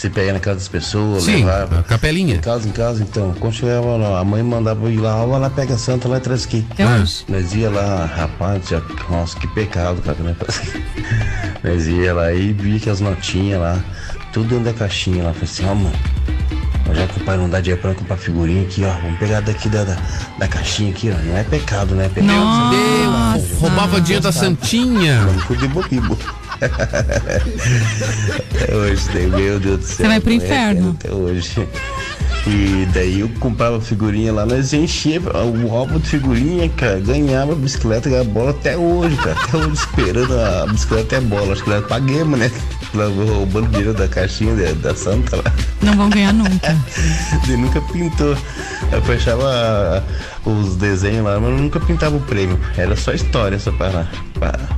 [0.01, 1.81] Você pega na casa das pessoas, Sim, levava.
[1.81, 2.37] a capelinha.
[2.37, 3.35] Em casa, em casa, então.
[3.39, 6.17] Quando chegava lá, a mãe mandava eu ir lá, ó, lá pega a santa lá
[6.17, 6.67] e traz aqui.
[6.71, 7.23] Até hoje.
[7.29, 8.81] Nós ia lá, rapaz, já,
[9.11, 10.35] nossa, que pecado, cara, né?
[11.63, 13.79] Nós ia lá e via que as notinhas lá,
[14.33, 15.35] tudo dentro da caixinha lá.
[15.35, 15.93] Falei assim, ó, mano,
[16.95, 19.69] já que o pai não dá dinheiro pra comprar figurinha aqui, ó, vamos pegar daqui
[19.69, 19.99] da, da,
[20.39, 21.23] da caixinha aqui, ó.
[21.29, 22.07] Não é pecado, né?
[22.07, 22.33] É pecado.
[22.33, 23.45] Nossa.
[23.51, 25.21] Deus, roubava dinheiro da Santinha.
[25.27, 26.17] Não ficou de bobibo.
[28.55, 29.97] Até hoje, daí, meu Deus do céu.
[29.97, 30.97] Você vai pro não é inferno.
[30.99, 31.69] Até hoje.
[32.47, 38.09] E daí eu comprava figurinha lá, nós enchia o álbum de figurinha, cara, ganhava bicicleta,
[38.09, 39.37] ganhava bola até hoje, cara.
[39.43, 41.53] Até hoje esperando a bicicleta e a bola.
[41.53, 42.51] Acho que nós paguemos, né?
[42.95, 45.53] Roubando dinheiro da caixinha da, da Santa lá.
[45.83, 46.77] Não vão ganhar nunca.
[47.47, 48.37] E nunca pintou.
[48.93, 50.05] Eu fechava
[50.45, 52.59] os desenhos lá, mas nunca pintava o prêmio.
[52.77, 54.09] Era só história, só para,
[54.39, 54.69] para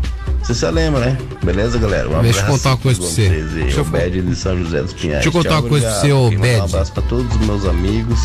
[0.43, 1.19] Você se lembra, né?
[1.45, 2.09] Beleza, galera?
[2.09, 3.29] Um Deixa eu abraço contar uma coisa pra você.
[3.29, 5.23] Deixa eu o Bed de São José dos Pinhais.
[5.23, 6.61] Deixa eu contar Tchau, uma coisa pra você, ô Queria mandar Bed.
[6.61, 8.19] Um abraço pra todos os meus amigos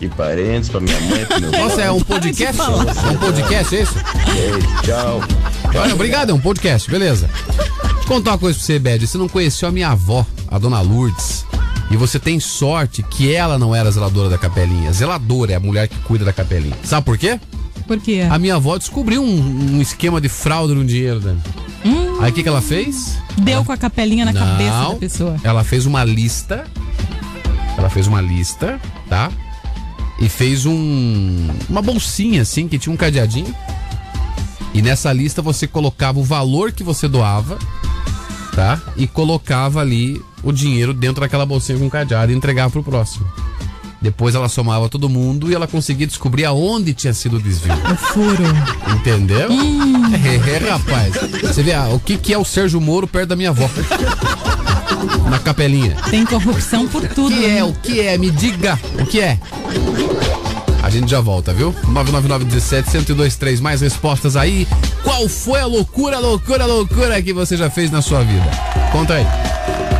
[0.00, 2.60] e parentes, pra minha mãe, pro meu Nossa, é um podcast?
[2.60, 3.94] É um podcast esse?
[3.94, 5.22] Beijo, tchau.
[5.80, 7.28] Olha, obrigado, é um podcast, beleza.
[7.28, 9.06] Deixa eu contar uma coisa pra você, Bed.
[9.06, 11.46] Você não conheceu a minha avó, a dona Lourdes.
[11.90, 14.92] E você tem sorte que ela não era zeladora da capelinha.
[14.92, 16.76] Zeladora é a mulher que cuida da capelinha.
[16.82, 17.40] Sabe por quê?
[17.88, 18.26] Por quê?
[18.30, 21.38] A minha avó descobriu um, um esquema de fraude no dinheiro dela.
[22.20, 23.16] Aí o que, que ela fez?
[23.38, 24.40] Deu com a capelinha na Não.
[24.40, 25.36] cabeça da pessoa.
[25.42, 26.66] Ela fez uma lista.
[27.78, 28.78] Ela fez uma lista,
[29.08, 29.30] tá?
[30.20, 33.54] E fez um uma bolsinha assim que tinha um cadeadinho.
[34.74, 37.56] E nessa lista você colocava o valor que você doava,
[38.54, 38.80] tá?
[38.96, 43.26] E colocava ali o dinheiro dentro daquela bolsinha com cadeado e entregava pro próximo.
[44.00, 47.72] Depois ela somava todo mundo e ela conseguia descobrir aonde tinha sido o desvio.
[47.74, 48.44] O furo.
[48.94, 49.48] Entendeu?
[49.50, 51.14] É, rapaz.
[51.42, 53.68] Você vê ah, o que, que é o Sérgio Moro perto da minha avó.
[55.28, 55.96] Na capelinha.
[56.10, 57.34] Tem corrupção por tudo.
[57.34, 57.48] O que é?
[57.48, 57.64] né?
[57.64, 58.18] O que é?
[58.18, 58.78] Me diga.
[59.00, 59.38] O que é?
[60.82, 61.74] A gente já volta, viu?
[61.84, 63.60] 999-17-1023.
[63.60, 64.66] Mais respostas aí.
[65.02, 68.48] Qual foi a loucura, loucura, loucura que você já fez na sua vida?
[68.92, 69.26] Conta aí.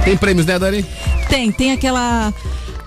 [0.04, 0.86] Tem prêmios, né, Dani?
[1.28, 2.32] Tem, tem aquela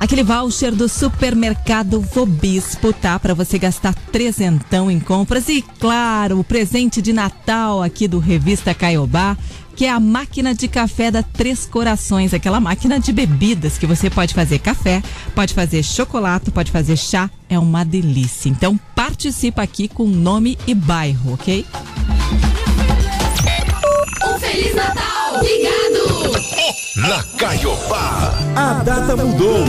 [0.02, 3.20] aquele voucher do supermercado Vobispo, tá?
[3.20, 8.74] Pra você gastar trezentão em compras e, claro, o presente de Natal aqui do Revista
[8.74, 9.38] Caiobá,
[9.76, 14.10] que é a máquina de café da Três Corações, aquela máquina de bebidas que você
[14.10, 15.04] pode fazer café,
[15.36, 18.49] pode fazer chocolate, pode fazer chá, é uma delícia.
[18.49, 21.64] Então participa aqui com nome e bairro, ok?
[24.26, 25.21] Um Feliz Natal!
[25.42, 26.32] Ligado!
[26.96, 28.34] Na Caiobá.
[28.56, 29.66] A data mudou.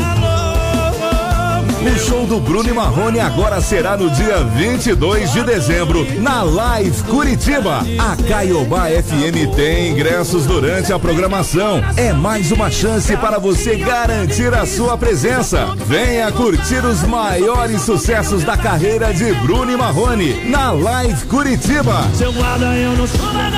[1.84, 7.02] O show do Bruno e Marrone agora será no dia 22 de dezembro, na Live
[7.04, 7.84] Curitiba.
[7.98, 11.82] A Caiobá FM tem ingressos durante a programação.
[11.96, 15.74] É mais uma chance para você garantir a sua presença.
[15.86, 22.08] Venha curtir os maiores sucessos da carreira de Bruno e Marrone na Live Curitiba.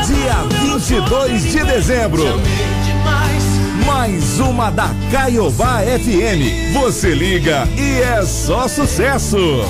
[0.07, 0.45] Dia
[0.85, 2.23] 22 de dezembro.
[3.87, 6.75] Mais uma da Caiobá FM.
[6.75, 9.65] Você liga e é só sucesso.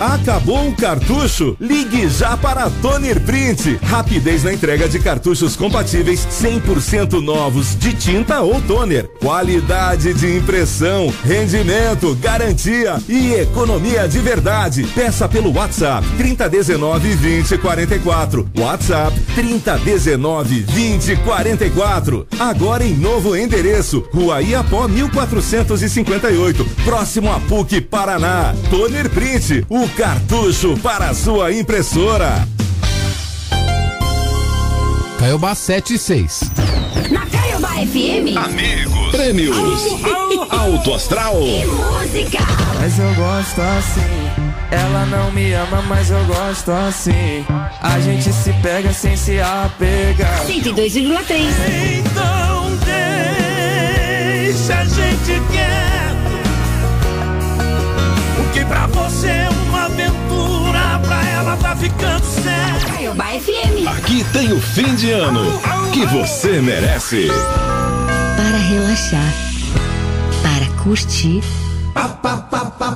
[0.00, 1.56] Acabou o cartucho?
[1.60, 3.78] Ligue já para Toner Print.
[3.82, 9.08] Rapidez na entrega de cartuchos compatíveis 100% novos de tinta ou toner.
[9.20, 14.84] Qualidade de impressão, rendimento, garantia e economia de verdade.
[14.94, 18.50] Peça pelo WhatsApp 3019 2044.
[18.58, 22.26] WhatsApp 3019 2044.
[22.38, 28.54] Agora em novo endereço, Rua Iapó 1458, próximo a PUC Paraná.
[28.70, 32.46] Toner Print, o cartucho para a sua impressora.
[35.18, 36.40] Caiobá 7 e 6.
[37.10, 38.36] Na Caiobá FM.
[38.36, 39.10] Amigos.
[39.10, 39.56] Prêmios.
[40.50, 41.36] Alto Astral.
[41.36, 42.38] Música.
[42.80, 44.00] Mas eu gosto assim.
[44.70, 47.44] Ela não me ama, mas eu gosto assim.
[47.80, 50.44] A gente se pega sem se apegar.
[50.46, 51.44] 102,3.
[51.98, 52.70] Então
[54.44, 55.94] deixa a gente quieto.
[58.40, 59.63] O que pra você é pra
[61.54, 62.86] ela tá ficando sério.
[62.86, 63.86] Caiobá FM.
[63.98, 65.60] Aqui tem o fim de ano
[65.92, 67.28] que você merece.
[68.36, 69.32] Para relaxar,
[70.42, 71.42] para curtir.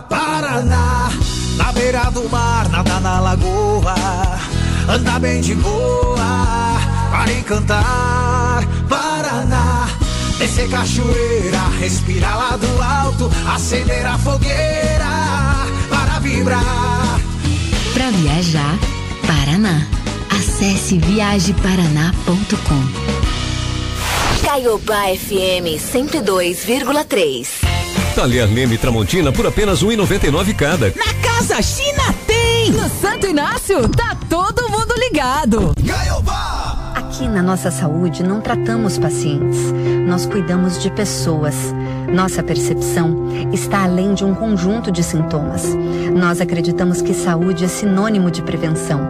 [0.09, 1.11] Paraná,
[1.57, 3.95] na beira do mar, nadar na lagoa,
[4.89, 6.77] andar bem de boa,
[7.11, 8.67] para encantar.
[8.89, 9.89] Paraná,
[10.39, 17.08] descer cachoeira, respirar lá do alto, acender a fogueira, para vibrar.
[18.09, 18.79] Para viajar,
[19.27, 19.87] Paraná.
[20.31, 22.83] Acesse viajeparaná.com.
[24.43, 27.47] Caiobá FM 102,3.
[28.15, 30.87] Talher Leme Tramontina por apenas um R$ 1,99 cada.
[30.97, 32.71] Na Casa China tem!
[32.71, 35.75] No Santo Inácio, tá todo mundo ligado.
[36.95, 39.59] Aqui na nossa saúde não tratamos pacientes,
[40.07, 41.55] nós cuidamos de pessoas.
[42.13, 45.65] Nossa percepção está além de um conjunto de sintomas.
[46.15, 49.01] Nós acreditamos que saúde é sinônimo de prevenção.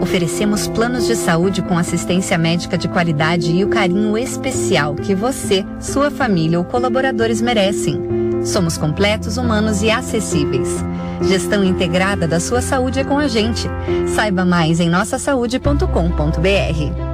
[0.00, 5.64] Oferecemos planos de saúde com assistência médica de qualidade e o carinho especial que você,
[5.80, 8.00] sua família ou colaboradores merecem.
[8.44, 10.84] Somos completos, humanos e acessíveis.
[11.22, 13.66] Gestão integrada da sua saúde é com a gente.
[14.14, 17.13] Saiba mais em nossasaude.com.br.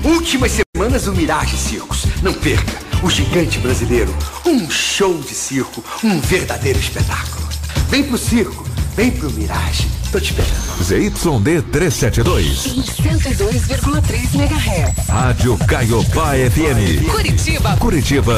[0.03, 2.05] Últimas semanas do Mirage Circos.
[2.21, 4.13] Não perca, o gigante brasileiro.
[4.45, 7.47] Um show de circo, um verdadeiro espetáculo.
[7.89, 9.87] Vem pro circo, vem pro Mirage.
[10.11, 10.83] Tô te esperando.
[10.83, 12.65] ZYD 372.
[12.67, 15.07] Em 102,3 MHz.
[15.07, 17.09] Rádio Caiobá FM.
[17.09, 17.77] Curitiba.
[17.77, 18.35] Curitiba.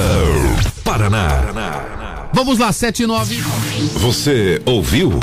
[0.84, 2.30] Paraná.
[2.32, 3.44] Vamos lá, 7 e 9.
[4.00, 5.20] Você ouviu?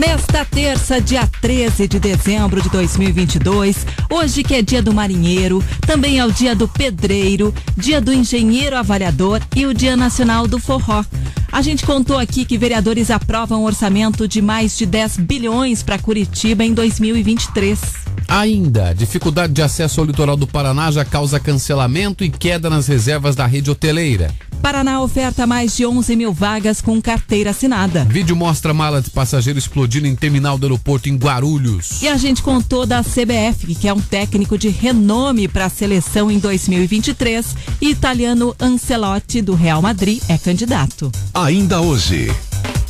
[0.00, 6.18] Nesta terça, dia 13 de dezembro de 2022, hoje que é dia do marinheiro, também
[6.18, 11.04] é o dia do pedreiro, dia do engenheiro avaliador e o dia nacional do forró.
[11.52, 15.98] A gente contou aqui que vereadores aprovam um orçamento de mais de 10 bilhões para
[15.98, 17.78] Curitiba em 2023.
[18.26, 23.36] Ainda, dificuldade de acesso ao litoral do Paraná já causa cancelamento e queda nas reservas
[23.36, 24.30] da rede hoteleira.
[24.62, 28.04] Paraná oferta mais de 11 mil vagas com carteira assinada.
[28.04, 32.02] Vídeo mostra mala de passageiro explodindo em terminal do aeroporto em Guarulhos.
[32.02, 36.30] E a gente contou da CBF, que é um técnico de renome para a seleção
[36.30, 41.10] em 2023, e italiano Ancelotti do Real Madrid é candidato.
[41.34, 42.30] Ainda hoje.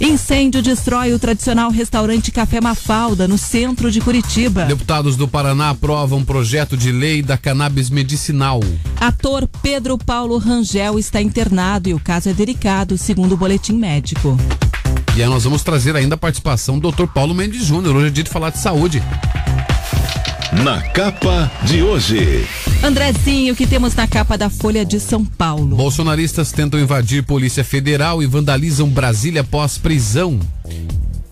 [0.00, 4.64] Incêndio destrói o tradicional restaurante Café Mafalda, no centro de Curitiba.
[4.64, 8.60] Deputados do Paraná aprovam projeto de lei da cannabis medicinal.
[8.98, 14.38] Ator Pedro Paulo Rangel está internado e o caso é delicado, segundo o boletim médico.
[15.14, 17.06] E aí nós vamos trazer ainda a participação do Dr.
[17.06, 17.96] Paulo Mendes Júnior.
[17.96, 19.02] Hoje é dia de falar de saúde.
[20.52, 22.44] Na capa de hoje.
[22.82, 25.76] Andrezinho, o que temos na capa da Folha de São Paulo?
[25.76, 30.40] Bolsonaristas tentam invadir Polícia Federal e vandalizam Brasília após prisão.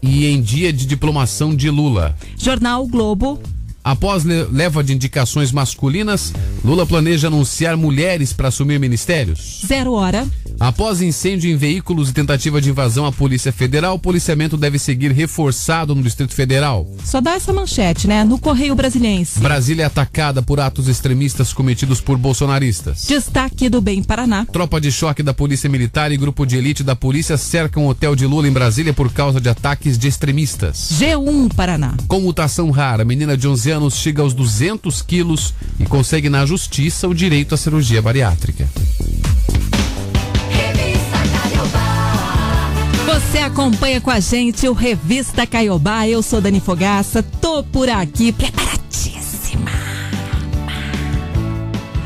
[0.00, 2.16] E em dia de diplomação de Lula.
[2.36, 3.42] Jornal Globo.
[3.88, 9.62] Após le leva de indicações masculinas, Lula planeja anunciar mulheres para assumir ministérios.
[9.66, 10.28] Zero hora.
[10.60, 15.12] Após incêndio em veículos e tentativa de invasão à Polícia Federal, o policiamento deve seguir
[15.12, 16.86] reforçado no Distrito Federal.
[17.02, 18.24] Só dá essa manchete, né?
[18.24, 19.38] No Correio Brasiliense.
[19.38, 23.06] Brasília é atacada por atos extremistas cometidos por bolsonaristas.
[23.06, 24.44] Destaque do Bem Paraná.
[24.52, 28.14] Tropa de choque da Polícia Militar e grupo de elite da polícia cercam o hotel
[28.14, 30.90] de Lula em Brasília por causa de ataques de extremistas.
[31.00, 31.94] G1 Paraná.
[32.06, 33.04] Comutação rara.
[33.04, 37.58] Menina de 11 anos chega aos 200 quilos e consegue na justiça o direito à
[37.58, 38.68] cirurgia bariátrica.
[43.06, 46.08] Você acompanha com a gente o Revista Caiobá.
[46.08, 49.70] Eu sou Dani Fogaça, tô por aqui, preparadíssima.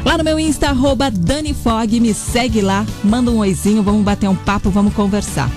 [0.05, 4.29] Lá no meu Insta, arroba Dani Fog, me segue lá, manda um oizinho, vamos bater
[4.29, 5.51] um papo, vamos conversar.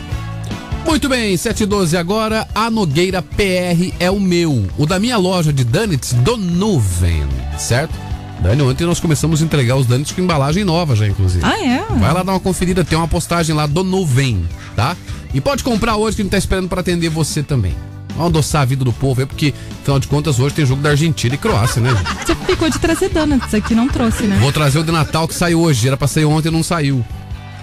[0.86, 4.66] Muito bem, 712 agora, a Nogueira PR é o meu.
[4.78, 7.28] O da minha loja de donuts do Nuvem,
[7.58, 7.94] certo?
[8.40, 11.44] Dani, ontem nós começamos a entregar os donuts com embalagem nova já, inclusive.
[11.44, 11.84] Ah, é?
[12.00, 14.96] Vai lá dar uma conferida, tem uma postagem lá do Nuvem, tá?
[15.34, 17.76] E pode comprar hoje que a gente tá esperando para atender você também.
[18.10, 20.92] Vamos adoçar a vida do povo aí, porque, afinal de contas, hoje tem jogo da
[20.92, 21.90] Argentina e Croácia, né?
[21.90, 22.06] gente?
[22.26, 24.38] Você ficou de trazer donuts aqui, não trouxe, né?
[24.40, 27.04] Vou trazer o de Natal que saiu hoje, era pra sair ontem e não saiu.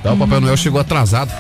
[0.03, 1.31] Tá, o Papai Noel chegou atrasado.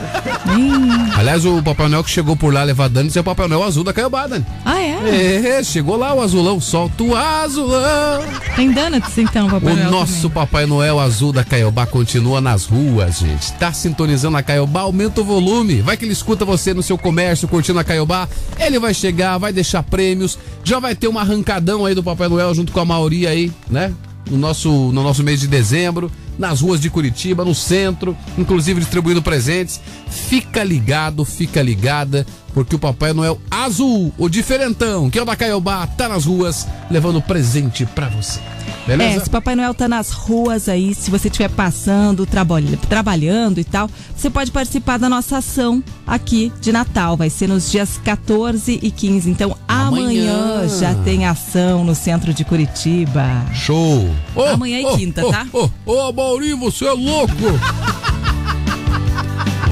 [1.17, 3.83] Aliás, o Papai Noel que chegou por lá levar danos é o Papai Noel azul
[3.83, 4.47] da Caiobá, Dani.
[4.65, 5.59] Ah, é?
[5.59, 8.23] É, chegou lá o azulão, solta o azulão.
[8.55, 10.31] Tem donuts então, Papai O Noel nosso também.
[10.31, 13.53] Papai Noel azul da Caiobá continua nas ruas, gente.
[13.55, 15.81] Tá sintonizando a Caiobá, aumenta o volume.
[15.81, 18.29] Vai que ele escuta você no seu comércio, curtindo a Caiobá.
[18.61, 20.39] Ele vai chegar, vai deixar prêmios.
[20.63, 23.93] Já vai ter um arrancadão aí do Papai Noel junto com a maioria aí, né?
[24.31, 26.11] No nosso, no nosso mês de dezembro,
[26.43, 29.80] nas ruas de Curitiba, no centro, inclusive distribuindo presentes.
[30.11, 35.34] Fica ligado, fica ligada, porque o Papai Noel azul, o diferentão, que é o da
[35.36, 38.40] Caiobá, tá nas ruas levando presente pra você.
[38.86, 39.20] Beleza?
[39.20, 43.64] É, se Papai Noel tá nas ruas aí, se você estiver passando, trabalha- trabalhando e
[43.64, 47.16] tal, você pode participar da nossa ação aqui de Natal.
[47.16, 49.30] Vai ser nos dias 14 e 15.
[49.30, 50.68] Então, amanhã, Amanhã.
[50.80, 53.24] já tem ação no centro de Curitiba.
[53.55, 54.11] Show!
[54.34, 55.46] Ô, Amanhã é ô, quinta, ô, tá?
[55.53, 57.32] Ô, ô, Mauri, você é louco!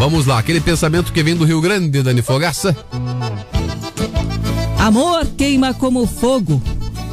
[0.00, 2.74] Vamos lá, aquele pensamento que vem do Rio Grande, Dani Fogaça.
[4.78, 6.62] Amor queima como fogo,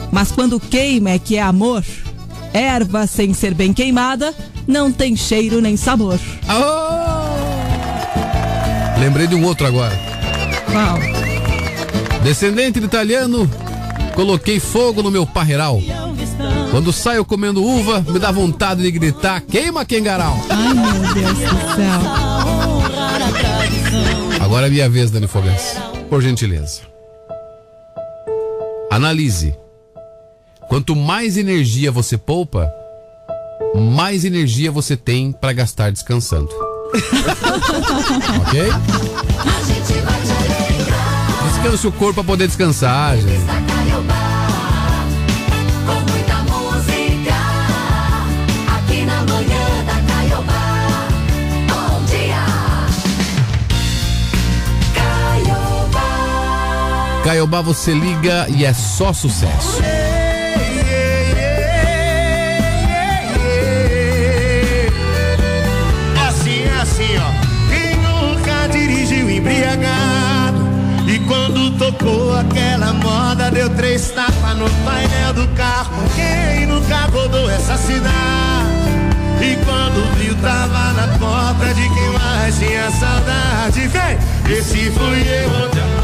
[0.10, 1.84] mas quando queima é que é amor.
[2.54, 4.34] Erva sem ser bem queimada
[4.66, 6.18] não tem cheiro nem sabor.
[8.98, 9.94] Lembrei de um outro agora.
[10.72, 10.98] Qual?
[12.24, 13.50] Descendente de italiano,
[14.18, 15.80] Coloquei fogo no meu parreiral.
[16.72, 20.44] Quando saio comendo uva, me dá vontade de gritar: queima Kengarau.
[20.50, 22.27] Ai, meu Deus do céu.
[24.48, 25.76] Agora é minha vez, Dani Fogas.
[26.10, 26.84] Por gentileza.
[28.90, 29.54] Analise.
[30.70, 32.72] Quanto mais energia você poupa,
[33.76, 36.48] mais energia você tem para gastar descansando.
[38.48, 38.70] ok?
[41.52, 43.67] Descanse o corpo para poder descansar, gente.
[57.28, 57.62] Caiobá.
[57.62, 59.82] Você liga e é só sucesso.
[66.26, 67.70] Assim, assim, ó.
[67.70, 70.58] Quem nunca dirigiu embriagado?
[71.06, 76.02] E quando tocou aquela moda, deu três tapas no painel do carro.
[76.16, 78.08] Quem nunca rodou essa cidade?
[79.42, 83.86] E quando viu, tava na porta de quem mais tinha saudade.
[83.90, 85.98] Vem, esse fui eu.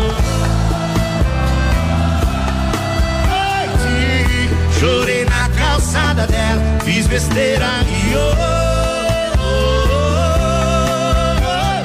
[4.83, 8.13] Chorei na calçada dela, fiz besteira e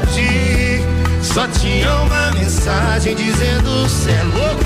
[0.03, 0.82] hoje
[1.22, 4.64] só tinha uma mensagem dizendo cê é louco,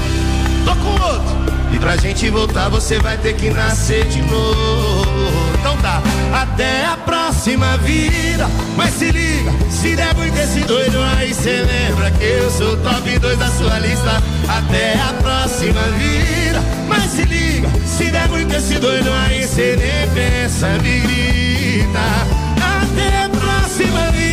[0.64, 1.41] tô com outro.
[1.72, 5.52] E pra gente voltar você vai ter que nascer de novo.
[5.58, 6.02] Então tá,
[6.32, 8.48] até a próxima vida.
[8.76, 13.18] Mas se liga, se der muito esse doido aí, cê lembra que eu sou top
[13.18, 14.22] 2 da sua lista.
[14.48, 16.60] Até a próxima vida.
[16.88, 21.98] Mas se liga, se der muito esse doido aí, cê nem pensa, me grita.
[22.82, 24.31] Até a próxima vida.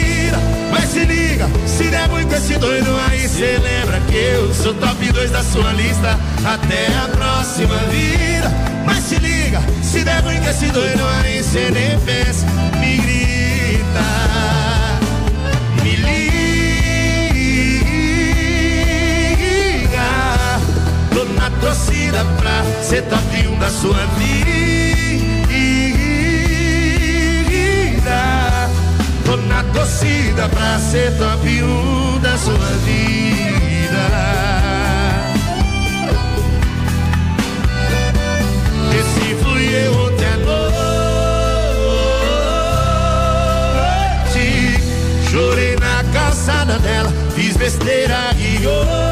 [0.89, 5.29] Se liga, se der muito esse doido aí, cê lembra que eu sou top 2
[5.29, 6.17] da sua lista.
[6.43, 8.51] Até a próxima vida.
[8.85, 12.47] Mas se liga, se der muito esse doido aí, cê nem pensa,
[12.79, 14.01] me grita.
[15.83, 16.39] Me liga.
[21.13, 24.68] Tô na torcida pra ser top 1 da sua vida.
[29.49, 34.07] Na torcida pra ser top 1 da sua vida.
[38.97, 40.69] Esse fui eu ontem à noite.
[45.29, 49.09] Chorei na calçada dela, fiz besteira e hoje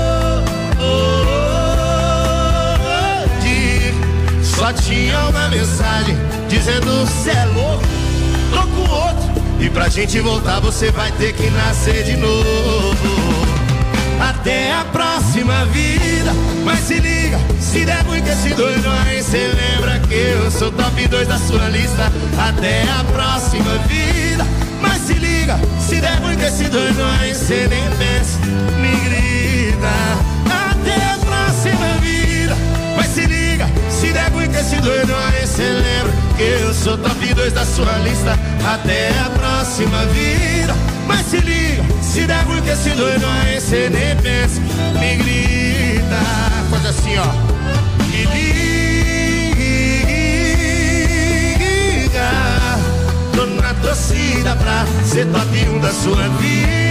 [4.57, 6.17] só tinha uma mensagem
[6.49, 7.83] dizendo cê é louco,
[8.75, 9.26] com outro.
[9.77, 12.97] Pra gente voltar você vai ter que nascer de novo.
[14.19, 16.33] Até a próxima vida.
[16.65, 21.07] Mas se liga, se der muito esse doido aí, cê lembra que eu sou top
[21.07, 22.11] 2 da sua lista.
[22.39, 24.47] Até a próxima vida.
[24.81, 28.39] Mas se liga, se der muito esse doido aí, cê nem pensa,
[28.81, 30.36] me grita.
[34.67, 38.37] Esse doido aí, cê lembra que eu sou top 2 da sua lista.
[38.67, 40.75] Até a próxima vida.
[41.07, 44.59] Mas se liga, se der muito esse doido aí, cê nem pensa,
[44.99, 46.17] me grita.
[46.69, 47.27] Faz assim, ó.
[48.07, 48.57] Me liga.
[53.33, 56.87] Tô na torcida pra ser top 1 da sua vida.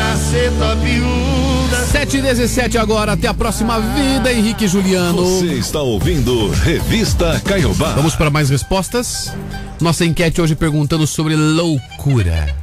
[0.00, 3.78] Tô na torcida pra ser top 1 da 7 e 17 agora, até a próxima
[3.78, 5.24] vida, Henrique e Juliano.
[5.24, 7.92] Você está ouvindo Revista Caiobá.
[7.92, 9.32] Vamos para mais respostas?
[9.80, 12.54] Nossa enquete hoje perguntando sobre loucura.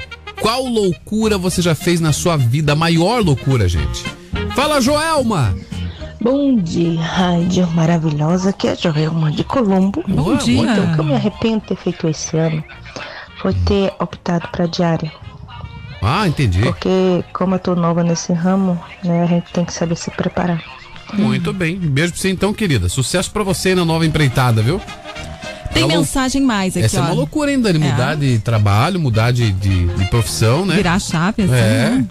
[0.42, 2.74] Qual loucura você já fez na sua vida?
[2.74, 4.04] A maior loucura, gente.
[4.56, 5.56] Fala, Joelma!
[6.20, 10.04] Bom dia, rádio maravilhosa, que é a Joelma de Colombo.
[10.08, 10.62] Bom dia.
[10.62, 12.64] Então, o que eu me arrependo de ter feito esse ano
[13.42, 15.12] foi ter optado para diária.
[16.08, 16.62] Ah, entendi.
[16.62, 20.64] Porque, como eu tô nova nesse ramo, né, a gente tem que saber se preparar.
[21.14, 21.76] Muito bem.
[21.78, 22.90] Beijo pra você então, querida.
[22.90, 24.82] Sucesso pra você na nova empreitada, viu?
[25.74, 27.04] Tem É mensagem mais aqui, Essa é ó.
[27.06, 27.86] uma loucura, hein, Dani?
[27.86, 27.92] É.
[27.92, 30.76] Mudar de trabalho, mudar de, de, de profissão, né?
[30.76, 31.54] Virar a chave, assim.
[31.54, 31.90] É.
[31.92, 32.06] né?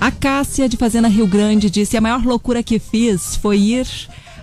[0.00, 3.86] A Cássia de Fazenda Rio Grande disse: a maior loucura que fiz foi ir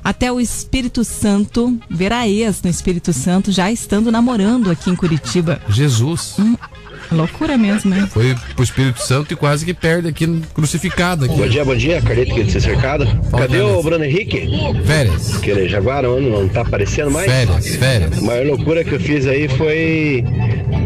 [0.04, 4.96] até o Espírito Santo, ver a ex no Espírito Santo, já estando namorando aqui em
[4.96, 5.60] Curitiba.
[5.70, 6.36] Jesus.
[7.12, 8.08] Loucura mesmo, né?
[8.12, 11.26] Foi pro Espírito Santo e quase que perde aqui no- crucificado.
[11.26, 11.36] Aqui.
[11.36, 13.06] Bom dia, bom dia, Carlito aqui de ser cercado.
[13.32, 14.48] Cadê o Bruno Henrique?
[14.86, 15.36] Férias.
[15.38, 17.30] Aquele Jaguarão não tá aparecendo mais?
[17.32, 18.18] Férias, férias.
[18.18, 20.24] A maior loucura que eu fiz aí foi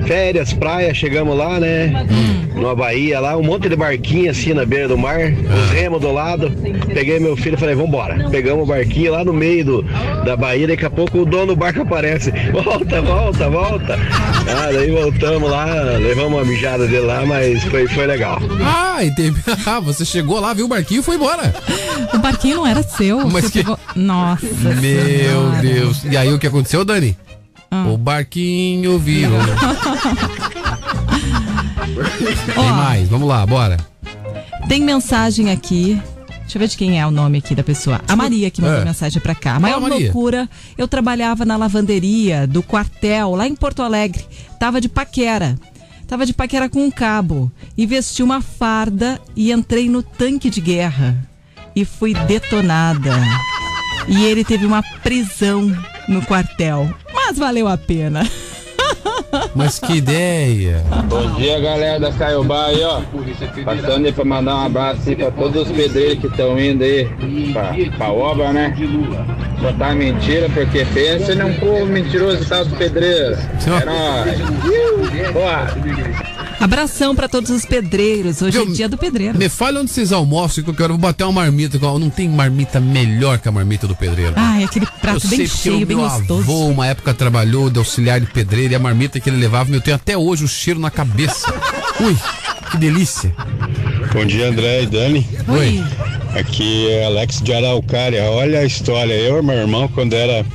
[0.06, 2.06] Férias, praia, chegamos lá, né?
[2.56, 6.12] Numa Bahia lá, um monte de barquinho assim na beira do mar, os remos do
[6.12, 6.52] lado.
[6.94, 8.30] Peguei meu filho e falei, vambora.
[8.30, 9.82] Pegamos o barquinho lá no meio do,
[10.26, 12.32] da Bahia, daqui a pouco o dono do barco aparece.
[12.52, 14.00] Volta, volta, volta.
[14.48, 15.66] Ah, daí voltamos lá,
[15.98, 18.40] levamos uma mijada dele lá, mas foi, foi legal.
[18.64, 19.40] Ah, e teve...
[19.66, 21.54] ah, você chegou lá, viu o barquinho e foi embora.
[22.14, 23.28] O barquinho não era seu.
[23.30, 24.46] Mas você que- pegou- Nossa.
[24.46, 25.62] Meu Senhora.
[25.62, 26.04] Deus.
[26.06, 27.16] E aí o que aconteceu, Dani?
[27.74, 27.88] Ah.
[27.88, 29.40] O barquinho virou.
[32.54, 33.78] Tem mais, vamos lá, bora.
[34.68, 36.00] Tem mensagem aqui.
[36.42, 38.02] Deixa eu ver de quem é o nome aqui da pessoa.
[38.08, 38.86] A Maria que mandou É.
[38.86, 39.56] mensagem pra cá.
[39.56, 44.26] A maior loucura, eu trabalhava na lavanderia do quartel, lá em Porto Alegre.
[44.60, 45.58] Tava de paquera.
[46.08, 47.50] Tava de paquera com um cabo.
[47.78, 51.16] E vesti uma farda e entrei no tanque de guerra.
[51.74, 53.14] E fui detonada.
[54.10, 55.72] E ele teve uma prisão
[56.10, 56.94] no quartel.
[57.32, 58.30] Mas valeu a pena.
[59.56, 60.84] Mas que ideia.
[61.06, 63.00] Bom dia, galera da Caiobá aí, ó.
[63.64, 67.08] Passando aí pra mandar um abraço aí pra todos os pedreiros que estão indo aí
[67.54, 68.76] pra, pra obra, né?
[69.62, 73.40] Botar mentira, porque pensa num povo mentiroso tal dos pedreiros.
[73.40, 75.32] É nóis.
[75.32, 76.31] Boa.
[76.62, 78.42] Abração pra todos os pedreiros.
[78.42, 79.38] Hoje é dia do pedreiro.
[79.38, 81.76] Me fale onde vocês almoçam que eu quero vou bater uma marmita.
[81.78, 84.34] igual- Não tem marmita melhor que a marmita do pedreiro.
[84.36, 86.42] Ai, aquele prato eu bem cheio, o bem meu gostoso.
[86.42, 89.82] avô, uma época, trabalhou de auxiliar de pedreiro e a marmita que ele levava, eu
[89.82, 91.52] tenho até hoje o cheiro na cabeça.
[92.00, 92.16] Ui,
[92.72, 93.34] que delícia.
[94.14, 95.28] Bom dia, André e Dani.
[95.48, 95.84] Oi.
[96.40, 98.24] Aqui é Alex de Araucária.
[98.30, 99.14] Olha a história.
[99.14, 100.46] Eu e meu irmão, quando era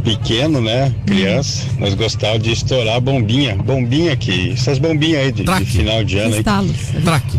[0.00, 0.92] pequeno, né?
[1.06, 3.54] Criança, nós gostávamos de estourar bombinha.
[3.56, 6.34] Bombinha aqui, essas bombinhas aí de, de final de ano.
[6.34, 6.38] Aí.
[6.40, 6.76] Estalos.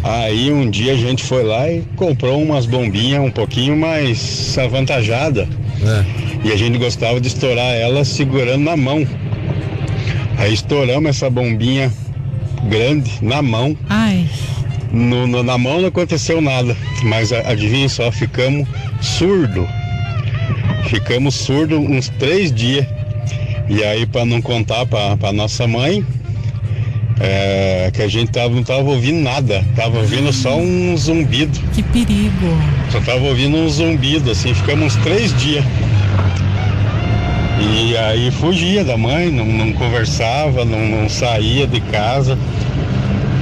[0.04, 5.48] aí um dia a gente foi lá e comprou umas bombinhas um pouquinho mais avantajada.
[6.44, 9.06] E a gente gostava de estourar elas segurando na mão.
[10.38, 11.92] Aí estouramos essa bombinha
[12.70, 13.76] grande na mão.
[13.90, 14.28] Ai.
[14.92, 18.68] No, no- na mão não aconteceu nada, mas adivinha só, ficamos
[19.00, 19.68] surdo.
[20.88, 22.86] Ficamos surdo uns três dias.
[23.70, 26.06] E aí, para não contar para nossa mãe,
[27.20, 31.58] é, que a gente tava, não tava ouvindo nada, tava ouvindo só um zumbido.
[31.74, 32.58] Que perigo.
[32.90, 35.64] Só tava ouvindo um zumbido, assim, ficamos uns três dias.
[37.62, 42.38] E aí fugia da mãe, não, não conversava, não, não saía de casa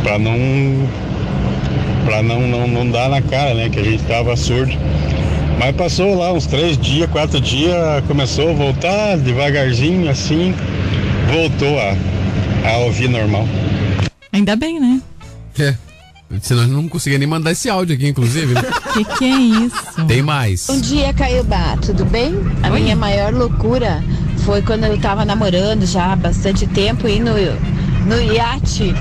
[0.03, 0.37] pra não.
[2.05, 3.69] pra não, não, não dar na cara, né?
[3.69, 4.73] Que a gente tava surdo.
[5.59, 7.75] Mas passou lá uns três dias, quatro dias,
[8.07, 10.55] começou a voltar devagarzinho assim,
[11.29, 11.97] voltou a,
[12.65, 13.45] a ouvir normal.
[14.31, 15.01] Ainda bem, né?
[15.59, 15.75] É.
[16.41, 18.53] Senão eu não conseguia nem mandar esse áudio aqui, inclusive.
[18.53, 18.61] né?
[18.93, 20.05] Que que é isso?
[20.07, 20.65] Tem mais.
[20.67, 22.33] Bom dia, Caiobá, tudo bem?
[22.63, 24.01] A minha maior loucura
[24.45, 27.33] foi quando eu tava namorando já há bastante tempo e no,
[28.05, 28.93] no iate,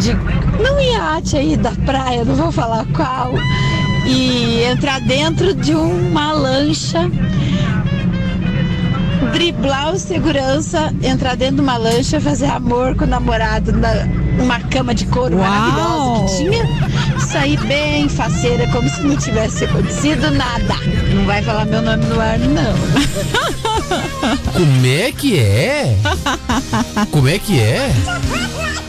[0.00, 3.32] de, no iate aí da praia, não vou falar qual,
[4.06, 7.10] e entrar dentro de uma lancha,
[9.32, 14.04] driblar o segurança, entrar dentro de uma lancha, fazer amor com o namorado na,
[14.36, 15.48] numa cama de couro Uau!
[15.48, 20.74] maravilhosa que tinha, sair bem faceira, como se não tivesse acontecido nada.
[21.14, 22.72] Não vai falar meu nome no ar, não.
[24.52, 25.96] Como é que é?
[27.10, 27.92] Como é que é?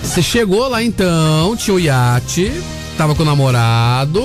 [0.02, 2.52] Você chegou lá então, tinha o iate,
[2.98, 4.23] tava com o namorado,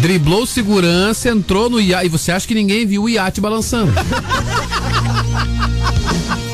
[0.00, 2.06] driblou segurança, entrou no iate.
[2.06, 3.92] E você acha que ninguém viu o iate balançando?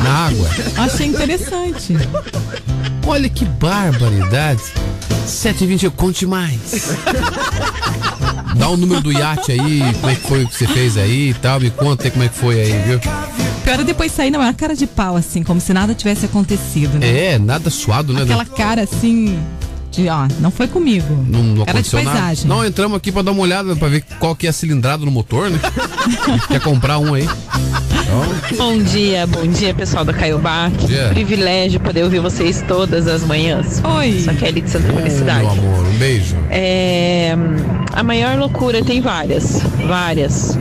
[0.02, 0.48] Na água.
[0.76, 1.94] Achei interessante.
[3.06, 4.62] Olha que barbaridade.
[5.26, 6.96] 720, conte mais.
[8.56, 11.30] Dá o número do iate aí, como é que foi o que você fez aí
[11.30, 11.60] e tal.
[11.60, 13.00] Me conta aí como é que foi aí, viu?
[13.64, 16.98] Pior é depois sair na maior cara de pau, assim, como se nada tivesse acontecido,
[16.98, 17.34] né?
[17.34, 18.22] É, nada suado, né?
[18.22, 19.38] Aquela cara assim,
[19.92, 21.06] de ó, não foi comigo.
[21.28, 22.18] Não, não cara de aconteceu nada.
[22.18, 22.48] paisagem.
[22.48, 25.10] Não, entramos aqui pra dar uma olhada, pra ver qual que é a cilindrada no
[25.10, 25.60] motor, né?
[26.48, 27.28] Quer comprar um aí.
[28.56, 30.70] Bom dia, bom dia pessoal da Caiobá.
[30.70, 33.82] Que privilégio poder ouvir vocês todas as manhãs.
[33.84, 34.20] Oi.
[34.20, 35.40] Sou a Kelly de Santa Felicidade.
[35.40, 36.36] meu amor, um beijo.
[36.50, 37.34] É,
[37.92, 40.58] a maior loucura tem várias, várias.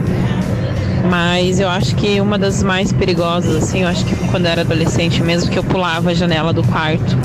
[1.09, 4.61] Mas eu acho que uma das mais perigosas, assim, eu acho que quando eu era
[4.61, 7.17] adolescente mesmo, que eu pulava a janela do quarto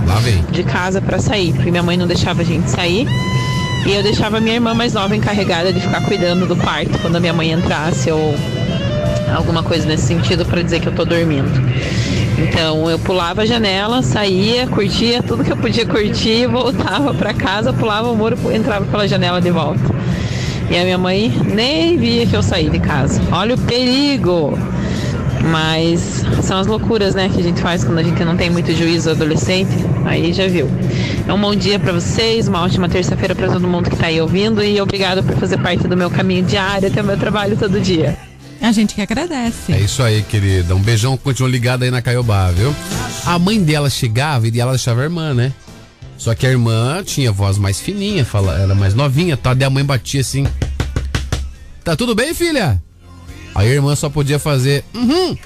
[0.50, 3.06] de casa pra sair, porque minha mãe não deixava a gente sair.
[3.86, 7.16] E eu deixava a minha irmã mais nova encarregada de ficar cuidando do quarto quando
[7.16, 8.34] a minha mãe entrasse ou
[9.34, 11.50] alguma coisa nesse sentido pra dizer que eu tô dormindo.
[12.38, 17.72] Então eu pulava a janela, saía, curtia tudo que eu podia curtir, voltava pra casa,
[17.72, 19.95] pulava o muro, entrava pela janela de volta.
[20.70, 23.20] E a minha mãe nem via que eu saí de casa.
[23.30, 24.58] Olha o perigo!
[25.50, 28.72] Mas são as loucuras, né, que a gente faz quando a gente não tem muito
[28.72, 29.70] juízo adolescente.
[30.04, 30.68] Aí já viu.
[31.26, 34.20] É um bom dia para vocês, uma ótima terça-feira para todo mundo que tá aí
[34.20, 37.80] ouvindo e obrigado por fazer parte do meu caminho diário até o meu trabalho todo
[37.80, 38.16] dia.
[38.60, 39.72] A gente que agradece.
[39.72, 40.74] É isso aí, querida.
[40.74, 42.74] Um beijão, continua ligado aí na Caiobá, viu?
[43.24, 45.52] A mãe dela chegava e ela deixava a irmã, né?
[46.18, 49.54] Só que a irmã tinha voz mais fininha, fala, era mais novinha, tá?
[49.54, 50.46] Daí a mãe batia assim.
[51.84, 52.82] Tá tudo bem, filha?
[53.54, 54.84] Aí a irmã só podia fazer.
[54.94, 55.36] Uhum.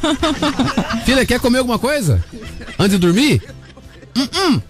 [1.04, 2.24] filha, quer comer alguma coisa?
[2.78, 3.42] Antes de dormir?
[4.16, 4.60] Uhum.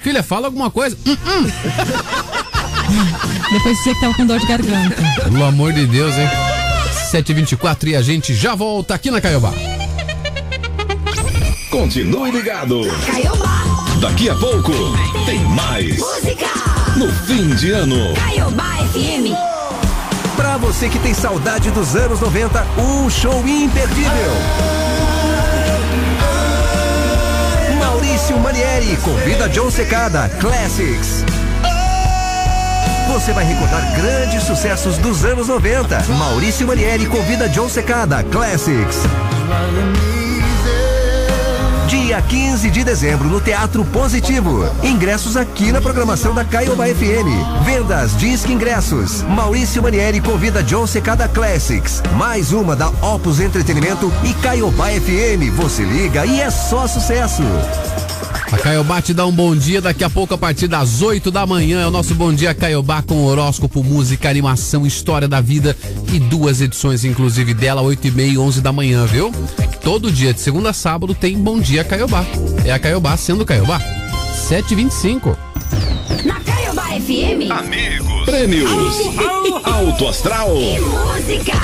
[0.00, 0.96] Filha, fala alguma coisa.
[1.06, 1.46] Uhum.
[3.52, 4.96] Depois você que tava com dor de garganta.
[5.24, 6.28] Pelo amor de Deus, hein?
[7.12, 9.52] 7h24 e a gente já volta aqui na Caiobá.
[11.70, 12.80] Continue ligado.
[13.06, 13.47] Caiobá.
[14.00, 14.72] Daqui a pouco
[15.26, 15.98] tem mais.
[15.98, 16.46] Música.
[16.96, 18.14] No fim de ano.
[18.14, 19.34] Caiobá FM.
[20.36, 24.32] Pra você que tem saudade dos anos 90, um show imperdível.
[27.80, 31.24] Maurício Manieri convida John Secada Classics.
[33.08, 36.04] Você vai recordar grandes sucessos dos anos 90.
[36.16, 38.98] Maurício Manieri convida John Secada Classics.
[41.88, 44.62] Dia 15 de dezembro no Teatro Positivo.
[44.82, 47.64] Ingressos aqui na programação da Caiobá FM.
[47.64, 49.22] Vendas Disque Ingressos.
[49.22, 52.02] Maurício Manieri convida John Secada Classics.
[52.18, 55.50] Mais uma da Opus Entretenimento e Caiobá FM.
[55.56, 57.42] Você liga e é só sucesso.
[58.50, 61.46] A Caiobá te dá um bom dia daqui a pouco a partir das 8 da
[61.46, 61.82] manhã.
[61.82, 65.76] É o nosso Bom Dia Caiobá com horóscopo, música, animação, história da vida
[66.12, 69.32] e duas edições, inclusive dela, 8 e meia e 11 da manhã, viu?
[69.82, 72.24] Todo dia, de segunda a sábado, tem Bom Dia Caiobá.
[72.64, 73.80] É a Caiobá sendo Caiobá.
[74.48, 75.36] 7h25.
[76.24, 77.50] Na Caiobá FM.
[77.50, 78.24] Amigos.
[78.24, 78.70] Prêmios.
[79.64, 80.56] Alto Astral.
[80.56, 81.58] E música.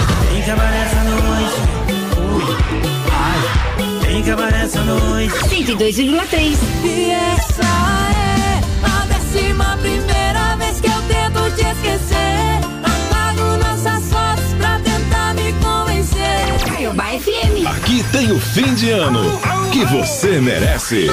[4.15, 5.35] Tem que acabar essa noite.
[5.49, 6.57] 102,3.
[6.85, 12.61] E essa é a décima primeira vez que eu tento te esquecer.
[12.85, 16.65] Apago nossas fotos pra tentar me convencer.
[16.65, 17.67] Caiobá FM.
[17.67, 19.37] Aqui tem o fim de ano
[19.73, 21.09] que você merece.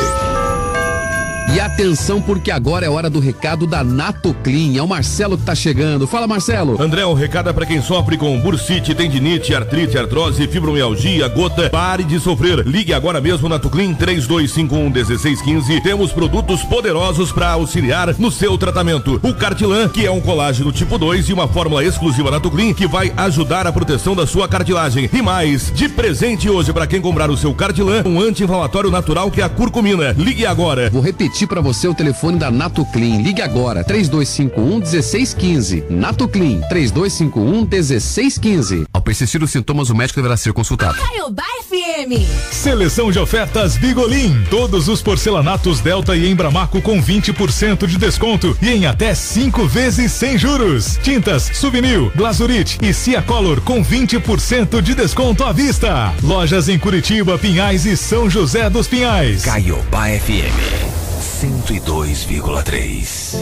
[1.54, 4.78] E atenção, porque agora é hora do recado da Natoclean.
[4.78, 6.08] É o Marcelo que tá chegando.
[6.08, 6.82] Fala, Marcelo.
[6.82, 11.70] André, o recado é para quem sofre com bursite, tendinite, artrite, artrose, fibromialgia, gota.
[11.70, 12.66] Pare de sofrer.
[12.66, 15.84] Ligue agora mesmo na Tuclin 32511615.
[15.84, 19.20] Temos produtos poderosos para auxiliar no seu tratamento.
[19.22, 22.88] O Cartilan, que é um colágeno tipo 2 e uma fórmula exclusiva na Tuclin que
[22.88, 25.10] vai ajudar a proteção da sua cartilagem.
[25.12, 29.42] E mais, de presente hoje para quem comprar o seu Cartilan, um anti-inflamatório natural que
[29.42, 30.16] é a curcumina.
[30.18, 30.90] Ligue agora.
[30.90, 33.22] Vou repetir para você o telefone da Natoclean.
[33.22, 35.84] Ligue agora, 3251 1615.
[35.90, 38.86] Natoclean, 3251 1615.
[38.94, 40.98] Ao persistir os sintomas, o médico deverá ser consultado.
[40.98, 42.22] Caiobá FM.
[42.52, 44.44] Seleção de ofertas Bigolim.
[44.50, 50.12] Todos os porcelanatos Delta e Embramaco com 20% de desconto e em até cinco vezes
[50.12, 51.00] sem juros.
[51.02, 56.14] Tintas Souvenir, Glazurite e Ciacolor com 20% de desconto à vista.
[56.22, 59.44] Lojas em Curitiba, Pinhais e São José dos Pinhais.
[59.44, 61.01] Caiobá FM
[61.42, 63.36] 102,3.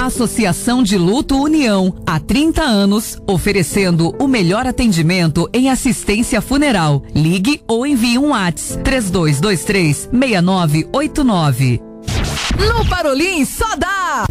[0.00, 7.02] Associação de Luto União, há 30 anos, oferecendo o melhor atendimento em assistência funeral.
[7.14, 11.82] Ligue ou envie um WhatsApp 3223 6989.
[12.58, 14.24] No Parolim só dá!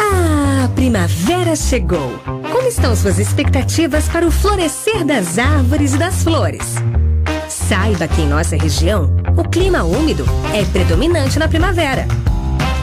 [0.00, 2.18] Ah, a primavera chegou.
[2.50, 6.74] Como estão suas expectativas para o florescer das árvores e das flores?
[7.68, 12.06] Saiba que em nossa região, o clima úmido é predominante na primavera.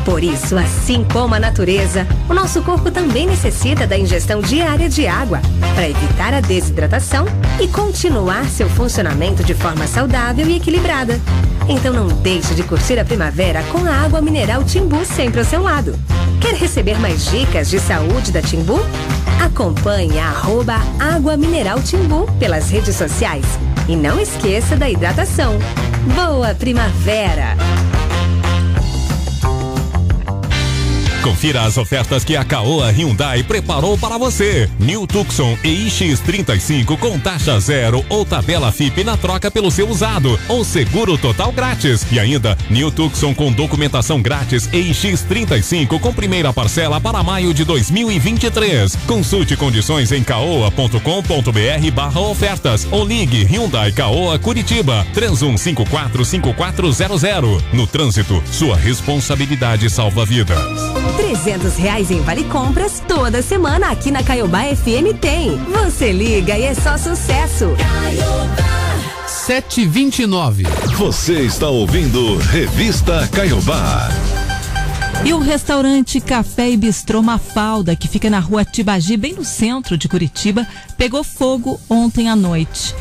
[0.03, 5.05] Por isso, assim como a natureza, o nosso corpo também necessita da ingestão diária de
[5.05, 5.39] água
[5.75, 7.25] para evitar a desidratação
[7.59, 11.19] e continuar seu funcionamento de forma saudável e equilibrada.
[11.69, 15.61] Então não deixe de curtir a primavera com a água mineral Timbu sempre ao seu
[15.61, 15.97] lado.
[16.41, 18.79] Quer receber mais dicas de saúde da Timbu?
[19.39, 23.45] Acompanhe a arroba Água Mineral Timbu pelas redes sociais.
[23.87, 25.57] E não esqueça da hidratação.
[26.15, 27.55] Boa primavera!
[31.23, 34.67] Confira as ofertas que a Caoa Hyundai preparou para você.
[34.79, 40.65] New Tucson EX35 com taxa zero ou tabela FIP na troca pelo seu usado ou
[40.65, 42.07] seguro total grátis.
[42.11, 48.95] E ainda New Tucson com documentação grátis EX35 com primeira parcela para maio de 2023.
[49.05, 57.61] Consulte condições em caoa.com.br barra ofertas ou ligue Hyundai Caoa Curitiba 31545400.
[57.73, 61.10] No trânsito, sua responsabilidade salva vidas.
[61.17, 65.57] 300 reais em Vale Compras toda semana aqui na Caiobá FM tem.
[65.57, 67.69] Você liga e é só sucesso.
[69.27, 70.63] 729.
[70.97, 74.09] Você está ouvindo Revista Caiobá.
[75.23, 79.97] E o restaurante Café e Bistrô Mafalda, que fica na rua Tibagi, bem no centro
[79.97, 80.67] de Curitiba,
[80.97, 82.95] pegou fogo ontem à noite.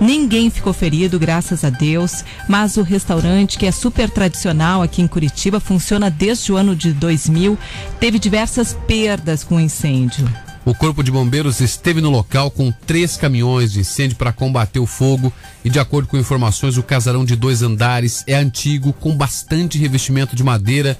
[0.00, 5.06] Ninguém ficou ferido, graças a Deus, mas o restaurante, que é super tradicional aqui em
[5.06, 7.58] Curitiba, funciona desde o ano de 2000,
[7.98, 10.28] teve diversas perdas com o incêndio.
[10.66, 14.86] O Corpo de Bombeiros esteve no local com três caminhões de incêndio para combater o
[14.86, 15.32] fogo
[15.64, 20.34] e, de acordo com informações, o casarão de dois andares é antigo, com bastante revestimento
[20.34, 20.98] de madeira,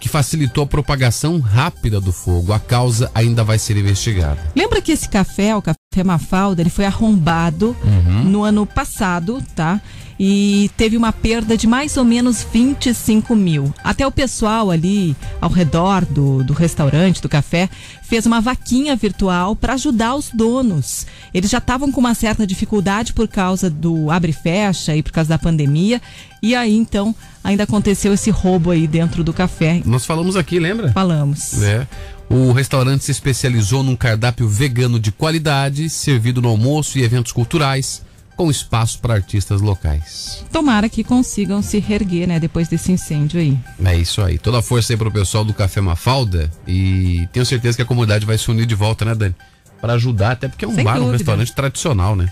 [0.00, 2.52] que facilitou a propagação rápida do fogo.
[2.52, 4.38] A causa ainda vai ser investigada.
[4.54, 8.24] Lembra que esse café, o café Mafalda, ele foi arrombado Uhum.
[8.24, 9.80] no ano passado, tá?
[10.18, 13.74] E teve uma perda de mais ou menos 25 mil.
[13.84, 17.68] Até o pessoal ali ao redor do, do restaurante, do café,
[18.02, 21.06] fez uma vaquinha virtual para ajudar os donos.
[21.34, 25.12] Eles já estavam com uma certa dificuldade por causa do abre e fecha e por
[25.12, 26.00] causa da pandemia.
[26.42, 27.14] E aí, então,
[27.44, 29.82] ainda aconteceu esse roubo aí dentro do café.
[29.84, 30.92] Nós falamos aqui, lembra?
[30.92, 31.62] Falamos.
[31.62, 31.86] É.
[32.28, 38.02] O restaurante se especializou num cardápio vegano de qualidade, servido no almoço e eventos culturais,
[38.36, 40.44] com espaço para artistas locais.
[40.52, 43.56] Tomara que consigam se reerguer, né, depois desse incêndio aí.
[43.82, 44.38] É isso aí.
[44.38, 48.26] Toda a força aí pro pessoal do Café Mafalda e tenho certeza que a comunidade
[48.26, 49.34] vai se unir de volta, né, Dani?
[49.80, 51.16] Para ajudar, até porque é um Sem bar, um dúvida.
[51.18, 52.30] restaurante tradicional, né?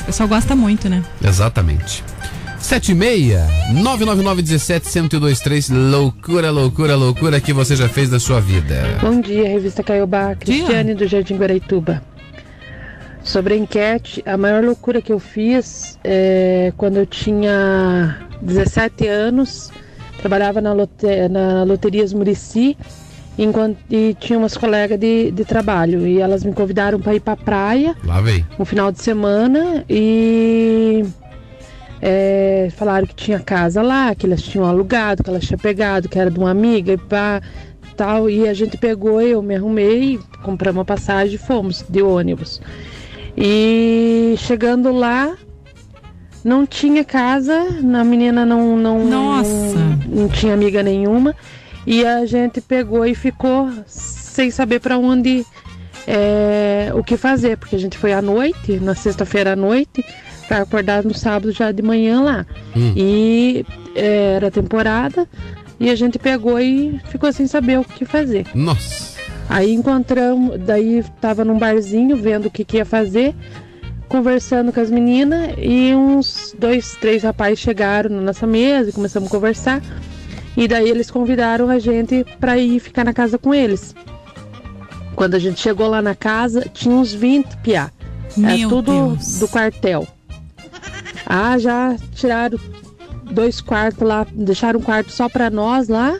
[0.00, 1.02] O pessoal gosta muito, né?
[1.22, 2.04] Exatamente.
[2.66, 8.40] 7 e meia, 999 17 1023 loucura, loucura, loucura que você já fez da sua
[8.40, 8.98] vida.
[9.00, 12.02] Bom dia, revista Caiobá, Cristiane do Jardim Guaraituba.
[13.22, 19.70] Sobre a enquete, a maior loucura que eu fiz é quando eu tinha 17 anos,
[20.18, 22.76] trabalhava na, lote, na Loterias Murici
[23.38, 27.36] enquanto, e tinha umas colegas de, de trabalho e elas me convidaram para ir para
[27.36, 28.44] praia Lá vem.
[28.58, 31.04] um final de semana e
[32.00, 36.18] é, falaram que tinha casa lá, que elas tinham alugado, que elas tinham pegado, que
[36.18, 37.40] era de uma amiga e pá,
[37.96, 38.28] tal.
[38.28, 42.60] E a gente pegou, eu me arrumei, compramos uma passagem e fomos de ônibus.
[43.36, 45.36] E chegando lá,
[46.44, 49.50] não tinha casa, a menina não, não, Nossa.
[49.50, 51.34] não, não tinha amiga nenhuma.
[51.86, 55.44] E a gente pegou e ficou sem saber para onde
[56.06, 60.04] é, o que fazer, porque a gente foi à noite, na sexta-feira à noite,
[60.46, 62.46] para acordar no sábado já de manhã lá.
[62.76, 62.92] Hum.
[62.96, 63.64] E
[63.94, 65.28] é, era temporada
[65.78, 68.46] e a gente pegou e ficou sem saber o que fazer.
[68.54, 69.16] Nossa.
[69.48, 73.34] Aí encontramos, daí tava num barzinho vendo o que, que ia fazer,
[74.08, 79.28] conversando com as meninas e uns dois, três rapazes chegaram na nossa mesa e começamos
[79.28, 79.82] a conversar.
[80.56, 83.94] E daí eles convidaram a gente para ir ficar na casa com eles.
[85.14, 87.90] Quando a gente chegou lá na casa, tinha uns 20 piá.
[88.36, 89.38] Era Meu tudo Deus.
[89.38, 90.06] do quartel.
[91.26, 92.58] Ah, já tiraram
[93.30, 96.18] dois quartos lá, deixaram um quarto só para nós lá.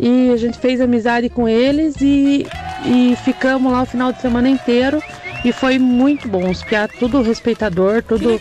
[0.00, 2.46] E a gente fez amizade com eles e,
[2.86, 5.02] e ficamos lá o final de semana inteiro.
[5.44, 6.50] E foi muito bom.
[6.50, 8.40] Os piá tudo respeitador, tudo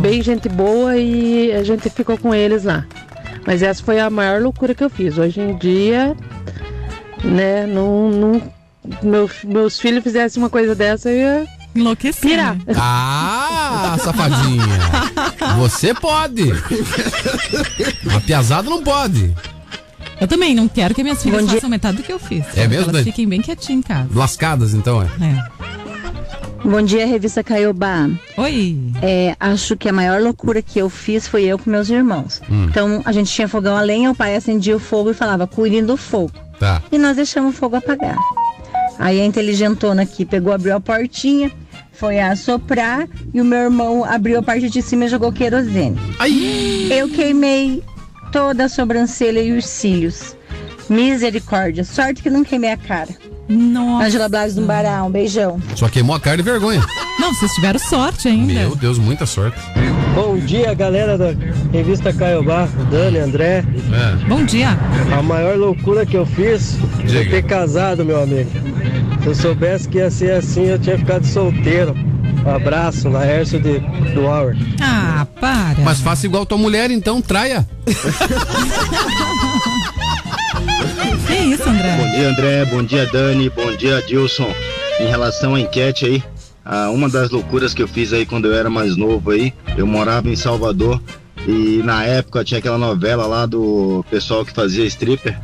[0.00, 2.86] bem gente boa e a gente ficou com eles lá.
[3.46, 5.16] Mas essa foi a maior loucura que eu fiz.
[5.16, 6.14] Hoje em dia,
[7.24, 8.42] né, não, não,
[9.02, 12.38] meu, meus filhos fizessem uma coisa dessa, eu ia enlouquecer.
[12.76, 14.64] Ah, safadinha.
[15.58, 16.52] Você pode.
[18.14, 19.34] A piazada não pode.
[20.20, 22.44] Eu também não quero que minhas filhas façam metade do que eu fiz.
[22.56, 24.08] É mesmo, Elas fiquem bem quietinhas em casa.
[24.12, 25.08] Lascadas, então, é.
[26.64, 28.10] Bom dia, revista Caiobá.
[28.36, 28.76] Oi.
[29.00, 32.42] É, acho que a maior loucura que eu fiz foi eu com meus irmãos.
[32.50, 32.66] Hum.
[32.68, 35.84] Então, a gente tinha fogão a lenha, o pai acendia o fogo e falava, cuidem
[35.84, 36.32] do fogo.
[36.58, 36.82] Tá.
[36.90, 38.16] E nós deixamos o fogo apagar.
[38.98, 41.52] Aí a inteligentona aqui pegou, abriu a portinha,
[41.92, 45.98] foi assoprar e o meu irmão abriu a parte de cima e jogou querosene.
[46.90, 47.82] Eu queimei
[48.32, 50.36] toda a sobrancelha e os cílios.
[50.88, 51.84] Misericórdia.
[51.84, 53.14] Sorte que não queimei a cara.
[53.48, 54.06] Nossa.
[54.06, 55.60] Angela Blas do Bará, um beijão.
[55.74, 56.84] Só queimou a cara de vergonha.
[57.18, 58.52] Não, vocês tiveram sorte ainda.
[58.52, 59.58] Meu Deus, muita sorte.
[60.14, 61.34] Bom dia, galera da
[61.72, 63.64] revista Caiobá, Dani, André.
[64.28, 64.78] Bom dia.
[65.16, 66.76] A maior loucura que eu fiz
[67.10, 68.50] foi ter casado, meu amigo.
[69.22, 71.94] Se eu soubesse que ia ser assim, eu tinha ficado solteiro.
[72.46, 73.78] Um abraço, Laércio de,
[74.14, 74.56] do Hour.
[74.80, 75.80] Ah, para.
[75.82, 77.66] Mas faça igual tua mulher, então, traia.
[82.18, 82.64] dia, André.
[82.64, 83.48] Bom dia, Dani.
[83.48, 84.52] Bom dia, Dilson.
[84.98, 86.24] Em relação à enquete aí,
[86.64, 89.86] ah, uma das loucuras que eu fiz aí quando eu era mais novo aí, eu
[89.86, 91.00] morava em Salvador
[91.46, 95.40] e na época tinha aquela novela lá do pessoal que fazia stripper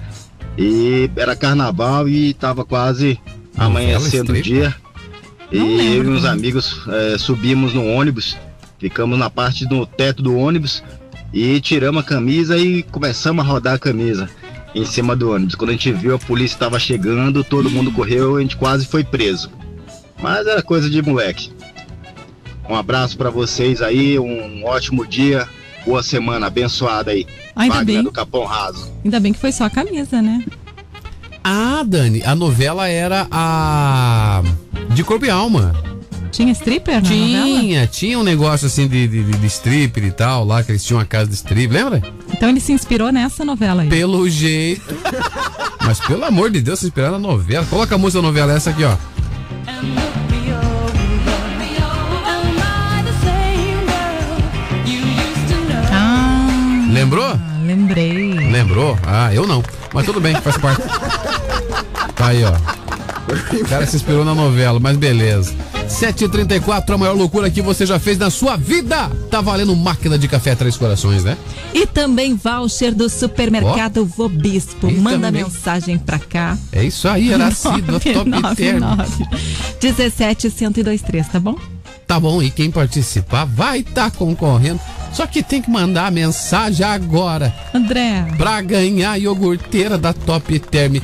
[0.58, 3.20] E era carnaval e tava quase
[3.56, 4.74] amanhecendo o dia.
[5.52, 5.58] E
[5.94, 8.36] eu e uns amigos eh, subimos no ônibus,
[8.80, 10.82] ficamos na parte do teto do ônibus
[11.32, 14.28] e tiramos a camisa e começamos a rodar a camisa
[14.74, 15.54] em cima do ônibus.
[15.54, 19.04] Quando a gente viu a polícia estava chegando, todo mundo correu, a gente quase foi
[19.04, 19.50] preso.
[20.20, 21.52] Mas era coisa de moleque.
[22.68, 25.46] Um abraço para vocês aí, um ótimo dia,
[25.84, 27.26] boa semana abençoada aí.
[27.54, 28.04] Ainda Wagner bem.
[28.04, 28.90] do Capão Raso.
[29.04, 30.44] Ainda bem que foi só a camisa, né?
[31.42, 34.42] Ah, Dani, a novela era a.
[34.94, 35.74] De corpo e alma.
[36.34, 37.60] Tinha stripper na novela?
[37.60, 40.98] Tinha, tinha um negócio assim de, de, de stripper e tal, lá que eles tinham
[40.98, 42.02] uma casa de strip, lembra?
[42.32, 43.88] Então ele se inspirou nessa novela aí.
[43.88, 44.82] Pelo jeito.
[45.84, 47.64] Mas pelo amor de Deus, se inspirar na novela.
[47.66, 48.96] Coloca a música da novela essa aqui, ó.
[55.92, 57.38] Ah, Lembrou?
[57.64, 58.34] lembrei.
[58.50, 58.98] Lembrou?
[59.06, 59.62] Ah, eu não.
[59.92, 60.82] Mas tudo bem, faz parte.
[62.14, 62.52] Tá aí, ó.
[63.56, 65.54] O cara se inspirou na novela, mas beleza.
[65.88, 69.08] 7h34, a maior loucura que você já fez na sua vida.
[69.30, 71.36] Tá valendo máquina de café Três Corações, né?
[71.72, 74.88] E também voucher do supermercado Vobispo.
[74.88, 75.44] Ih, Manda também.
[75.44, 76.56] mensagem pra cá.
[76.72, 78.82] É isso aí, era assim, do top term.
[79.80, 81.56] 17 1023, tá bom?
[82.06, 84.80] Tá bom, e quem participar vai estar concorrendo.
[85.12, 87.54] Só que tem que mandar a mensagem agora.
[87.72, 88.26] André.
[88.36, 90.96] Pra ganhar a iogurteira da Top Term.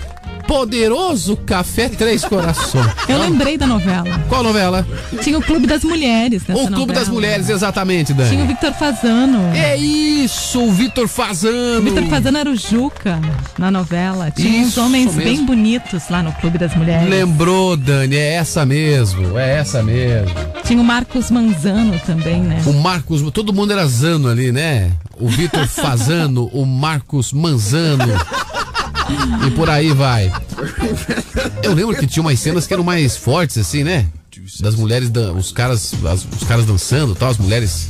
[0.51, 2.85] Poderoso Café Três Corações.
[3.09, 4.19] Eu lembrei da novela.
[4.29, 4.85] Qual novela?
[5.23, 6.43] Tinha o Clube das Mulheres.
[6.43, 6.93] O Clube novela.
[6.93, 8.31] das Mulheres, exatamente, Dani.
[8.31, 9.55] Tinha o Victor Fazano.
[9.55, 11.79] É isso, o Vitor Fazano.
[11.79, 13.21] O Victor Fazano era o Juca
[13.57, 14.29] na novela.
[14.33, 15.23] Tinha uns Isso homens mesmo.
[15.23, 17.09] bem bonitos lá no Clube das Mulheres.
[17.09, 20.35] Lembrou, Dani, é essa mesmo, é essa mesmo.
[20.65, 22.61] Tinha o Marcos Manzano também, né?
[22.67, 24.91] O Marcos, todo mundo era Zano ali, né?
[25.17, 28.05] O Vitor Fazano, o Marcos Manzano.
[29.47, 30.33] E por aí vai.
[31.63, 34.07] Eu lembro que tinha umas cenas que eram mais fortes, assim, né?
[34.61, 37.87] Das mulheres, dan- os caras, as- os caras dançando, e tal, as mulheres.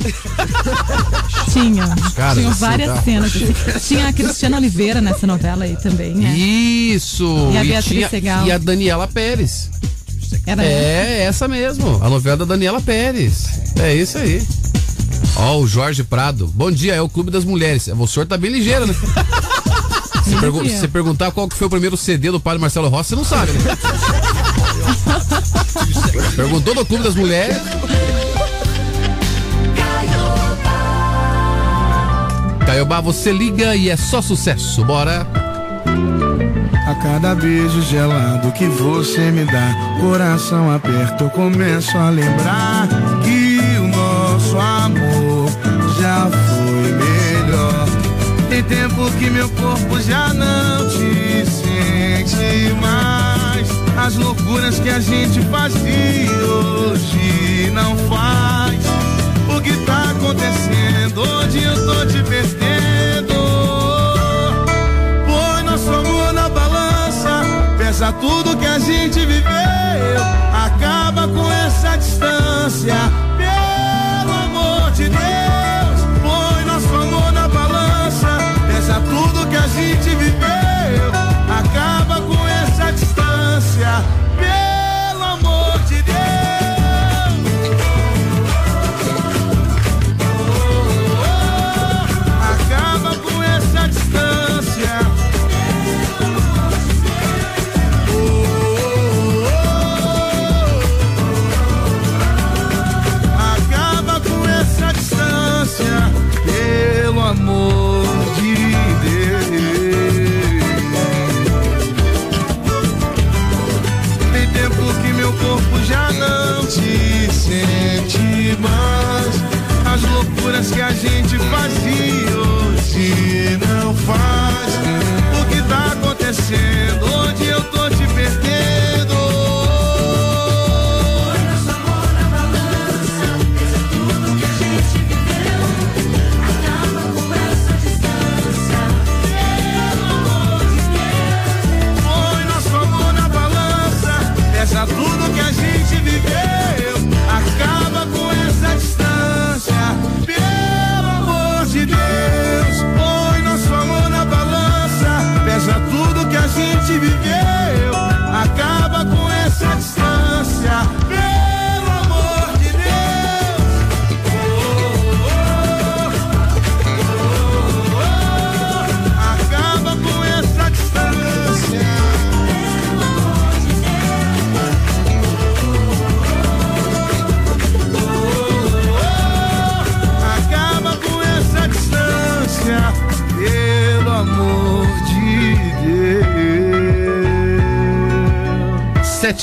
[1.51, 1.87] Tinha.
[2.15, 3.01] caras, Tinha assim, várias tá.
[3.01, 3.31] cenas.
[3.35, 3.95] assim.
[3.95, 6.33] Tinha a Cristiana Oliveira nessa novela aí também, né?
[6.37, 7.25] Isso!
[7.53, 8.45] E a Beatriz tinha- Segal.
[8.45, 9.69] e a Daniela Pérez.
[10.45, 11.99] Era é, essa mesmo.
[12.03, 13.45] A novela da Daniela Pérez.
[13.79, 14.41] É isso aí.
[15.35, 16.47] Ó, o Jorge Prado.
[16.47, 17.87] Bom dia, é o Clube das Mulheres.
[17.87, 18.95] O senhor tá bem ligeiro, né?
[20.23, 20.77] Se pergu- dia.
[20.79, 23.51] se perguntar qual que foi o primeiro CD do padre Marcelo Rossi, você não sabe,
[23.53, 23.77] né?
[26.35, 27.57] Perguntou do Clube das Mulheres.
[32.65, 34.83] Caiobá, você liga e é só sucesso.
[34.85, 35.27] Bora.
[36.87, 42.87] A cada beijo gelado que você me dá, coração aperto, eu começo a lembrar
[48.61, 53.67] Tem tempo que meu corpo já não te sente mais.
[53.97, 57.71] As loucuras que a gente fazia hoje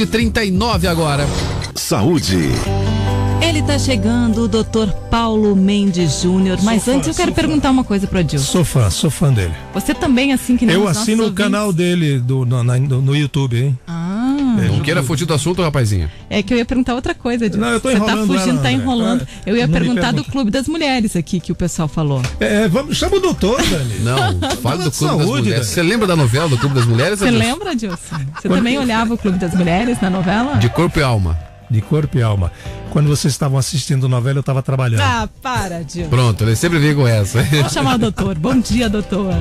[0.02, 1.26] 7h39 agora.
[1.74, 2.36] Saúde.
[3.42, 6.58] Ele tá chegando, o doutor Paulo Mendes Júnior.
[6.62, 7.34] Mas fã, antes eu quero fã.
[7.42, 8.44] perguntar uma coisa pro Adilson.
[8.44, 9.54] Sou fã, sou fã dele.
[9.74, 11.44] Você também, assim que nem Eu assino o ouvintes?
[11.44, 13.78] canal dele do, no, no- no YouTube, hein?
[14.64, 16.10] Ah, Não queira fugir do assunto, rapazinho.
[16.30, 17.64] é que eu ia perguntar outra coisa, Adilson.
[17.64, 19.22] Não, eu tô Você tá enrolando fugindo, ela, tá enrolando.
[19.30, 20.24] Ah, Eu ia perguntar do.
[20.24, 22.20] Clube das Mulheres aqui que o pessoal falou.
[22.40, 23.98] É, vamos, chama o doutor, Dani.
[24.04, 25.66] Não, fale do Clube de das saúde, Mulheres.
[25.68, 27.18] Você lembra da novela do Clube das Mulheres?
[27.18, 27.96] Você lembra, Adilson?
[27.96, 30.56] Você Quando- também olhava o Clube das Mulheres na novela?
[30.56, 31.38] De corpo e alma.
[31.70, 32.50] De corpo e alma.
[32.90, 35.00] Quando vocês estavam assistindo novela, eu estava trabalhando.
[35.02, 36.08] Ah, para, Adilson.
[36.08, 37.42] Pronto, ele sempre vem com essa.
[37.42, 38.34] Vou chamar o doutor.
[38.38, 39.34] Bom dia, doutor.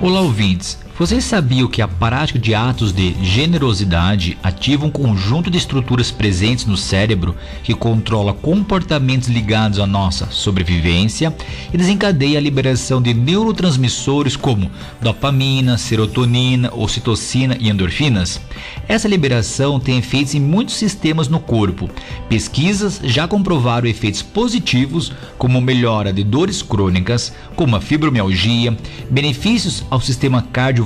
[0.00, 0.78] Olá, ouvintes.
[0.98, 6.64] Vocês sabiam que a prática de atos de generosidade ativa um conjunto de estruturas presentes
[6.64, 11.36] no cérebro que controla comportamentos ligados à nossa sobrevivência
[11.70, 18.40] e desencadeia a liberação de neurotransmissores como dopamina, serotonina, ocitocina e endorfinas?
[18.88, 21.90] Essa liberação tem efeitos em muitos sistemas no corpo.
[22.26, 28.74] Pesquisas já comprovaram efeitos positivos, como melhora de dores crônicas, como a fibromialgia,
[29.10, 30.85] benefícios ao sistema cardiovascular,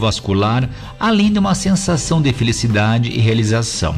[0.98, 3.94] além de uma sensação de felicidade e realização.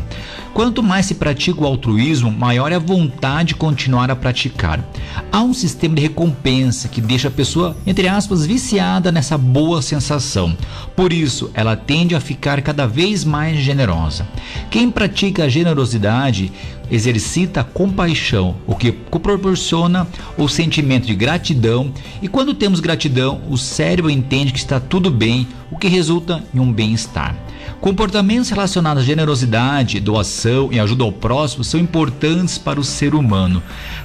[0.54, 4.84] Quanto mais se pratica o altruísmo, maior é a vontade de continuar a praticar.
[5.30, 10.56] Há um sistema de recompensa que deixa a pessoa, entre aspas, viciada nessa boa sensação.
[10.94, 14.26] Por isso, ela tende a ficar cada vez mais generosa.
[14.70, 16.52] Quem pratica a generosidade
[16.92, 20.06] exercita a compaixão, o que proporciona
[20.36, 21.90] o sentimento de gratidão,
[22.20, 26.60] e quando temos gratidão, o cérebro entende que está tudo bem, o que resulta em
[26.60, 27.34] um bem-estar.
[27.82, 33.60] Comportamentos relacionados à generosidade, doação e ajuda ao próximo são importantes para o ser humano.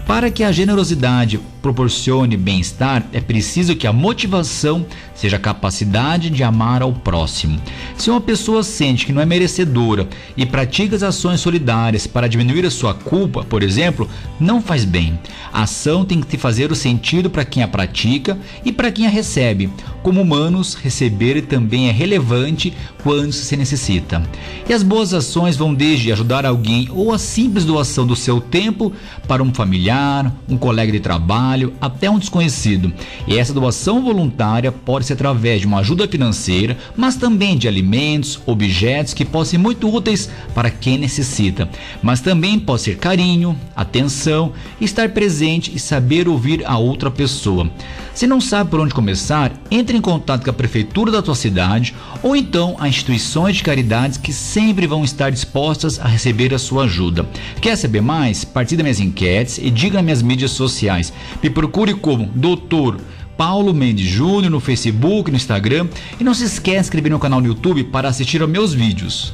[0.08, 4.84] Para que a generosidade proporcione bem-estar, é preciso que a motivação
[5.14, 7.60] seja a capacidade de amar ao próximo.
[7.96, 12.66] Se uma pessoa sente que não é merecedora e pratica as ações solidárias para diminuir
[12.66, 14.10] a sua culpa, por exemplo,
[14.40, 15.20] não faz bem.
[15.54, 19.10] A ação tem que fazer o sentido para quem a pratica e para quem a
[19.10, 19.70] recebe.
[20.02, 22.74] Como humanos, receber também é relevante
[23.04, 24.24] quando se necessita.
[24.68, 28.94] E as boas ações vão desde ajudar alguém ou a simples doação do seu tempo
[29.28, 32.94] para um familiar, um colega de trabalho, até um desconhecido.
[33.28, 38.40] E essa doação voluntária pode ser através de uma ajuda financeira, mas também de alimentos,
[38.46, 41.70] objetos que podem ser muito úteis para quem necessita.
[42.02, 47.70] Mas também pode ser carinho, atenção, estar presente e saber ouvir a outra pessoa.
[48.14, 51.94] Se não sabe por onde começar, entre em contato com a prefeitura da tua cidade
[52.24, 56.84] ou então a instituições de caridades que sempre vão estar dispostas a receber a sua
[56.86, 57.28] ajuda.
[57.62, 58.44] Quer saber mais?
[58.46, 61.12] Participe das minhas enquetes e diga nas minhas mídias sociais.
[61.42, 62.98] Me procure como Doutor
[63.38, 65.88] Paulo Mendes Júnior no Facebook, no Instagram
[66.20, 69.34] e não se esqueça de inscrever no canal no YouTube para assistir aos meus vídeos.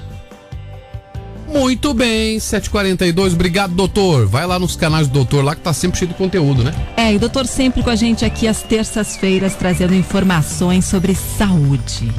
[1.54, 3.34] Muito bem, 742.
[3.34, 4.26] Obrigado, doutor.
[4.26, 6.74] Vai lá nos canais do doutor lá que tá sempre cheio de conteúdo, né?
[6.98, 12.12] É, e o doutor sempre com a gente aqui às terças-feiras trazendo informações sobre saúde.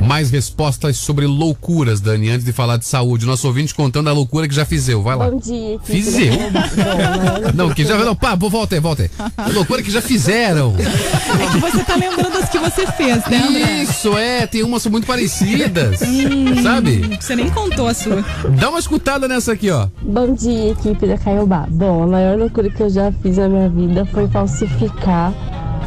[0.00, 3.26] Mais respostas sobre loucuras, Dani, antes de falar de saúde.
[3.26, 5.02] Nosso ouvinte contando a loucura que já fizeu.
[5.02, 5.28] Vai lá.
[5.30, 5.74] Bom dia.
[5.74, 6.32] equipe Fiz da eu?
[6.50, 7.96] Rádio Bom, Não, que já.
[7.98, 9.10] Não, pá, vou- volta aí, volta aí.
[9.36, 10.74] A loucura que já fizeram.
[10.78, 13.82] É que você tá lembrando das que você fez, né, André?
[13.82, 16.00] Isso, é, tem umas muito parecidas.
[16.02, 17.16] Hum, sabe?
[17.20, 18.24] Você nem contou a sua.
[18.60, 19.88] Dá uma escutada nessa aqui, ó.
[20.02, 21.66] Bom dia, equipe da Caiobá.
[21.70, 25.32] Bom, a maior loucura que eu já fiz na minha vida foi falsificar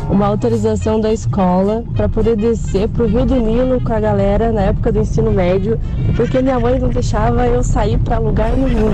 [0.09, 4.61] uma autorização da escola para poder descer pro Rio do Nilo com a galera na
[4.63, 5.79] época do ensino médio,
[6.15, 8.91] porque minha mãe não deixava eu sair para lugar nenhum.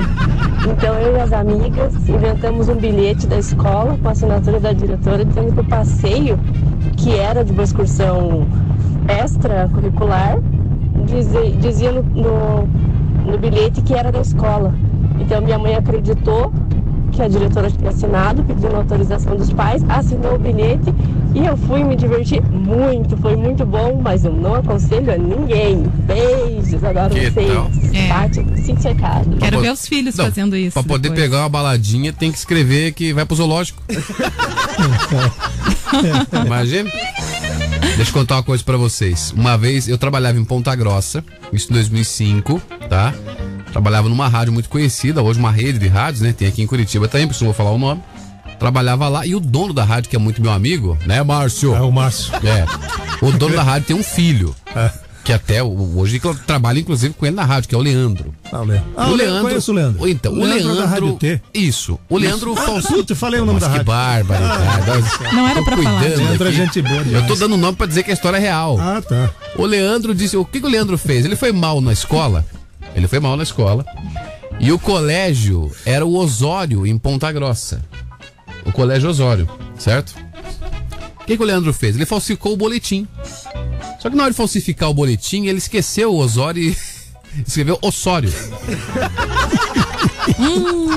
[0.69, 5.23] Então eu e as amigas inventamos um bilhete da escola com a assinatura da diretora
[5.23, 6.37] dizendo que o passeio,
[6.97, 8.45] que era de uma excursão
[9.07, 10.37] extracurricular,
[11.05, 12.67] dizia, dizia no, no,
[13.25, 14.73] no bilhete que era da escola.
[15.19, 16.51] Então minha mãe acreditou
[17.11, 20.93] que a diretora tinha assinado, pedindo autorização dos pais, assinou o bilhete
[21.33, 25.83] e eu fui me divertir muito, foi muito bom, mas eu não aconselho a ninguém.
[26.05, 27.53] Beijos, adoro Que vocês.
[27.53, 27.69] tal?
[28.09, 29.37] Tati, sinto cercado.
[29.37, 30.73] Quero ver os filhos Não, fazendo isso.
[30.73, 31.21] Pra poder depois.
[31.21, 33.81] pegar uma baladinha, tem que escrever que vai pro zoológico.
[36.45, 36.89] Imagina.
[37.95, 39.31] Deixa eu contar uma coisa pra vocês.
[39.31, 41.23] Uma vez eu trabalhava em Ponta Grossa,
[41.53, 43.13] isso em 2005, tá?
[43.71, 46.33] Trabalhava numa rádio muito conhecida, hoje uma rede de rádios, né?
[46.33, 48.03] Tem aqui em Curitiba também, por isso não vou falar o nome.
[48.59, 51.73] Trabalhava lá e o dono da rádio, que é muito meu amigo, né, Márcio?
[51.73, 52.33] É o Márcio.
[52.35, 52.65] É.
[53.25, 54.53] O dono da rádio tem um filho.
[55.25, 58.31] Que até hoje eu trabalho inclusive com ele na rádio, que é o Leandro.
[58.51, 58.89] Ah, o Leandro.
[58.95, 60.07] Ah, o Leandro, conheço o Leandro.
[60.07, 60.75] Então, o Leandro Leandro.
[60.83, 61.41] da Rádio T.
[61.51, 61.99] Isso.
[62.07, 62.61] O Leandro Isso.
[62.61, 64.25] Ah, puta, eu falei o nome Nossa, da que rádio.
[64.27, 65.35] bárbaro.
[65.35, 66.01] Não era pra falar.
[66.01, 67.23] Leandro é gente boa demais.
[67.23, 68.77] Eu tô dando nome pra dizer que a história é real.
[68.79, 69.31] Ah, tá.
[69.57, 70.37] O Leandro disse.
[70.37, 71.25] O que, que o Leandro fez?
[71.25, 72.45] Ele foi mal na escola
[72.95, 73.83] Ele foi mal na escola.
[74.59, 77.81] E o colégio era o Osório, em Ponta Grossa.
[78.63, 80.13] O colégio Osório, certo?
[81.25, 81.95] O que, que o Leandro fez?
[81.95, 83.07] Ele falsificou o boletim.
[83.99, 86.77] Só que na hora de falsificar o boletim, ele esqueceu o Osório e
[87.41, 88.31] escreveu Osório.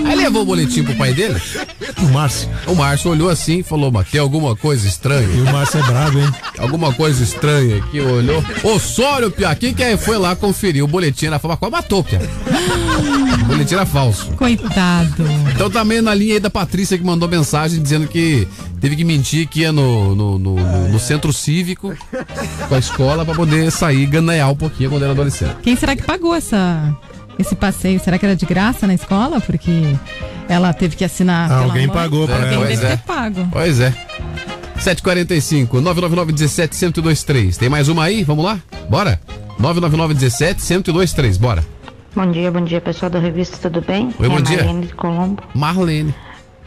[0.06, 1.40] Aí levou o boletim pro pai dele.
[1.98, 2.48] O Márcio.
[2.66, 5.28] O Márcio olhou assim e falou, mas tem alguma coisa estranha.
[5.28, 6.30] E o Márcio é brabo, hein?
[6.58, 8.42] Alguma coisa estranha aqui, olhou.
[8.64, 9.96] Osório, Pia, quem que é?
[9.96, 12.20] foi lá conferir o boletim falso, mas matou, Pia.
[13.42, 14.26] O boletim era falso.
[14.36, 15.24] Coitado.
[15.54, 18.46] Então também na linha aí da Patrícia que mandou mensagem dizendo que
[18.80, 21.94] teve que mentir que ia no, no, no, no- no centro cívico
[22.68, 25.56] com a escola pra poder sair e ganhar um pouquinho quando era adolescente.
[25.62, 26.96] Quem será que pagou essa,
[27.38, 28.00] esse passeio?
[28.00, 29.40] Será que era de graça na escola?
[29.40, 29.70] Porque
[30.48, 31.48] ela teve que assinar.
[31.48, 31.96] pela Alguém mãe.
[31.96, 32.66] pagou pra Alguém ela.
[32.66, 32.96] deve Pois é.
[32.96, 33.48] ter pago.
[33.52, 33.94] Pois é.
[34.78, 37.56] 745 999 17 1023.
[37.56, 38.22] Tem mais uma aí?
[38.24, 38.58] Vamos lá?
[38.88, 39.20] Bora?
[39.58, 41.36] 999 17 1023.
[41.36, 41.64] Bora.
[42.14, 44.12] Bom dia, bom dia pessoal da revista, tudo bem?
[44.18, 44.56] Oi, é bom a dia.
[44.58, 45.42] Marlene de Colombo.
[45.54, 46.14] Marlene.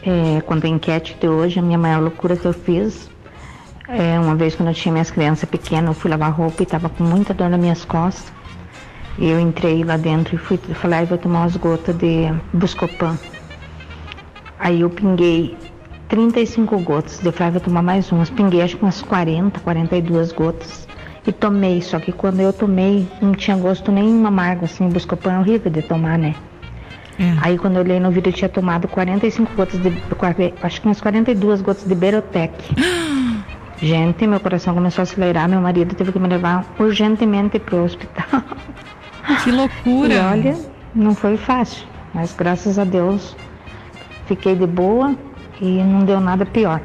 [0.04, 3.08] É, quanto à enquete de hoje, a minha maior loucura que eu fiz
[3.88, 6.88] é uma vez quando eu tinha minhas crianças pequenas, eu fui lavar roupa e tava
[6.88, 8.32] com muita dor nas minhas costas.
[9.18, 13.18] E eu entrei lá dentro e fui, falei, ah, vou tomar umas gotas de Buscopan.
[14.58, 15.56] Aí eu pinguei
[16.08, 17.24] 35 gotas.
[17.24, 18.30] Eu falei, ah, vou tomar mais umas.
[18.30, 20.88] Pinguei acho que umas 40, 42 gotas.
[21.26, 25.38] E tomei, só que quando eu tomei, não tinha gosto nenhum amargo, assim, Buscopan é
[25.38, 26.34] horrível de tomar, né?
[27.40, 29.92] Aí quando eu olhei no vídeo eu tinha tomado 45 gotas de.
[30.62, 32.52] Acho que umas 42 gotas de Berotec.
[33.80, 38.42] Gente, meu coração começou a acelerar, meu marido teve que me levar urgentemente pro hospital.
[39.42, 40.14] Que loucura!
[40.14, 40.58] E olha,
[40.94, 43.36] não foi fácil, mas graças a Deus
[44.26, 45.16] fiquei de boa
[45.60, 46.80] e não deu nada pior.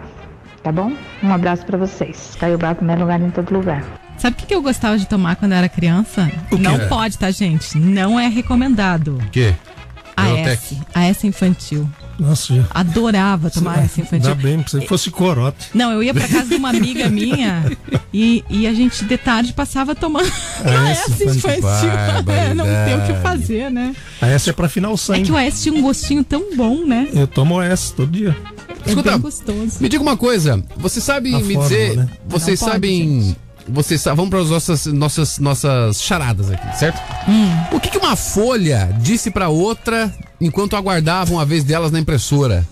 [0.63, 0.91] Tá bom?
[1.23, 2.35] Um abraço pra vocês.
[2.39, 3.83] Caiu Bravo, primeiro lugar em todo lugar.
[4.17, 6.29] Sabe o que eu gostava de tomar quando eu era criança?
[6.59, 7.77] Não pode, tá, gente?
[7.77, 9.17] Não é recomendado.
[9.17, 9.53] O quê?
[10.15, 10.73] AS.
[10.93, 11.87] AS infantil.
[12.19, 12.63] Nossa, já.
[12.71, 14.29] Adorava tomar AS infantil.
[14.31, 15.67] Ainda bem, se fosse corote.
[15.73, 17.71] Não, eu ia pra casa de uma amiga minha
[18.13, 20.25] e, e a gente de tarde passava tomando
[20.65, 21.89] AS AS infantil.
[22.33, 23.95] É, não tem o que fazer, né?
[24.21, 25.23] A essa é pra final É sangue.
[25.23, 27.07] que o AS tinha um gostinho tão bom, né?
[27.13, 28.35] Eu tomo essa todo dia.
[28.85, 29.77] É bem gostoso.
[29.81, 32.09] Me diga uma coisa, você sabe A me fórmula, dizer, né?
[32.27, 33.35] vocês pode, sabem,
[33.69, 36.99] vocês vamos para as nossas nossas nossas charadas aqui, certo?
[37.71, 42.65] O que, que uma folha disse pra outra enquanto aguardavam a vez delas na impressora?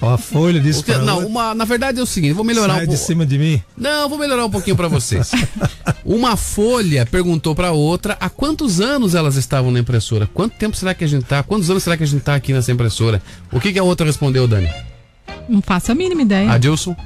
[0.00, 1.28] Ó, a folha disse que- pra não, outra.
[1.28, 3.62] uma, na verdade é o seguinte, vou melhorar Sai um de cima de mim.
[3.76, 5.30] Não, vou melhorar um pouquinho pra vocês.
[6.04, 10.28] Uma folha perguntou pra outra há quantos anos elas estavam na impressora?
[10.34, 11.44] Quanto tempo será que a gente tá?
[11.44, 13.22] Quantos anos será que a gente tá aqui nessa impressora?
[13.52, 14.68] O que, que a outra respondeu, Dani?
[15.48, 16.50] Não faço a mínima ideia.
[16.50, 16.96] Adilson?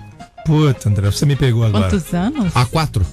[0.47, 1.90] Puta, André, você me pegou agora.
[1.90, 2.52] Quantos anos?
[2.55, 3.05] Há quatro.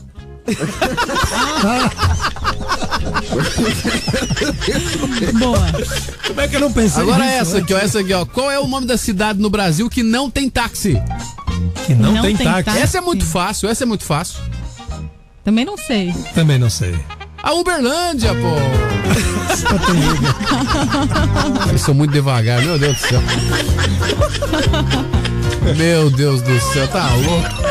[5.40, 5.60] Boa.
[6.28, 8.26] Como é que eu não pensei Agora nisso essa aqui, ó, essa aqui, ó.
[8.26, 11.02] Qual é o nome da cidade no Brasil que não tem táxi?
[11.86, 12.64] Que não, Não tem, tem táxi.
[12.64, 12.82] táxi.
[12.82, 14.40] Essa é muito fácil, essa é muito fácil.
[15.44, 16.14] Também não sei.
[16.34, 16.98] Também não sei.
[17.42, 18.56] A Uberlândia, pô.
[21.70, 23.22] Eles são muito devagar, meu Deus do céu.
[25.78, 27.63] Meu Deus do céu, tá louco.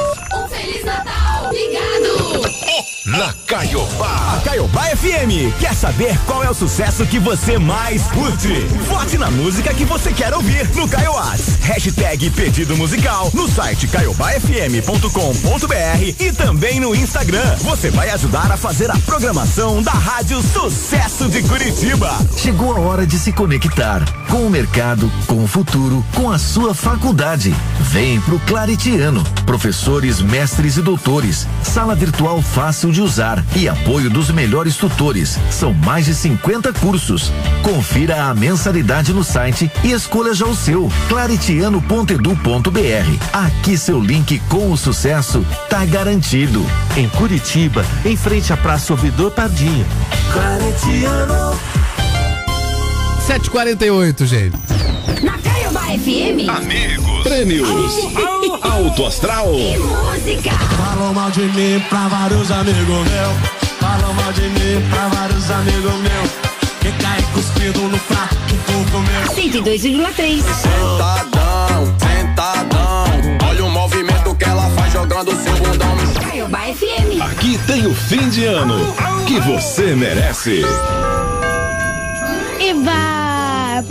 [3.19, 4.39] Na Caiobá.
[4.39, 8.49] A Caiobá FM quer saber qual é o sucesso que você mais curte.
[8.89, 11.59] Vote na música que você quer ouvir no Caioás.
[11.61, 17.55] Hashtag pedido musical no site caiobafm.com.br e também no Instagram.
[17.57, 22.17] Você vai ajudar a fazer a programação da Rádio Sucesso de Curitiba.
[22.39, 26.73] Chegou a hora de se conectar com o mercado, com o futuro, com a sua
[26.73, 27.55] faculdade.
[27.79, 29.23] Vem pro Claritiano.
[29.45, 31.47] Professores, mestres e doutores.
[31.63, 35.37] Sala virtual fácil de usar e apoio dos melhores tutores.
[35.51, 37.33] São mais de 50 cursos.
[37.63, 40.91] Confira a mensalidade no site e escolha já o seu.
[41.09, 43.27] claritiano.edu.br.
[43.33, 46.65] Aqui seu link com o sucesso tá garantido.
[46.97, 49.85] Em Curitiba, em frente à Praça Ouvidor Pardinho.
[50.33, 51.59] Claretiano.
[53.27, 54.92] 748, gente.
[56.03, 56.49] FM.
[56.49, 57.23] Amigos.
[57.23, 57.69] Prêmios.
[58.61, 59.55] Alto Astral.
[59.55, 60.51] E música.
[60.51, 63.37] Falam mal de mim pra vários amigos meus.
[63.79, 66.31] Falam mal de mim pra vários amigos meus.
[66.81, 69.23] Que cai cuspido no prato que tu comeu.
[69.33, 70.43] 102,3.
[70.43, 73.39] Sentadão, sentadão.
[73.49, 75.97] Olha o movimento que ela faz jogando seu bundão.
[76.21, 77.23] Caiobá FM.
[77.23, 78.93] Aqui tem o fim de ano
[79.25, 80.63] que você merece.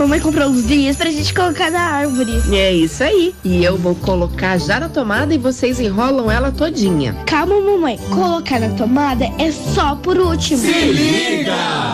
[0.02, 2.42] Mamãe comprou uns dias pra gente colocar na árvore.
[2.52, 3.32] É isso aí.
[3.44, 7.14] E eu vou colocar já na tomada e vocês enrolam ela todinha.
[7.24, 8.00] Calma, mamãe.
[8.10, 10.60] Colocar na tomada é só por último.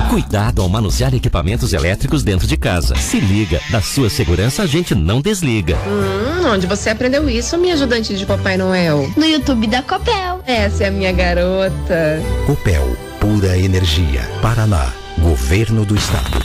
[0.08, 2.94] Cuidado ao manusear equipamentos elétricos dentro de casa.
[2.96, 5.76] Se liga, da sua segurança a gente não desliga.
[5.86, 9.12] Hum, onde você aprendeu isso, minha ajudante de Papai Noel?
[9.18, 10.40] No YouTube da Copel.
[10.46, 12.22] Essa é a minha garota.
[12.46, 14.22] Copel, pura energia.
[14.40, 16.38] Paraná, Governo do Estado.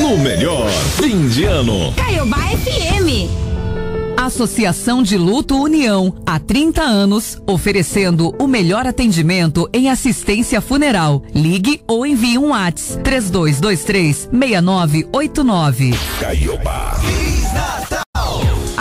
[0.00, 0.66] No melhor
[0.96, 1.92] fim de ano.
[1.94, 3.28] Caiobá FM.
[4.16, 11.22] Associação de Luto União, há 30 anos, oferecendo o melhor atendimento em assistência funeral.
[11.34, 15.90] Ligue ou envie um WhatsApp 3223 6989.
[16.18, 16.98] Caiobá.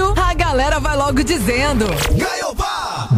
[0.00, 1.84] a galera vai logo dizendo.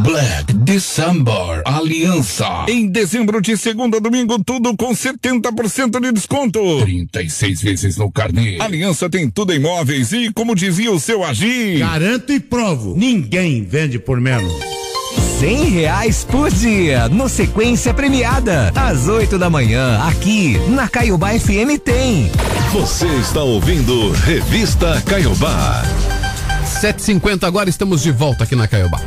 [0.02, 2.66] Black December Aliança.
[2.68, 6.60] Em dezembro, de segunda a domingo, tudo com 70% de desconto.
[6.82, 8.60] 36 vezes no carnê.
[8.60, 13.62] Aliança tem tudo em móveis e, como dizia o seu Agir, Garanto e provo, ninguém
[13.62, 14.52] vende por menos.
[15.38, 18.72] Cem reais por dia, no Sequência Premiada.
[18.74, 22.30] Às 8 da manhã, aqui na Caiobá FM tem.
[22.72, 25.82] Você está ouvindo Revista Caiobá.
[26.84, 29.00] 7h50 agora, estamos de volta aqui na Caiobá.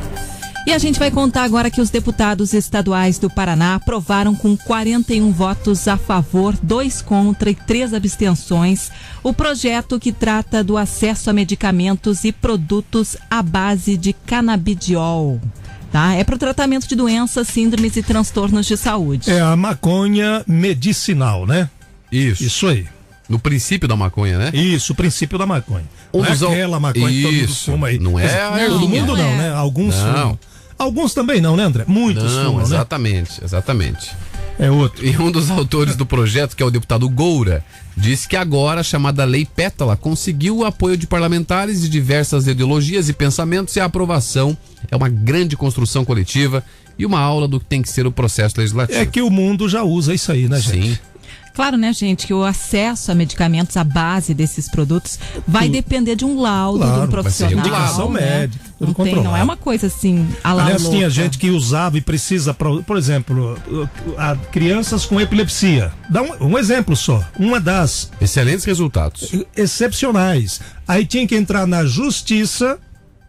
[0.66, 5.32] E a gente vai contar agora que os deputados estaduais do Paraná aprovaram com 41
[5.32, 8.90] votos a favor, dois contra e três abstenções
[9.22, 15.40] o projeto que trata do acesso a medicamentos e produtos à base de canabidiol.
[15.92, 16.16] Tá?
[16.16, 19.30] É para o tratamento de doenças, síndromes e transtornos de saúde.
[19.30, 21.70] É a maconha medicinal, né?
[22.12, 22.44] Isso.
[22.44, 22.88] Isso aí.
[23.30, 24.52] No princípio da maconha, né?
[24.54, 25.84] Isso, o princípio da maconha.
[26.14, 27.72] Não é aquela maconha que todo mundo Isso.
[27.72, 28.00] fuma aí.
[28.00, 29.54] Não é a Todo mundo Não não, né?
[29.54, 30.14] Alguns Não.
[30.14, 30.40] fumam.
[30.80, 31.84] Alguns também não, né, André?
[31.88, 32.64] Muitos Não, fumam, né?
[32.64, 34.12] exatamente, exatamente.
[34.60, 35.06] É outro.
[35.06, 37.64] E um dos autores do projeto, que é o deputado Goura,
[37.96, 43.10] disse que agora a chamada Lei Pétala conseguiu o apoio de parlamentares de diversas ideologias
[43.10, 44.58] e pensamentos e a aprovação
[44.90, 46.64] é uma grande construção coletiva
[46.98, 49.00] e uma aula do que tem que ser o processo legislativo.
[49.00, 50.94] É que o mundo já usa isso aí, né, gente?
[50.94, 50.98] Sim.
[51.58, 55.18] Claro, né, gente, que o acesso a medicamentos, a base desses produtos,
[55.48, 57.58] vai depender de um laudo, Claro, de um vai ser profissional.
[57.58, 58.22] indicação né?
[58.22, 61.98] médica, não, tem, não é uma coisa assim, a la Aliás, tinha gente que usava
[61.98, 63.58] e precisa, por exemplo,
[64.20, 65.92] a crianças com epilepsia.
[66.08, 67.28] Dá um, um exemplo só.
[67.40, 69.32] Uma das Excelentes resultados.
[69.56, 70.62] excepcionais.
[70.88, 72.78] Aí tinha que entrar na justiça,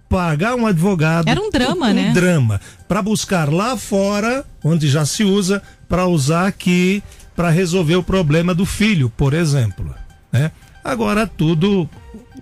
[0.06, 1.26] pagar um advogado.
[1.26, 2.12] Era um drama, um né?
[2.12, 2.60] drama.
[2.86, 7.02] Para buscar lá fora, onde já se usa, para usar aqui
[7.38, 9.94] para resolver o problema do filho, por exemplo.
[10.32, 10.50] Né?
[10.82, 11.88] Agora tudo,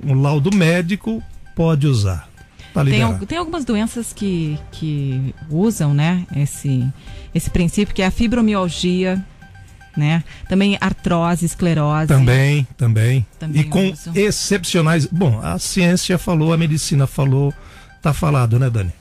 [0.03, 1.23] um laudo médico
[1.55, 2.27] pode usar.
[2.73, 6.83] Tá Tem, tem algumas doenças que, que usam, né, esse,
[7.35, 9.23] esse princípio, que é a fibromialgia,
[9.95, 10.25] né?
[10.49, 12.09] Também artrose, esclerose.
[12.09, 13.27] Também, também.
[13.39, 14.15] Também e com usam.
[14.17, 15.05] excepcionais.
[15.05, 17.53] Bom, a ciência falou, a medicina falou,
[18.01, 18.93] tá falado, né, Dani?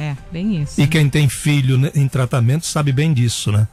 [0.00, 0.80] É, bem isso.
[0.80, 3.68] E quem tem filho né, em tratamento sabe bem disso, né?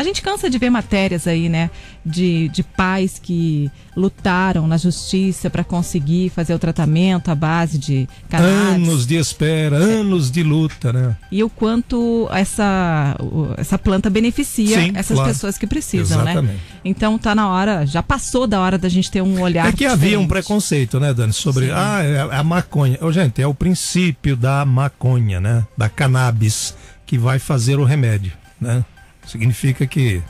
[0.00, 1.68] A gente cansa de ver matérias aí, né?
[2.02, 8.08] De, de pais que lutaram na justiça para conseguir fazer o tratamento à base de
[8.30, 8.76] cannabis.
[8.76, 11.14] Anos de espera, anos de luta, né?
[11.30, 13.14] E o quanto essa,
[13.58, 15.32] essa planta beneficia Sim, essas claro.
[15.34, 16.30] pessoas que precisam, né?
[16.30, 16.60] Exatamente.
[16.82, 19.84] Então tá na hora, já passou da hora da gente ter um olhar É que
[19.84, 20.28] havia um diferente.
[20.28, 21.34] preconceito, né, Dani?
[21.34, 22.96] Sobre, ah, é a maconha.
[23.02, 25.66] Ô, gente, é o princípio da maconha, né?
[25.76, 26.74] Da cannabis,
[27.04, 28.82] que vai fazer o remédio, né?
[29.26, 30.22] Significa que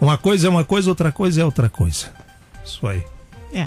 [0.00, 2.06] uma coisa é uma coisa, outra coisa é outra coisa.
[2.64, 3.02] Isso aí.
[3.52, 3.66] É.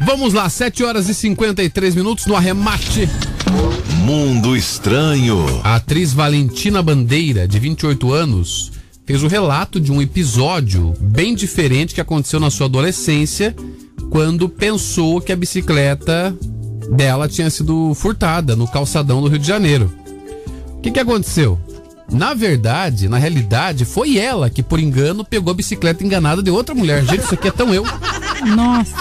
[0.00, 3.08] Vamos lá, 7 horas e 53 minutos no arremate.
[4.04, 5.60] Mundo Estranho.
[5.62, 8.72] A atriz Valentina Bandeira, de 28 anos,
[9.06, 13.54] fez o relato de um episódio bem diferente que aconteceu na sua adolescência,
[14.10, 16.36] quando pensou que a bicicleta
[16.90, 19.92] dela tinha sido furtada no calçadão do Rio de Janeiro.
[20.76, 21.58] O que, que aconteceu?
[22.10, 26.74] Na verdade, na realidade, foi ela que, por engano, pegou a bicicleta enganada de outra
[26.74, 27.04] mulher.
[27.04, 27.84] Gente, isso aqui é tão eu.
[28.54, 28.94] Nossa.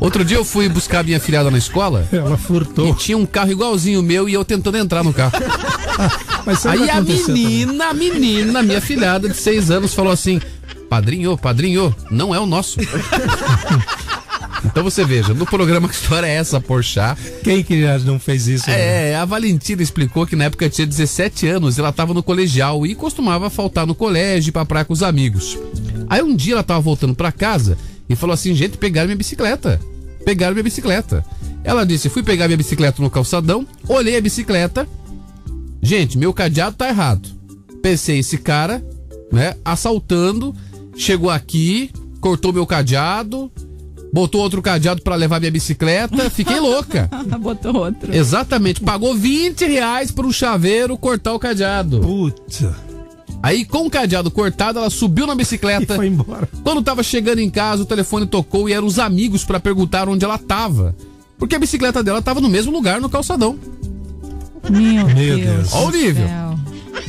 [0.00, 2.08] Outro dia eu fui buscar minha filhada na escola.
[2.10, 2.88] Ela furtou.
[2.88, 5.32] E tinha um carro igualzinho o meu e eu tentando entrar no carro.
[6.46, 10.40] Mas sabe o Aí a menina, a menina, minha filhada de seis anos, falou assim:
[10.88, 12.78] Padrinho, padrinho, não é o nosso.
[14.64, 17.20] então você veja, no programa Que História é essa, Porchat?
[17.42, 18.68] Quem que já não fez isso?
[18.68, 19.10] né?
[19.10, 22.94] É, a Valentina explicou que na época tinha 17 anos, ela tava no colegial e
[22.94, 25.58] costumava faltar no colégio pra praia com os amigos.
[26.08, 27.76] Aí um dia ela tava voltando pra casa
[28.08, 29.80] e falou assim: gente, pegaram minha bicicleta.
[30.24, 31.24] Pegaram minha bicicleta.
[31.62, 34.88] Ela disse: fui pegar minha bicicleta no calçadão, olhei a bicicleta.
[35.82, 37.28] Gente, meu cadeado tá errado.
[37.82, 38.84] Pensei, esse cara,
[39.32, 40.54] né, assaltando,
[40.96, 41.90] chegou aqui,
[42.20, 43.52] cortou meu cadeado,
[44.12, 47.08] botou outro cadeado pra levar minha bicicleta, fiquei louca.
[47.40, 48.14] Botou outro.
[48.14, 52.00] Exatamente, pagou 20 reais para um chaveiro cortar o cadeado.
[52.00, 52.64] Putz.
[53.42, 55.92] Aí, com o cadeado cortado, ela subiu na bicicleta.
[55.94, 56.48] E foi embora.
[56.64, 60.24] Quando tava chegando em casa, o telefone tocou e eram os amigos para perguntar onde
[60.24, 60.94] ela tava.
[61.38, 63.56] Porque a bicicleta dela tava no mesmo lugar no calçadão.
[64.68, 65.72] Meu, Meu Deus.
[65.72, 66.26] Olha o nível.
[66.26, 66.47] céu.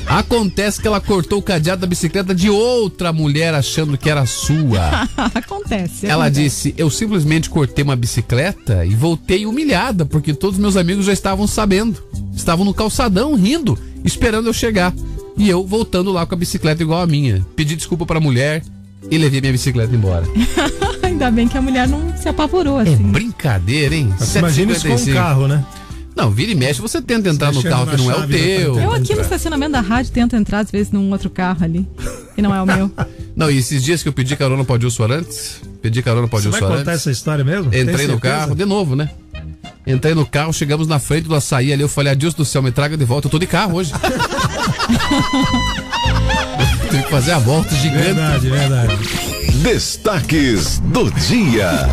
[0.08, 5.08] Acontece que ela cortou o cadeado da bicicleta de outra mulher achando que era sua.
[5.34, 6.06] acontece.
[6.08, 6.44] Ela acontece.
[6.44, 11.48] disse: Eu simplesmente cortei uma bicicleta e voltei humilhada, porque todos meus amigos já estavam
[11.48, 12.02] sabendo.
[12.36, 14.94] Estavam no calçadão rindo, esperando eu chegar.
[15.38, 17.46] E eu voltando lá com a bicicleta igual a minha.
[17.56, 18.62] Pedi desculpa pra mulher
[19.10, 20.26] e levei minha bicicleta embora.
[21.02, 23.04] Ainda bem que a mulher não se apavorou É assim.
[23.04, 24.14] brincadeira, hein?
[24.36, 25.14] Imagina isso com um 7,55.
[25.14, 25.64] carro, né?
[26.20, 28.78] Não, vira e mexe, você tenta entrar no carro que não é o né, teu.
[28.78, 31.88] Eu aqui no estacionamento da rádio tento entrar às vezes num outro carro ali,
[32.36, 32.92] que não é o meu.
[33.34, 36.50] Não, e esses dias que eu pedi carona pro Adilson Arantes, pedi carona pro Você
[36.50, 36.84] Adilson vai Arantes.
[36.84, 37.72] contar essa história mesmo?
[37.72, 39.10] Tem Entrei no carro, de novo, né?
[39.88, 42.70] Entrei no carro, chegamos na frente do açaí ali, eu falei, Adilson do céu, me
[42.70, 43.94] traga de volta, eu tô de carro hoje.
[46.92, 48.04] Tive que fazer a volta gigante.
[48.04, 48.98] Verdade, verdade.
[49.64, 51.88] Destaques do dia.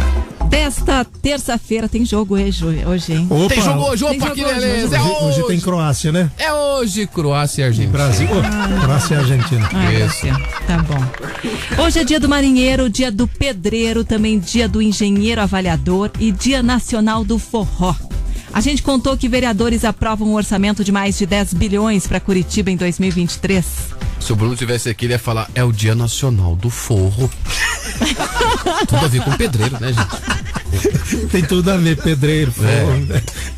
[0.49, 3.27] Desta terça-feira tem jogo hoje, hoje hein?
[3.29, 4.97] Opa, Tem jogo hoje, opa, jogo que hoje, beleza.
[4.97, 5.61] É Hoje, hoje tem hoje.
[5.61, 6.31] Croácia, né?
[6.39, 7.93] É hoje, Croácia e Argentina.
[7.93, 8.29] Brasil.
[8.31, 9.69] Oh, Croácia e Argentina.
[9.73, 10.27] Ah, Isso.
[10.27, 10.39] Isso.
[10.67, 11.83] Tá bom.
[11.83, 16.63] Hoje é dia do marinheiro, dia do pedreiro, também dia do engenheiro avaliador e dia
[16.63, 17.95] nacional do forró.
[18.53, 22.71] A gente contou que vereadores aprovam um orçamento de mais de 10 bilhões para Curitiba
[22.71, 23.65] em 2023.
[24.21, 27.31] Se o Bruno tivesse aqui, ele ia falar, é o dia nacional do forro.
[28.89, 30.47] Tudo a ver com pedreiro, né, gente?
[31.31, 32.69] Tem tudo a ver, pedreiro, fogo.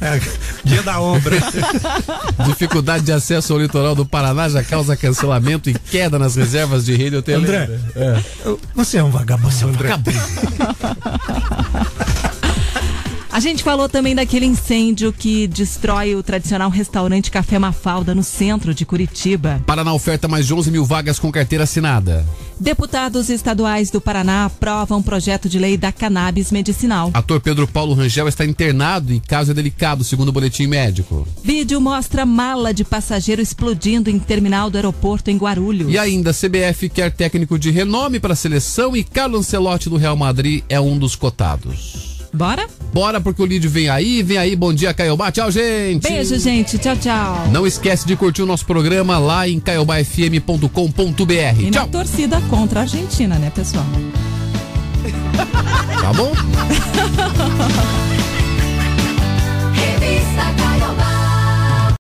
[0.01, 0.21] É,
[0.65, 1.37] dia da obra.
[2.47, 6.95] Dificuldade de acesso ao litoral do Paraná já causa cancelamento e queda nas reservas de
[6.95, 7.81] rede hoteleira.
[7.97, 8.25] André,
[8.75, 9.89] você é um vagabundo, André.
[13.31, 18.73] A gente falou também daquele incêndio que destrói o tradicional restaurante Café Mafalda no centro
[18.73, 19.63] de Curitiba.
[19.67, 22.27] Paraná oferta mais de 11 mil vagas com carteira assinada.
[22.59, 27.11] Deputados estaduais do Paraná aprovam projeto de lei da cannabis medicinal.
[27.15, 31.29] Ator Pedro Paulo Rangel está internado e caso é delicado, segundo o boletim médico.
[31.45, 35.93] Vídeo mostra mala de passageiro explodindo em terminal do aeroporto em Guarulhos.
[35.93, 40.17] E ainda, CBF quer técnico de renome para a seleção e Carlo Ancelotti do Real
[40.17, 42.18] Madrid é um dos cotados.
[42.33, 42.67] Bora?
[42.93, 44.55] Bora, porque o Lídio vem aí, vem aí.
[44.55, 45.33] Bom dia, Caiobá.
[45.33, 46.03] Tchau, gente.
[46.03, 46.79] Beijo, gente.
[46.79, 47.49] Tchau, tchau.
[47.51, 51.61] Não esquece de curtir o nosso programa lá em caiobafm.com.br.
[51.61, 51.83] E tchau.
[51.83, 53.87] na torcida contra a Argentina, né, pessoal?
[56.03, 56.33] tá bom?
[59.73, 60.63] Revista